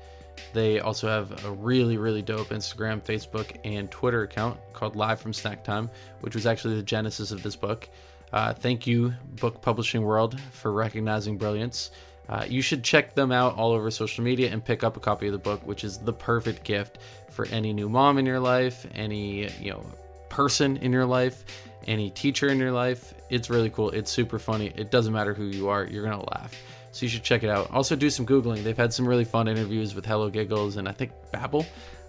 They 0.54 0.80
also 0.80 1.08
have 1.08 1.46
a 1.46 1.52
really, 1.52 1.98
really 1.98 2.24
dope 2.24 2.50
Instagram, 2.50 3.00
Facebook, 3.00 3.56
and 3.64 3.90
Twitter 3.92 4.24
account 4.24 4.60
called 4.74 4.96
Live 4.96 5.22
from 5.22 5.34
Snack 5.34 5.64
Time, 5.64 5.92
which 6.22 6.34
was 6.34 6.48
actually 6.48 6.78
the 6.78 6.82
genesis 6.84 7.30
of 7.32 7.44
this 7.44 7.56
book. 7.56 7.88
Uh, 8.34 8.54
thank 8.54 8.86
you, 8.86 9.14
Book 9.40 9.62
Publishing 9.62 10.02
World, 10.02 10.40
for 10.52 10.72
recognizing 10.72 11.38
brilliance. 11.38 11.92
Uh, 12.30 12.46
you 12.48 12.62
should 12.62 12.84
check 12.84 13.16
them 13.16 13.32
out 13.32 13.56
all 13.56 13.72
over 13.72 13.90
social 13.90 14.24
media 14.24 14.52
and 14.52 14.64
pick 14.64 14.84
up 14.84 14.98
a 14.98 15.00
copy 15.00 15.28
of 15.28 15.32
the 15.32 15.38
book, 15.40 15.66
which 15.66 15.84
is 15.84 15.98
the 15.98 16.12
perfect 16.12 16.64
gift 16.64 16.98
for 17.30 17.46
any 17.48 17.72
new 17.72 17.88
mom 17.88 18.18
in 18.18 18.26
your 18.26 18.40
life, 18.40 18.86
any 18.94 19.50
you 19.62 19.72
know 19.72 19.86
person 20.30 20.76
in 20.78 20.92
your 20.92 21.06
life, 21.06 21.46
any 21.88 22.10
teacher 22.10 22.50
in 22.50 22.58
your 22.58 22.72
life. 22.72 23.14
It's 23.30 23.50
really 23.50 23.70
cool. 23.70 23.92
It's 23.92 24.12
super 24.12 24.40
funny. 24.40 24.74
It 24.76 24.92
doesn't 24.92 25.14
matter 25.14 25.34
who 25.34 25.46
you 25.46 25.70
are, 25.70 25.86
you're 25.86 26.04
gonna 26.04 26.26
laugh. 26.32 26.54
So 26.92 27.06
you 27.06 27.10
should 27.10 27.24
check 27.24 27.44
it 27.44 27.50
out. 27.50 27.72
Also, 27.72 27.96
do 27.96 28.10
some 28.10 28.26
googling. 28.26 28.64
They've 28.64 28.76
had 28.76 28.92
some 28.92 29.08
really 29.08 29.26
fun 29.26 29.48
interviews 29.48 29.96
with 29.96 30.06
Hello 30.06 30.30
Giggles 30.30 30.78
and 30.78 30.90
I 30.90 30.92
think 30.92 31.12
Babble. 31.32 31.66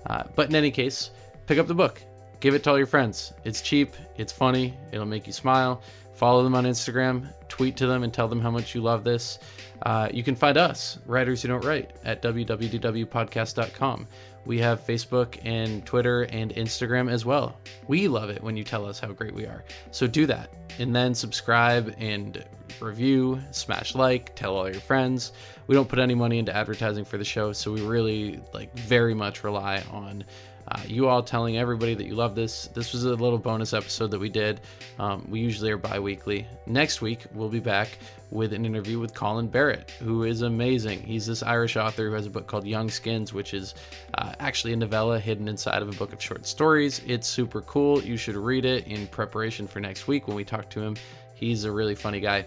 Uh, 0.07 0.25
but 0.35 0.49
in 0.49 0.55
any 0.57 0.71
case, 0.71 1.11
pick 1.47 1.59
up 1.59 1.67
the 1.67 1.75
book. 1.75 2.03
Give 2.41 2.55
it 2.55 2.63
to 2.65 2.71
all 2.71 2.79
your 2.79 2.87
friends. 2.87 3.33
It's 3.45 3.61
cheap. 3.61 3.95
It's 4.17 4.33
funny. 4.33 4.75
It'll 4.93 5.07
make 5.07 5.27
you 5.27 5.33
smile. 5.33 5.83
Follow 6.19 6.43
them 6.43 6.57
on 6.57 6.65
Instagram, 6.65 7.29
tweet 7.49 7.77
to 7.77 7.87
them, 7.87 8.03
and 8.03 8.13
tell 8.13 8.27
them 8.27 8.41
how 8.41 8.51
much 8.51 8.75
you 8.75 8.81
love 8.81 9.05
this. 9.05 9.39
Uh, 9.83 10.09
you 10.13 10.25
can 10.25 10.35
find 10.35 10.57
us, 10.57 10.99
Writers 11.07 11.43
Who 11.43 11.47
Don't 11.47 11.65
Write, 11.65 11.93
at 12.05 12.21
www.podcast.com. 12.23 14.09
We 14.45 14.59
have 14.59 14.85
Facebook 14.85 15.39
and 15.45 15.87
Twitter 15.87 16.23
and 16.23 16.53
Instagram 16.57 17.09
as 17.09 17.25
well. 17.25 17.57
We 17.87 18.09
love 18.09 18.31
it 18.31 18.43
when 18.43 18.57
you 18.57 18.65
tell 18.65 18.85
us 18.85 18.99
how 18.99 19.13
great 19.13 19.33
we 19.33 19.47
are. 19.47 19.63
So 19.93 20.09
do 20.09 20.27
that. 20.27 20.51
And 20.81 20.93
then 20.93 21.15
subscribe 21.15 21.95
and 21.99 22.45
review, 22.81 23.41
smash 23.53 23.95
like, 23.95 24.35
tell 24.35 24.57
all 24.57 24.69
your 24.69 24.81
friends. 24.81 25.31
We 25.69 25.77
don't 25.77 25.89
put 25.89 26.01
any 26.01 26.17
money 26.17 26.41
into 26.41 26.53
advertising 26.53 27.05
for 27.05 27.17
the 27.17 27.25
show, 27.25 27.53
so 27.53 27.71
we 27.71 27.81
really 27.81 28.41
like 28.53 28.77
very 28.77 29.15
much 29.15 29.45
rely 29.45 29.85
on 29.93 30.25
uh, 30.71 30.81
you 30.87 31.09
all 31.09 31.23
telling 31.23 31.57
everybody 31.57 31.95
that 31.95 32.07
you 32.07 32.15
love 32.15 32.35
this. 32.35 32.67
This 32.69 32.93
was 32.93 33.05
a 33.05 33.11
little 33.11 33.39
bonus 33.39 33.73
episode 33.73 34.11
that 34.11 34.19
we 34.19 34.29
did. 34.29 34.61
Um, 34.99 35.27
we 35.31 35.41
usually 35.41 35.71
are 35.71 35.79
bi 35.79 35.99
weekly. 35.99 36.47
Next 36.67 37.01
week, 37.01 37.25
we'll 37.35 37.49
be 37.49 37.61
back 37.61 37.89
with 38.31 38.53
an 38.53 38.67
interview 38.67 38.99
with 38.99 39.15
Colin 39.15 39.49
Barrett, 39.49 39.91
who 40.03 40.25
is 40.25 40.43
amazing. 40.43 41.01
He's 41.01 41.27
this 41.27 41.43
Irish 41.43 41.77
author 41.77 42.09
who 42.09 42.15
has 42.15 42.27
a 42.27 42.31
book 42.31 42.47
called 42.47 42.67
Young 42.67 42.91
Skins, 42.91 43.33
which 43.33 43.55
is 43.55 43.75
uh, 44.15 44.35
actually 44.41 44.75
a 44.75 44.77
novella 44.77 45.19
hidden 45.19 45.49
inside 45.49 45.81
of 45.81 45.89
a 45.89 45.93
book 45.93 46.13
of 46.13 46.23
short 46.23 46.45
stories. 46.45 47.01
It's 47.07 47.27
super 47.27 47.63
cool. 47.63 48.03
You 48.03 48.19
should 48.19 48.37
read 48.37 48.67
it 48.67 48.87
in 48.87 49.07
preparation 49.07 49.67
for 49.67 49.81
next 49.81 50.07
week 50.07 50.29
when 50.29 50.37
we 50.37 50.45
talk 50.45 50.69
to 50.71 50.83
him. 50.83 50.97
He's 51.35 51.65
a 51.65 51.73
really 51.73 51.95
funny 51.95 52.21
guy. 52.21 52.45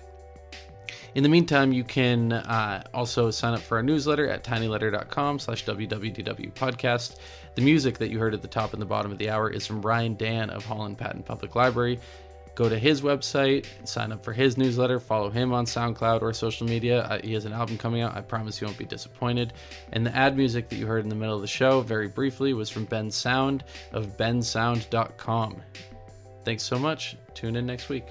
In 1.14 1.24
the 1.24 1.30
meantime, 1.30 1.74
you 1.74 1.84
can 1.84 2.32
uh, 2.32 2.84
also 2.94 3.32
sign 3.32 3.54
up 3.54 3.60
for 3.60 3.78
our 3.78 3.84
newsletter 3.84 4.30
at 4.30 4.44
tinyletter.com 4.44 5.40
slash 5.40 5.66
www 5.66 6.54
podcast. 6.54 7.18
The 7.56 7.62
music 7.62 7.98
that 7.98 8.10
you 8.10 8.20
heard 8.20 8.34
at 8.34 8.42
the 8.42 8.48
top 8.48 8.74
and 8.74 8.82
the 8.82 8.86
bottom 8.86 9.12
of 9.12 9.18
the 9.18 9.30
hour 9.30 9.50
is 9.50 9.68
from 9.68 9.82
Ryan 9.82 10.16
Dan 10.16 10.50
of 10.50 10.66
Holland 10.66 10.98
Patton 10.98 11.24
Public 11.24 11.56
Library. 11.56 12.00
Go 12.54 12.68
to 12.68 12.78
his 12.78 13.02
website, 13.02 13.66
sign 13.86 14.12
up 14.12 14.24
for 14.24 14.34
his 14.34 14.58
newsletter, 14.58 15.00
follow 15.00 15.30
him 15.30 15.54
on 15.54 15.66
SoundCloud 15.66 16.22
or 16.22 16.34
social 16.34 16.68
media. 16.68 17.20
He 17.24 17.34
has 17.34 17.46
an 17.46 17.54
album 17.54 17.78
coming 17.78 18.02
out. 18.02 18.16
I 18.16 18.22
promise 18.22 18.60
you 18.60 18.68
won't 18.68 18.78
be 18.78 18.86
disappointed. 18.86 19.54
And 19.94 20.06
the 20.06 20.16
ad 20.16 20.36
music 20.36 20.68
that 20.70 20.76
you 20.76 20.86
heard 20.86 21.04
in 21.04 21.10
the 21.10 21.16
middle 21.16 21.36
of 21.36 21.42
the 21.42 21.48
show, 21.48 21.82
very 21.82 22.10
briefly, 22.10 22.54
was 22.54 22.70
from 22.70 22.86
Bensound 22.88 23.62
of 23.94 24.18
bensound.com. 24.18 25.62
Thanks 26.44 26.64
so 26.64 26.78
much. 26.78 27.16
Tune 27.34 27.56
in 27.56 27.66
next 27.66 27.88
week. 27.88 28.06